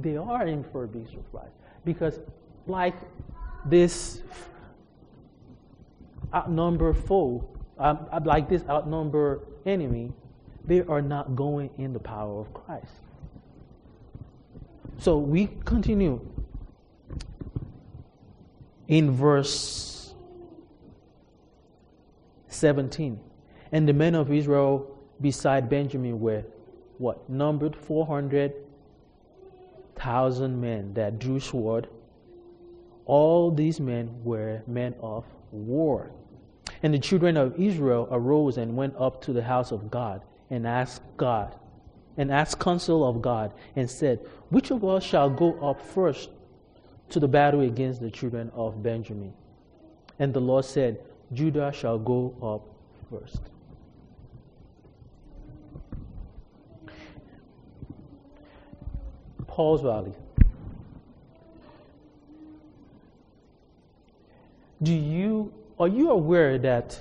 They 0.00 0.16
are 0.16 0.46
in 0.46 0.64
for 0.64 0.84
a 0.84 0.88
big 0.88 1.08
surprise. 1.08 1.50
Because, 1.84 2.18
like 2.66 2.94
this 3.66 4.22
outnumber 6.34 6.92
foe, 6.92 7.48
um, 7.78 8.06
like 8.24 8.48
this 8.48 8.62
outnumber 8.68 9.40
enemy, 9.66 10.12
they 10.66 10.82
are 10.82 11.00
not 11.02 11.34
going 11.34 11.70
in 11.78 11.92
the 11.92 11.98
power 11.98 12.40
of 12.40 12.54
Christ. 12.54 12.92
So 14.98 15.18
we 15.18 15.48
continue 15.64 16.20
in 18.88 19.10
verse 19.10 20.14
17. 22.48 23.18
And 23.72 23.88
the 23.88 23.92
men 23.92 24.14
of 24.14 24.32
Israel 24.32 24.96
beside 25.20 25.68
Benjamin 25.68 26.20
were 26.20 26.44
what? 26.98 27.28
Numbered 27.28 27.74
400,000 27.74 30.60
men 30.60 30.94
that 30.94 31.18
drew 31.18 31.40
sword. 31.40 31.88
All 33.06 33.50
these 33.50 33.80
men 33.80 34.22
were 34.22 34.62
men 34.68 34.94
of 35.00 35.24
war. 35.50 36.12
And 36.84 36.94
the 36.94 37.00
children 37.00 37.36
of 37.36 37.58
Israel 37.58 38.06
arose 38.12 38.58
and 38.58 38.76
went 38.76 38.94
up 38.96 39.20
to 39.22 39.32
the 39.32 39.42
house 39.42 39.72
of 39.72 39.90
God 39.90 40.22
and 40.52 40.66
asked 40.66 41.02
God, 41.16 41.56
and 42.18 42.30
asked 42.30 42.60
counsel 42.60 43.08
of 43.08 43.22
God, 43.22 43.54
and 43.74 43.90
said, 43.90 44.18
Which 44.50 44.70
of 44.70 44.84
us 44.84 45.02
shall 45.02 45.30
go 45.30 45.58
up 45.60 45.80
first 45.80 46.28
to 47.08 47.18
the 47.18 47.26
battle 47.26 47.62
against 47.62 48.02
the 48.02 48.10
children 48.10 48.52
of 48.54 48.82
Benjamin? 48.82 49.32
And 50.18 50.34
the 50.34 50.40
Lord 50.40 50.66
said, 50.66 51.00
Judah 51.32 51.72
shall 51.72 51.98
go 51.98 52.34
up 52.42 52.68
first. 53.08 53.40
Pauls 59.46 59.80
Valley. 59.80 60.12
Do 64.82 64.92
you 64.92 65.52
are 65.78 65.88
you 65.88 66.10
aware 66.10 66.58
that 66.58 67.00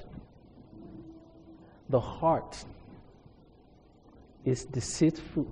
the 1.89 1.99
heart 1.99 2.63
is 4.45 4.65
deceitful 4.65 5.47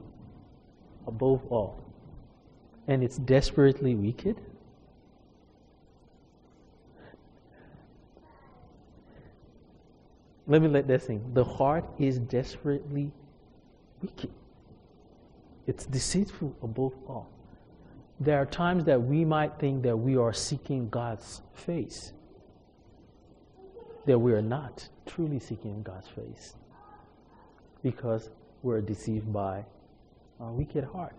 above 1.07 1.45
all 1.49 1.83
and 2.87 3.03
it's 3.03 3.17
desperately 3.17 3.95
wicked? 3.95 4.39
Let 10.47 10.63
me 10.63 10.67
let 10.67 10.87
that 10.87 11.03
sink. 11.03 11.21
The 11.33 11.43
heart 11.43 11.85
is 11.99 12.17
desperately 12.17 13.11
wicked. 14.01 14.31
It's 15.67 15.85
deceitful 15.85 16.55
above 16.63 16.93
all. 17.07 17.29
There 18.19 18.37
are 18.41 18.47
times 18.47 18.83
that 18.85 19.01
we 19.01 19.23
might 19.23 19.59
think 19.59 19.83
that 19.83 19.95
we 19.95 20.17
are 20.17 20.33
seeking 20.33 20.89
God's 20.89 21.41
face 21.53 22.13
that 24.09 24.17
we 24.17 24.33
are 24.33 24.41
not 24.41 24.89
truly 25.05 25.39
seeking 25.39 25.83
God's 25.83 26.07
face 26.07 26.55
because 27.83 28.31
we're 28.61 28.81
deceived 28.81 29.31
by 29.31 29.65
a 30.39 30.51
wicked 30.51 30.83
heart. 30.83 31.15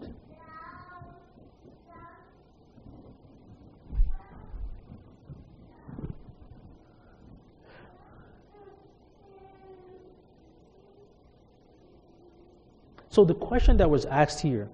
So 13.08 13.24
the 13.24 13.34
question 13.34 13.76
that 13.78 13.90
was 13.90 14.04
asked 14.04 14.40
here, 14.40 14.68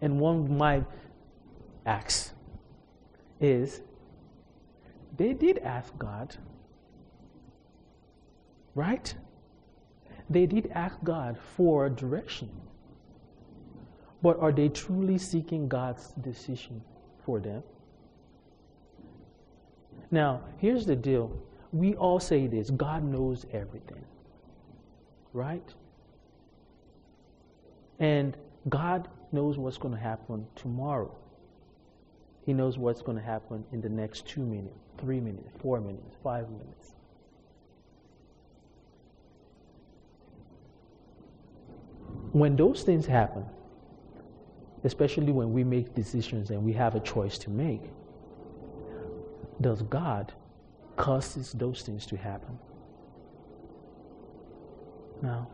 and 0.00 0.18
one 0.18 0.56
might 0.56 0.84
ask, 1.84 2.32
is 3.38 3.82
they 5.16 5.34
did 5.34 5.58
ask 5.58 5.96
God 5.98 6.36
Right? 8.74 9.14
They 10.32 10.46
did 10.46 10.70
ask 10.74 10.96
God 11.04 11.38
for 11.56 11.88
direction. 11.90 12.48
But 14.22 14.38
are 14.38 14.52
they 14.52 14.68
truly 14.68 15.18
seeking 15.18 15.68
God's 15.68 16.12
decision 16.22 16.82
for 17.24 17.40
them? 17.40 17.62
Now, 20.10 20.42
here's 20.58 20.86
the 20.86 20.96
deal. 20.96 21.36
We 21.72 21.94
all 21.96 22.20
say 22.20 22.46
this 22.46 22.70
God 22.70 23.04
knows 23.04 23.46
everything. 23.52 24.04
Right? 25.32 25.74
And 27.98 28.36
God 28.68 29.08
knows 29.32 29.58
what's 29.58 29.78
going 29.78 29.94
to 29.94 30.00
happen 30.00 30.46
tomorrow. 30.54 31.14
He 32.44 32.52
knows 32.52 32.78
what's 32.78 33.02
going 33.02 33.16
to 33.16 33.24
happen 33.24 33.64
in 33.72 33.80
the 33.80 33.88
next 33.88 34.26
two 34.26 34.42
minutes, 34.42 34.78
three 34.98 35.20
minutes, 35.20 35.48
four 35.60 35.80
minutes, 35.80 36.16
five 36.22 36.50
minutes. 36.50 36.94
When 42.32 42.56
those 42.56 42.82
things 42.82 43.06
happen, 43.06 43.44
especially 44.84 45.32
when 45.32 45.52
we 45.52 45.64
make 45.64 45.94
decisions 45.94 46.50
and 46.50 46.62
we 46.64 46.72
have 46.72 46.94
a 46.94 47.00
choice 47.00 47.38
to 47.38 47.50
make, 47.50 47.82
does 49.60 49.82
God 49.82 50.32
causes 50.96 51.52
those 51.52 51.82
things 51.82 52.06
to 52.06 52.16
happen? 52.16 52.58
No. 55.22 55.46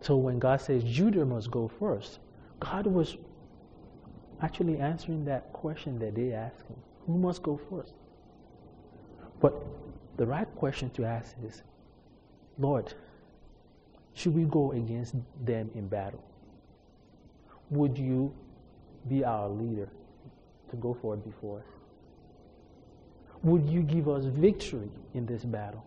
So 0.00 0.16
when 0.16 0.38
God 0.38 0.60
says 0.60 0.84
Judah 0.84 1.24
must 1.24 1.50
go 1.50 1.66
first, 1.66 2.20
God 2.60 2.86
was 2.86 3.16
actually 4.42 4.78
answering 4.78 5.24
that 5.24 5.52
question 5.52 5.98
that 5.98 6.14
they 6.14 6.32
asked 6.32 6.66
him. 6.68 6.76
Who 7.06 7.18
must 7.18 7.42
go 7.42 7.58
first? 7.70 7.94
But 9.40 9.54
the 10.16 10.26
right 10.26 10.48
question 10.56 10.90
to 10.90 11.04
ask 11.04 11.34
is 11.44 11.62
Lord, 12.58 12.92
should 14.14 14.34
we 14.34 14.44
go 14.44 14.72
against 14.72 15.14
them 15.44 15.70
in 15.74 15.88
battle? 15.88 16.22
Would 17.70 17.98
you 17.98 18.32
be 19.08 19.24
our 19.24 19.48
leader 19.48 19.88
to 20.70 20.76
go 20.76 20.94
forward 20.94 21.24
before 21.24 21.58
us? 21.58 21.64
Would 23.42 23.68
you 23.68 23.82
give 23.82 24.08
us 24.08 24.24
victory 24.24 24.90
in 25.12 25.26
this 25.26 25.44
battle? 25.44 25.84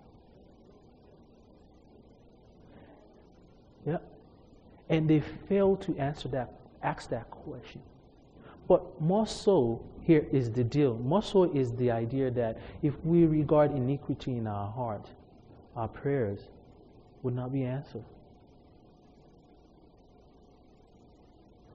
Yeah. 3.85 3.97
And 4.89 5.09
they 5.09 5.21
failed 5.47 5.81
to 5.83 5.97
answer 5.97 6.27
that, 6.29 6.53
ask 6.83 7.09
that 7.09 7.31
question. 7.31 7.81
But 8.67 9.01
more 9.01 9.25
so, 9.25 9.81
here 10.01 10.27
is 10.31 10.51
the 10.51 10.63
deal. 10.63 10.95
More 10.95 11.23
so 11.23 11.43
is 11.43 11.71
the 11.73 11.89
idea 11.89 12.29
that 12.31 12.59
if 12.81 12.93
we 13.05 13.25
regard 13.25 13.71
iniquity 13.71 14.31
in 14.37 14.45
our 14.45 14.69
heart, 14.71 15.09
our 15.75 15.87
prayers 15.87 16.41
would 17.27 17.35
not 17.35 17.51
be 17.51 17.65
answered. 17.65 18.05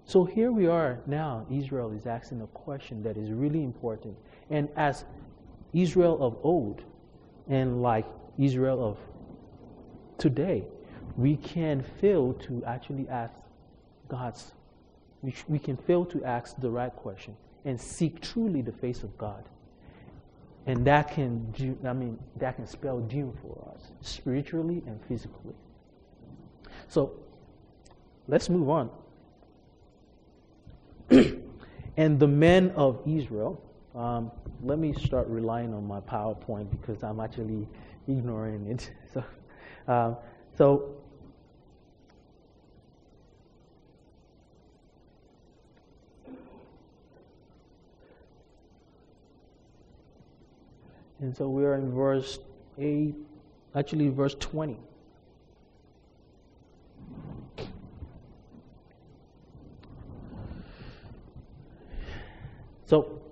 So 0.06 0.24
here 0.24 0.50
we 0.50 0.66
are 0.66 0.98
now. 1.06 1.46
Israel 1.50 1.92
is 1.92 2.06
asking 2.06 2.40
a 2.40 2.46
question 2.46 3.02
that 3.02 3.18
is 3.18 3.30
really 3.30 3.62
important. 3.62 4.16
And 4.48 4.70
as 4.76 5.04
Israel 5.74 6.16
of 6.22 6.38
old, 6.42 6.84
and 7.48 7.82
like 7.82 8.06
Israel 8.38 8.82
of 8.82 8.96
today, 10.16 10.64
we 11.18 11.36
can 11.36 11.82
fail 12.00 12.32
to 12.46 12.64
actually 12.64 13.06
ask 13.10 13.34
God's, 14.08 14.52
we, 15.20 15.34
we 15.48 15.58
can 15.58 15.76
fail 15.76 16.06
to 16.06 16.24
ask 16.24 16.58
the 16.62 16.70
right 16.70 16.96
question 16.96 17.36
and 17.66 17.78
seek 17.78 18.22
truly 18.22 18.62
the 18.62 18.72
face 18.72 19.02
of 19.02 19.18
God. 19.18 19.44
And 20.66 20.84
that 20.86 21.10
can 21.10 21.50
do, 21.52 21.76
I 21.84 21.92
mean, 21.92 22.18
that 22.36 22.56
can 22.56 22.66
spell 22.66 23.00
doom 23.00 23.36
for 23.42 23.72
us, 23.74 23.90
spiritually 24.00 24.82
and 24.86 25.00
physically. 25.06 25.54
So 26.88 27.12
let's 28.28 28.48
move 28.48 28.68
on. 28.70 28.90
and 31.96 32.20
the 32.20 32.28
men 32.28 32.70
of 32.76 33.00
Israel, 33.06 33.60
um, 33.94 34.30
let 34.62 34.78
me 34.78 34.92
start 34.92 35.26
relying 35.28 35.74
on 35.74 35.84
my 35.86 36.00
PowerPoint 36.00 36.70
because 36.70 37.02
I'm 37.02 37.18
actually 37.20 37.68
ignoring 38.08 38.66
it. 38.68 38.90
So, 39.12 39.24
um, 39.88 40.16
so 40.56 41.01
And 51.22 51.36
so 51.36 51.48
we 51.48 51.64
are 51.64 51.76
in 51.76 51.94
verse 51.94 52.40
8, 52.78 53.14
actually, 53.76 54.08
verse 54.08 54.34
20. 54.40 54.76
So 62.86 63.22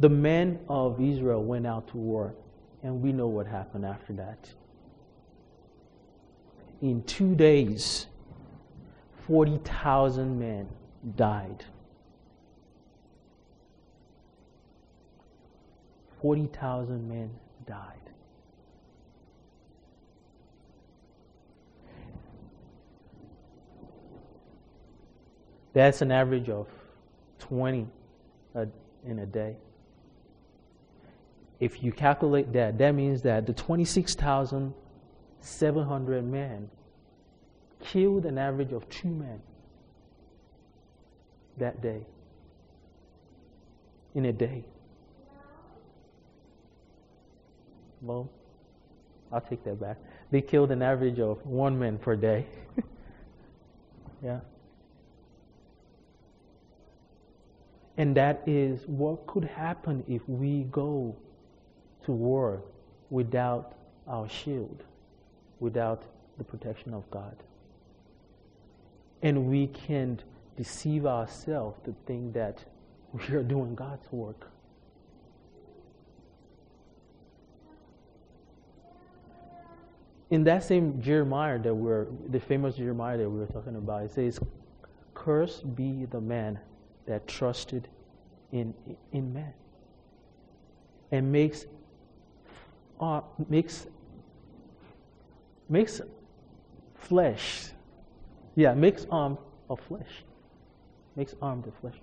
the 0.00 0.08
men 0.08 0.58
of 0.68 1.00
Israel 1.00 1.44
went 1.44 1.68
out 1.68 1.86
to 1.88 1.96
war, 1.96 2.34
and 2.82 3.00
we 3.00 3.12
know 3.12 3.28
what 3.28 3.46
happened 3.46 3.86
after 3.86 4.12
that. 4.14 4.52
In 6.82 7.04
two 7.04 7.36
days, 7.36 8.08
40,000 9.28 10.36
men 10.36 10.68
died. 11.14 11.64
40,000 16.20 17.08
men 17.08 17.30
died. 17.66 17.94
That's 25.72 26.02
an 26.02 26.10
average 26.10 26.48
of 26.48 26.66
20 27.38 27.86
in 29.06 29.20
a 29.20 29.26
day. 29.26 29.56
If 31.60 31.82
you 31.82 31.92
calculate 31.92 32.52
that, 32.52 32.78
that 32.78 32.94
means 32.94 33.22
that 33.22 33.46
the 33.46 33.52
26,700 33.52 36.24
men 36.24 36.70
killed 37.80 38.26
an 38.26 38.38
average 38.38 38.72
of 38.72 38.88
two 38.88 39.08
men 39.08 39.40
that 41.58 41.80
day. 41.80 42.04
In 44.14 44.24
a 44.24 44.32
day. 44.32 44.64
Well, 48.00 48.30
I'll 49.32 49.40
take 49.40 49.64
that 49.64 49.80
back. 49.80 49.96
They 50.30 50.40
killed 50.40 50.70
an 50.70 50.82
average 50.82 51.18
of 51.18 51.44
one 51.44 51.78
man 51.78 51.98
per 51.98 52.16
day. 52.16 52.46
yeah. 54.22 54.40
And 57.96 58.16
that 58.16 58.42
is 58.46 58.86
what 58.86 59.26
could 59.26 59.44
happen 59.44 60.04
if 60.08 60.26
we 60.28 60.64
go 60.70 61.16
to 62.04 62.12
war 62.12 62.62
without 63.10 63.74
our 64.06 64.28
shield, 64.28 64.84
without 65.58 66.04
the 66.38 66.44
protection 66.44 66.94
of 66.94 67.10
God. 67.10 67.36
And 69.22 69.46
we 69.46 69.66
can 69.66 70.20
deceive 70.56 71.06
ourselves 71.06 71.80
to 71.84 71.94
think 72.06 72.34
that 72.34 72.64
we 73.12 73.34
are 73.34 73.42
doing 73.42 73.74
God's 73.74 74.10
work. 74.12 74.48
In 80.30 80.44
that 80.44 80.62
same 80.62 81.00
Jeremiah 81.00 81.58
that 81.58 81.74
we're, 81.74 82.06
the 82.28 82.40
famous 82.40 82.76
Jeremiah 82.76 83.16
that 83.16 83.30
we 83.30 83.38
were 83.38 83.46
talking 83.46 83.76
about, 83.76 84.02
it 84.04 84.10
says, 84.10 84.38
Cursed 85.14 85.74
be 85.74 86.04
the 86.04 86.20
man 86.20 86.58
that 87.06 87.26
trusted 87.26 87.88
in, 88.52 88.74
in 89.12 89.32
man 89.32 89.52
and 91.10 91.30
makes 91.30 91.66
uh, 93.00 93.20
makes 93.48 93.86
makes 95.68 96.00
flesh. 96.96 97.70
Yeah 98.56 98.74
makes 98.74 99.06
arm 99.10 99.38
of 99.70 99.80
flesh. 99.80 100.24
Makes 101.16 101.34
arm 101.40 101.62
the 101.62 101.72
flesh 101.72 101.94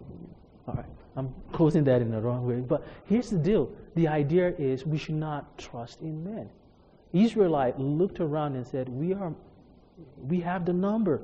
all 0.68 0.74
right 0.74 0.86
i'm 1.16 1.32
closing 1.54 1.84
that 1.84 2.02
in 2.02 2.10
the 2.10 2.20
wrong 2.20 2.44
way 2.48 2.56
but 2.56 2.84
here's 3.06 3.30
the 3.30 3.38
deal. 3.38 3.72
The 3.94 4.08
idea 4.08 4.50
is 4.58 4.84
we 4.84 4.98
should 4.98 5.16
not 5.16 5.58
trust 5.60 6.02
in 6.02 6.24
men 6.24 6.50
israelite 7.16 7.80
looked 7.80 8.20
around 8.20 8.56
and 8.56 8.68
said 8.68 8.90
we 8.90 9.14
are 9.14 9.34
we 10.28 10.42
have 10.42 10.66
the 10.66 10.74
number 10.74 11.22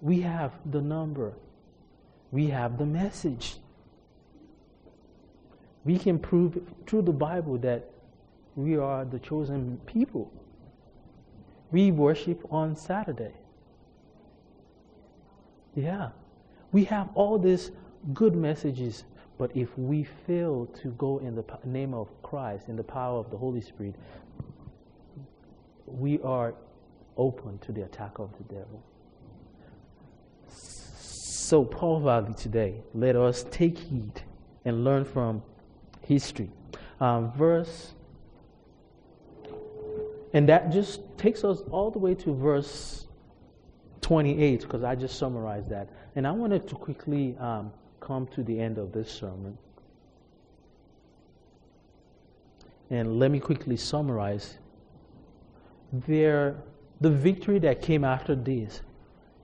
we 0.00 0.20
have 0.20 0.52
the 0.70 0.80
number. 0.80 1.34
We 2.30 2.48
have 2.48 2.78
the 2.78 2.86
message. 2.86 3.56
We 5.84 5.98
can 5.98 6.18
prove 6.18 6.60
through 6.86 7.02
the 7.02 7.12
Bible 7.12 7.58
that 7.58 7.90
we 8.54 8.76
are 8.76 9.04
the 9.04 9.18
chosen 9.18 9.78
people. 9.86 10.32
We 11.70 11.90
worship 11.90 12.40
on 12.50 12.76
Saturday. 12.76 13.32
Yeah. 15.74 16.10
We 16.72 16.84
have 16.84 17.08
all 17.14 17.38
these 17.38 17.70
good 18.14 18.34
messages, 18.34 19.04
but 19.38 19.54
if 19.54 19.76
we 19.76 20.04
fail 20.26 20.66
to 20.82 20.88
go 20.92 21.18
in 21.18 21.34
the 21.34 21.44
name 21.64 21.92
of 21.92 22.08
Christ, 22.22 22.68
in 22.68 22.76
the 22.76 22.82
power 22.82 23.18
of 23.18 23.30
the 23.30 23.36
Holy 23.36 23.60
Spirit, 23.60 23.94
we 25.86 26.20
are 26.22 26.54
open 27.16 27.58
to 27.58 27.72
the 27.72 27.82
attack 27.82 28.18
of 28.18 28.30
the 28.38 28.44
devil. 28.54 28.82
So, 30.48 31.64
Paul 31.64 32.00
Valley 32.00 32.34
today, 32.34 32.82
let 32.94 33.14
us 33.14 33.44
take 33.50 33.78
heed 33.78 34.22
and 34.64 34.84
learn 34.84 35.04
from 35.04 35.42
history. 36.00 36.50
Um, 36.98 37.30
verse, 37.32 37.92
and 40.32 40.48
that 40.48 40.72
just 40.72 41.00
takes 41.18 41.44
us 41.44 41.60
all 41.70 41.90
the 41.90 41.98
way 41.98 42.14
to 42.14 42.34
verse 42.34 43.06
28, 44.00 44.62
because 44.62 44.82
I 44.82 44.94
just 44.94 45.18
summarized 45.18 45.68
that. 45.70 45.88
And 46.16 46.26
I 46.26 46.30
wanted 46.30 46.66
to 46.68 46.74
quickly 46.74 47.36
um, 47.38 47.70
come 48.06 48.26
to 48.28 48.44
the 48.44 48.60
end 48.60 48.78
of 48.78 48.92
this 48.92 49.10
sermon. 49.10 49.58
And 52.88 53.18
let 53.18 53.32
me 53.32 53.40
quickly 53.40 53.76
summarize. 53.76 54.58
There, 55.92 56.54
the 57.00 57.10
victory 57.10 57.58
that 57.58 57.82
came 57.82 58.04
after 58.04 58.36
this 58.36 58.82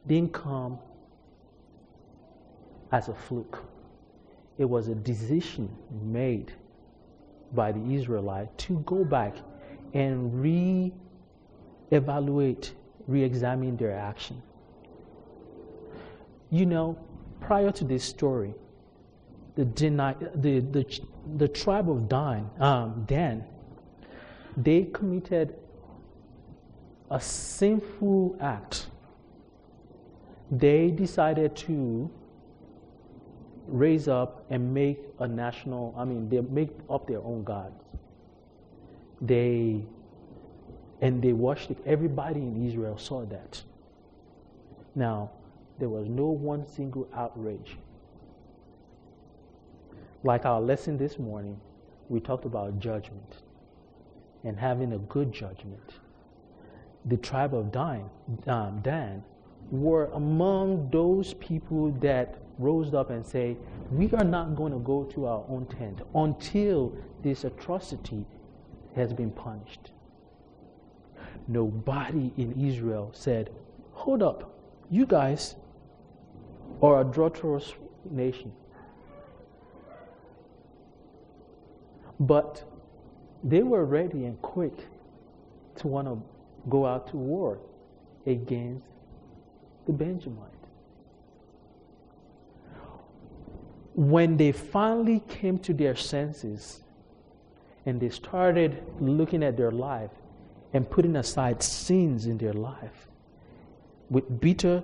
didn't 0.06 0.32
come 0.32 0.78
as 2.92 3.08
a 3.08 3.14
fluke. 3.14 3.64
It 4.58 4.64
was 4.64 4.86
a 4.86 4.94
decision 4.94 5.68
made 6.02 6.52
by 7.52 7.72
the 7.72 7.94
Israelite 7.94 8.56
to 8.58 8.78
go 8.86 9.04
back 9.04 9.34
and 9.92 10.40
re 10.40 10.92
evaluate, 11.90 12.74
re 13.08 13.24
examine 13.24 13.76
their 13.76 13.92
action. 13.92 14.40
You 16.50 16.66
know, 16.66 16.96
prior 17.42 17.70
to 17.72 17.84
this 17.84 18.04
story, 18.04 18.54
the, 19.56 19.64
the, 19.64 20.60
the, 20.60 21.00
the 21.36 21.48
tribe 21.48 21.90
of 21.90 22.08
Dan, 22.08 22.48
um, 22.58 23.04
Dan, 23.06 23.44
they 24.56 24.84
committed 24.84 25.54
a 27.10 27.20
sinful 27.20 28.36
act. 28.40 28.86
They 30.50 30.90
decided 30.90 31.54
to 31.56 32.10
raise 33.66 34.08
up 34.08 34.44
and 34.50 34.72
make 34.72 34.98
a 35.18 35.28
national, 35.28 35.94
I 35.96 36.04
mean, 36.04 36.28
they 36.28 36.40
make 36.40 36.70
up 36.90 37.06
their 37.06 37.20
own 37.20 37.44
gods. 37.44 37.74
They, 39.20 39.82
and 41.00 41.22
they 41.22 41.32
worship, 41.32 41.80
everybody 41.86 42.40
in 42.40 42.66
Israel 42.66 42.98
saw 42.98 43.24
that. 43.26 43.62
Now, 44.94 45.30
there 45.78 45.88
was 45.88 46.08
no 46.08 46.26
one 46.26 46.66
single 46.66 47.08
outrage. 47.14 47.76
Like 50.24 50.44
our 50.44 50.60
lesson 50.60 50.96
this 50.96 51.18
morning, 51.18 51.58
we 52.08 52.20
talked 52.20 52.44
about 52.44 52.78
judgment 52.78 53.42
and 54.44 54.58
having 54.58 54.92
a 54.92 54.98
good 54.98 55.32
judgment. 55.32 55.94
The 57.06 57.16
tribe 57.16 57.54
of 57.54 57.72
Dan, 57.72 58.08
um, 58.46 58.80
Dan 58.82 59.24
were 59.70 60.06
among 60.14 60.90
those 60.90 61.34
people 61.34 61.90
that 62.00 62.38
rose 62.58 62.94
up 62.94 63.10
and 63.10 63.26
say, 63.26 63.56
we 63.90 64.10
are 64.12 64.24
not 64.24 64.54
going 64.54 64.72
to 64.72 64.78
go 64.78 65.04
to 65.04 65.26
our 65.26 65.44
own 65.48 65.66
tent 65.66 66.00
until 66.14 66.94
this 67.22 67.44
atrocity 67.44 68.24
has 68.94 69.12
been 69.12 69.30
punished. 69.30 69.92
Nobody 71.48 72.32
in 72.36 72.52
Israel 72.64 73.10
said, 73.12 73.50
hold 73.92 74.22
up, 74.22 74.54
you 74.90 75.06
guys 75.06 75.56
a 76.82 77.00
adulterous 77.00 77.72
nation. 78.10 78.52
But 82.20 82.64
they 83.42 83.62
were 83.62 83.84
ready 83.84 84.24
and 84.24 84.40
quick 84.42 84.74
to 85.76 85.88
want 85.88 86.08
to 86.08 86.20
go 86.68 86.86
out 86.86 87.08
to 87.08 87.16
war 87.16 87.58
against 88.26 88.86
the 89.86 89.92
Benjamites. 89.92 90.62
when 93.94 94.36
they 94.36 94.52
finally 94.52 95.22
came 95.28 95.58
to 95.58 95.74
their 95.74 95.94
senses 95.94 96.80
and 97.84 98.00
they 98.00 98.08
started 98.08 98.82
looking 99.00 99.42
at 99.42 99.56
their 99.56 99.70
life 99.70 100.10
and 100.72 100.88
putting 100.88 101.16
aside 101.16 101.62
sins 101.62 102.26
in 102.26 102.38
their 102.38 102.54
life 102.54 103.08
with 104.08 104.40
bitter 104.40 104.82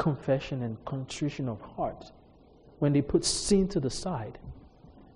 confession 0.00 0.62
and 0.62 0.82
contrition 0.86 1.46
of 1.46 1.60
heart, 1.60 2.10
when 2.78 2.90
they 2.90 3.02
put 3.02 3.22
sin 3.22 3.68
to 3.68 3.78
the 3.78 3.90
side, 3.90 4.38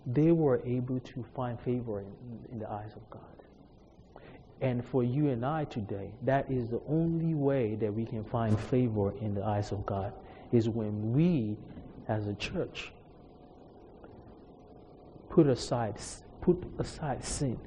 they 0.04 0.30
were 0.30 0.60
able 0.66 1.00
to 1.00 1.24
find 1.34 1.58
favor 1.58 2.00
in, 2.00 2.12
in 2.52 2.58
the 2.58 2.70
eyes 2.70 2.92
of 2.94 3.08
God. 3.08 3.22
And 4.60 4.84
for 4.84 5.02
you 5.02 5.30
and 5.30 5.44
I 5.44 5.64
today, 5.64 6.10
that 6.24 6.50
is 6.50 6.68
the 6.68 6.82
only 6.86 7.32
way 7.32 7.76
that 7.76 7.92
we 7.92 8.04
can 8.04 8.24
find 8.24 8.60
favor 8.60 9.14
in 9.22 9.34
the 9.34 9.42
eyes 9.42 9.72
of 9.72 9.86
God 9.86 10.12
is 10.52 10.68
when 10.68 11.14
we 11.14 11.56
as 12.06 12.26
a 12.26 12.34
church 12.34 12.92
put 15.30 15.46
aside 15.46 15.96
put 16.42 16.62
aside 16.78 17.24
sin 17.24 17.58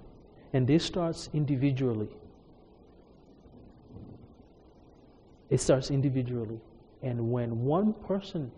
and 0.53 0.67
this 0.67 0.85
starts 0.85 1.29
individually 1.33 2.07
It 5.49 5.61
starts 5.61 5.91
individually. 5.91 6.59
And 7.07 7.31
when 7.31 7.63
one 7.63 7.93
person 7.93 8.51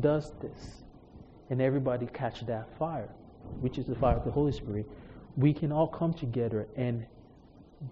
does 0.00 0.32
this, 0.40 0.82
and 1.48 1.62
everybody 1.62 2.06
catch 2.06 2.44
that 2.46 2.76
fire, 2.76 3.08
which 3.60 3.78
is 3.78 3.86
the 3.86 3.94
fire 3.94 4.16
of 4.16 4.24
the 4.24 4.32
Holy 4.32 4.50
Spirit, 4.50 4.84
we 5.36 5.54
can 5.54 5.70
all 5.70 5.86
come 5.86 6.12
together 6.12 6.66
and 6.76 7.06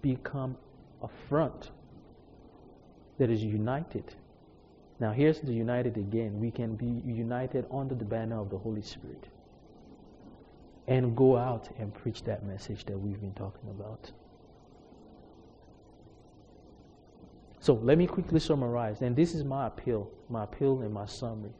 become 0.01 0.57
a 1.01 1.07
front 1.29 1.71
that 3.17 3.29
is 3.29 3.41
united. 3.45 4.03
Now, 4.99 5.13
here's 5.13 5.39
the 5.39 5.53
united 5.53 5.95
again. 5.95 6.37
We 6.37 6.51
can 6.51 6.75
be 6.75 7.01
united 7.09 7.65
under 7.71 7.95
the 7.95 8.03
banner 8.03 8.41
of 8.41 8.49
the 8.49 8.57
Holy 8.57 8.81
Spirit 8.81 9.29
and 10.85 11.15
go 11.15 11.37
out 11.37 11.69
and 11.79 11.93
preach 11.93 12.23
that 12.25 12.45
message 12.45 12.83
that 12.87 12.99
we've 12.99 13.21
been 13.21 13.35
talking 13.35 13.69
about. 13.69 14.11
So 17.63 17.75
let 17.75 17.97
me 17.97 18.07
quickly 18.07 18.41
summarize, 18.41 19.01
and 19.01 19.15
this 19.15 19.33
is 19.33 19.45
my 19.45 19.67
appeal, 19.67 20.11
my 20.27 20.43
appeal 20.43 20.81
and 20.81 20.93
my 20.93 21.05
summary, 21.05 21.53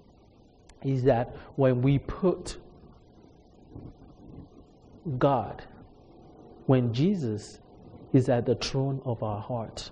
is 0.84 1.04
that 1.04 1.34
when 1.56 1.82
we 1.82 1.97
put 1.97 2.58
God, 5.18 5.64
when 6.66 6.93
Jesus 6.93 7.60
is 8.12 8.28
at 8.28 8.45
the 8.45 8.56
throne 8.56 9.01
of 9.06 9.24
our 9.24 9.39
heart, 9.39 9.91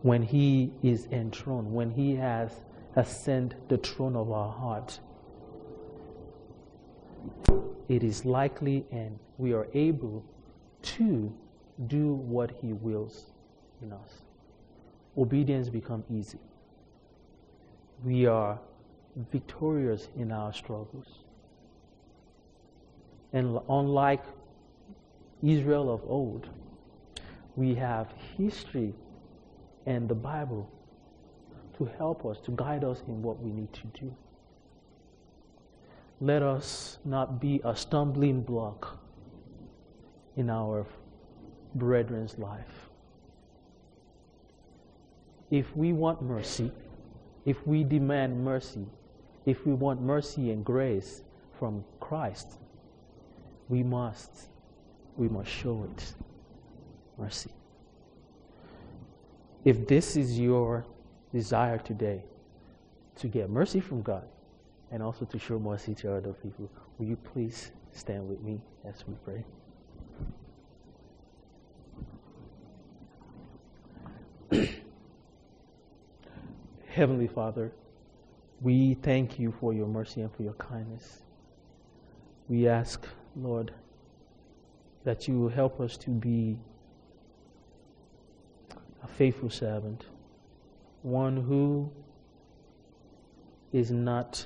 when 0.00 0.22
He 0.22 0.72
is 0.82 1.06
enthroned, 1.12 1.70
when 1.70 1.90
He 1.90 2.14
has 2.14 2.52
ascended 2.96 3.58
the 3.68 3.76
throne 3.76 4.16
of 4.16 4.32
our 4.32 4.50
heart, 4.50 4.98
it 7.90 8.02
is 8.02 8.24
likely 8.24 8.86
and 8.90 9.18
we 9.36 9.52
are 9.52 9.68
able 9.74 10.24
to 10.80 11.30
do 11.86 12.14
what 12.14 12.50
He 12.62 12.72
wills 12.72 13.34
in 13.82 13.92
us. 13.92 14.22
Obedience 15.16 15.68
becomes 15.68 16.04
easy. 16.10 16.38
We 18.04 18.26
are 18.26 18.58
victorious 19.32 20.08
in 20.16 20.32
our 20.32 20.52
struggles. 20.52 21.24
And 23.32 23.58
unlike 23.68 24.24
Israel 25.42 25.92
of 25.92 26.02
old, 26.08 26.48
we 27.56 27.74
have 27.74 28.12
history 28.36 28.94
and 29.86 30.08
the 30.08 30.14
Bible 30.14 30.70
to 31.78 31.84
help 31.98 32.26
us, 32.26 32.38
to 32.40 32.50
guide 32.52 32.84
us 32.84 33.02
in 33.08 33.22
what 33.22 33.40
we 33.40 33.50
need 33.50 33.72
to 33.72 33.86
do. 34.00 34.14
Let 36.20 36.42
us 36.42 36.98
not 37.04 37.40
be 37.40 37.60
a 37.64 37.74
stumbling 37.74 38.42
block 38.42 38.98
in 40.36 40.50
our 40.50 40.86
brethren's 41.74 42.38
life. 42.38 42.89
If 45.50 45.76
we 45.76 45.92
want 45.92 46.22
mercy, 46.22 46.70
if 47.44 47.66
we 47.66 47.84
demand 47.84 48.44
mercy, 48.44 48.86
if 49.46 49.66
we 49.66 49.72
want 49.72 50.00
mercy 50.00 50.50
and 50.50 50.64
grace 50.64 51.22
from 51.58 51.84
Christ, 51.98 52.58
we 53.68 53.82
must, 53.82 54.30
we 55.16 55.28
must 55.28 55.50
show 55.50 55.88
it. 55.92 56.14
Mercy. 57.18 57.50
If 59.64 59.86
this 59.86 60.16
is 60.16 60.38
your 60.38 60.86
desire 61.32 61.78
today, 61.78 62.24
to 63.20 63.28
get 63.28 63.50
mercy 63.50 63.80
from 63.80 64.00
God 64.00 64.24
and 64.90 65.02
also 65.02 65.26
to 65.26 65.38
show 65.38 65.58
mercy 65.58 65.94
to 65.96 66.14
other 66.14 66.32
people, 66.32 66.70
will 66.98 67.06
you 67.06 67.16
please 67.16 67.70
stand 67.92 68.26
with 68.28 68.40
me 68.40 68.60
as 68.84 69.04
we 69.06 69.14
pray? 69.24 69.44
Heavenly 76.90 77.28
Father, 77.28 77.70
we 78.60 78.94
thank 78.94 79.38
you 79.38 79.54
for 79.60 79.72
your 79.72 79.86
mercy 79.86 80.22
and 80.22 80.34
for 80.34 80.42
your 80.42 80.54
kindness. 80.54 81.22
We 82.48 82.66
ask, 82.66 83.06
Lord, 83.36 83.72
that 85.04 85.28
you 85.28 85.38
will 85.38 85.50
help 85.50 85.80
us 85.80 85.96
to 85.98 86.10
be 86.10 86.58
a 89.04 89.06
faithful 89.06 89.50
servant, 89.50 90.06
one 91.02 91.36
who 91.36 91.92
is 93.72 93.92
not 93.92 94.44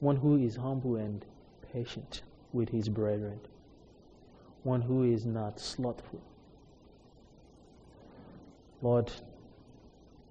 one 0.00 0.16
who 0.16 0.38
is 0.38 0.56
humble 0.56 0.96
and 0.96 1.24
patient 1.72 2.22
with 2.52 2.68
his 2.68 2.88
brethren, 2.88 3.38
one 4.64 4.82
who 4.82 5.04
is 5.04 5.24
not 5.24 5.60
slothful 5.60 6.20
Lord, 8.82 9.10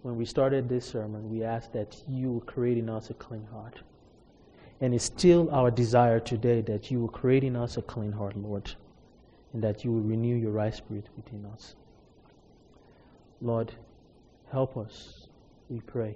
when 0.02 0.18
we 0.18 0.26
started 0.26 0.70
this 0.70 0.86
sermon, 0.86 1.30
we 1.30 1.44
asked 1.44 1.74
that 1.74 1.98
you 2.08 2.44
create 2.46 2.78
in 2.78 2.90
us 2.90 3.10
a 3.10 3.16
clean 3.16 3.48
heart. 3.52 3.82
And 4.82 4.94
it's 4.94 5.06
still 5.06 5.50
our 5.52 5.72
desire 5.72 6.20
today 6.20 6.62
that 6.62 6.92
you 6.92 7.00
will 7.00 7.08
create 7.08 7.44
in 7.44 7.56
us 7.56 7.78
a 7.78 7.82
clean 7.82 8.12
heart, 8.12 8.38
Lord, 8.38 8.72
and 9.54 9.64
that 9.64 9.84
you 9.84 9.92
will 9.92 10.02
renew 10.02 10.36
your 10.36 10.52
right 10.52 10.74
spirit 10.74 11.08
within 11.16 11.46
us. 11.46 11.76
Lord, 13.42 13.74
help 14.52 14.78
us, 14.78 15.28
we 15.70 15.80
pray. 15.82 16.16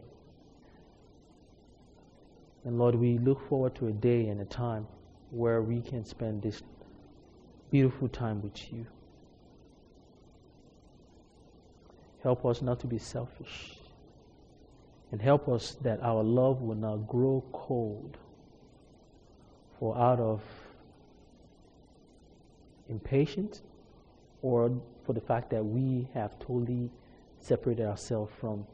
And 2.65 2.77
Lord, 2.77 2.95
we 2.95 3.17
look 3.17 3.47
forward 3.47 3.75
to 3.75 3.87
a 3.87 3.91
day 3.91 4.27
and 4.27 4.41
a 4.41 4.45
time 4.45 4.85
where 5.31 5.61
we 5.61 5.81
can 5.81 6.05
spend 6.05 6.41
this 6.41 6.61
beautiful 7.71 8.07
time 8.07 8.41
with 8.41 8.71
you. 8.71 8.85
Help 12.23 12.45
us 12.45 12.61
not 12.61 12.79
to 12.81 12.87
be 12.87 12.97
selfish. 12.97 13.75
And 15.11 15.21
help 15.21 15.47
us 15.47 15.75
that 15.81 16.01
our 16.03 16.23
love 16.23 16.61
will 16.61 16.75
not 16.75 17.07
grow 17.07 17.43
cold. 17.51 18.17
For 19.79 19.97
out 19.97 20.19
of 20.19 20.41
impatience 22.89 23.61
or 24.41 24.71
for 25.05 25.13
the 25.13 25.21
fact 25.21 25.49
that 25.51 25.63
we 25.63 26.07
have 26.13 26.37
totally 26.39 26.89
separated 27.39 27.85
ourselves 27.85 28.31
from 28.39 28.65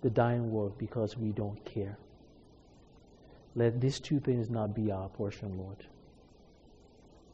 the 0.00 0.10
dying 0.10 0.50
world 0.50 0.76
because 0.78 1.16
we 1.16 1.30
don't 1.32 1.62
care. 1.64 1.96
Let 3.54 3.80
these 3.80 4.00
two 4.00 4.18
things 4.18 4.48
not 4.48 4.74
be 4.74 4.90
our 4.90 5.08
portion, 5.10 5.58
Lord, 5.58 5.84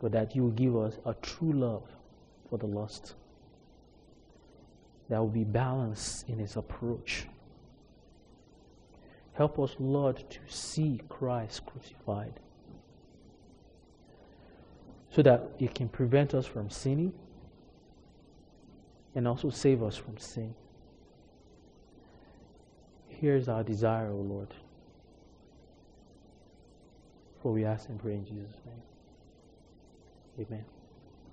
but 0.00 0.12
that 0.12 0.34
you 0.34 0.42
will 0.42 0.50
give 0.50 0.76
us 0.76 0.98
a 1.06 1.14
true 1.14 1.52
love 1.52 1.84
for 2.50 2.58
the 2.58 2.66
lost 2.66 3.14
that 5.08 5.18
will 5.18 5.28
be 5.28 5.44
balanced 5.44 6.28
in 6.28 6.40
its 6.40 6.56
approach. 6.56 7.26
Help 9.32 9.58
us, 9.58 9.76
Lord, 9.78 10.22
to 10.30 10.38
see 10.48 11.00
Christ 11.08 11.64
crucified 11.64 12.40
so 15.10 15.22
that 15.22 15.48
it 15.58 15.74
can 15.74 15.88
prevent 15.88 16.34
us 16.34 16.46
from 16.46 16.68
sinning 16.68 17.12
and 19.14 19.26
also 19.26 19.50
save 19.50 19.82
us 19.82 19.96
from 19.96 20.18
sin. 20.18 20.54
Here's 23.08 23.48
our 23.48 23.64
desire, 23.64 24.10
O 24.10 24.16
Lord. 24.16 24.54
For 27.42 27.52
we 27.52 27.64
ask 27.64 27.88
and 27.88 28.00
pray 28.00 28.14
in 28.14 28.24
Jesus' 28.24 28.56
name. 28.66 28.82
Amen. 30.46 30.64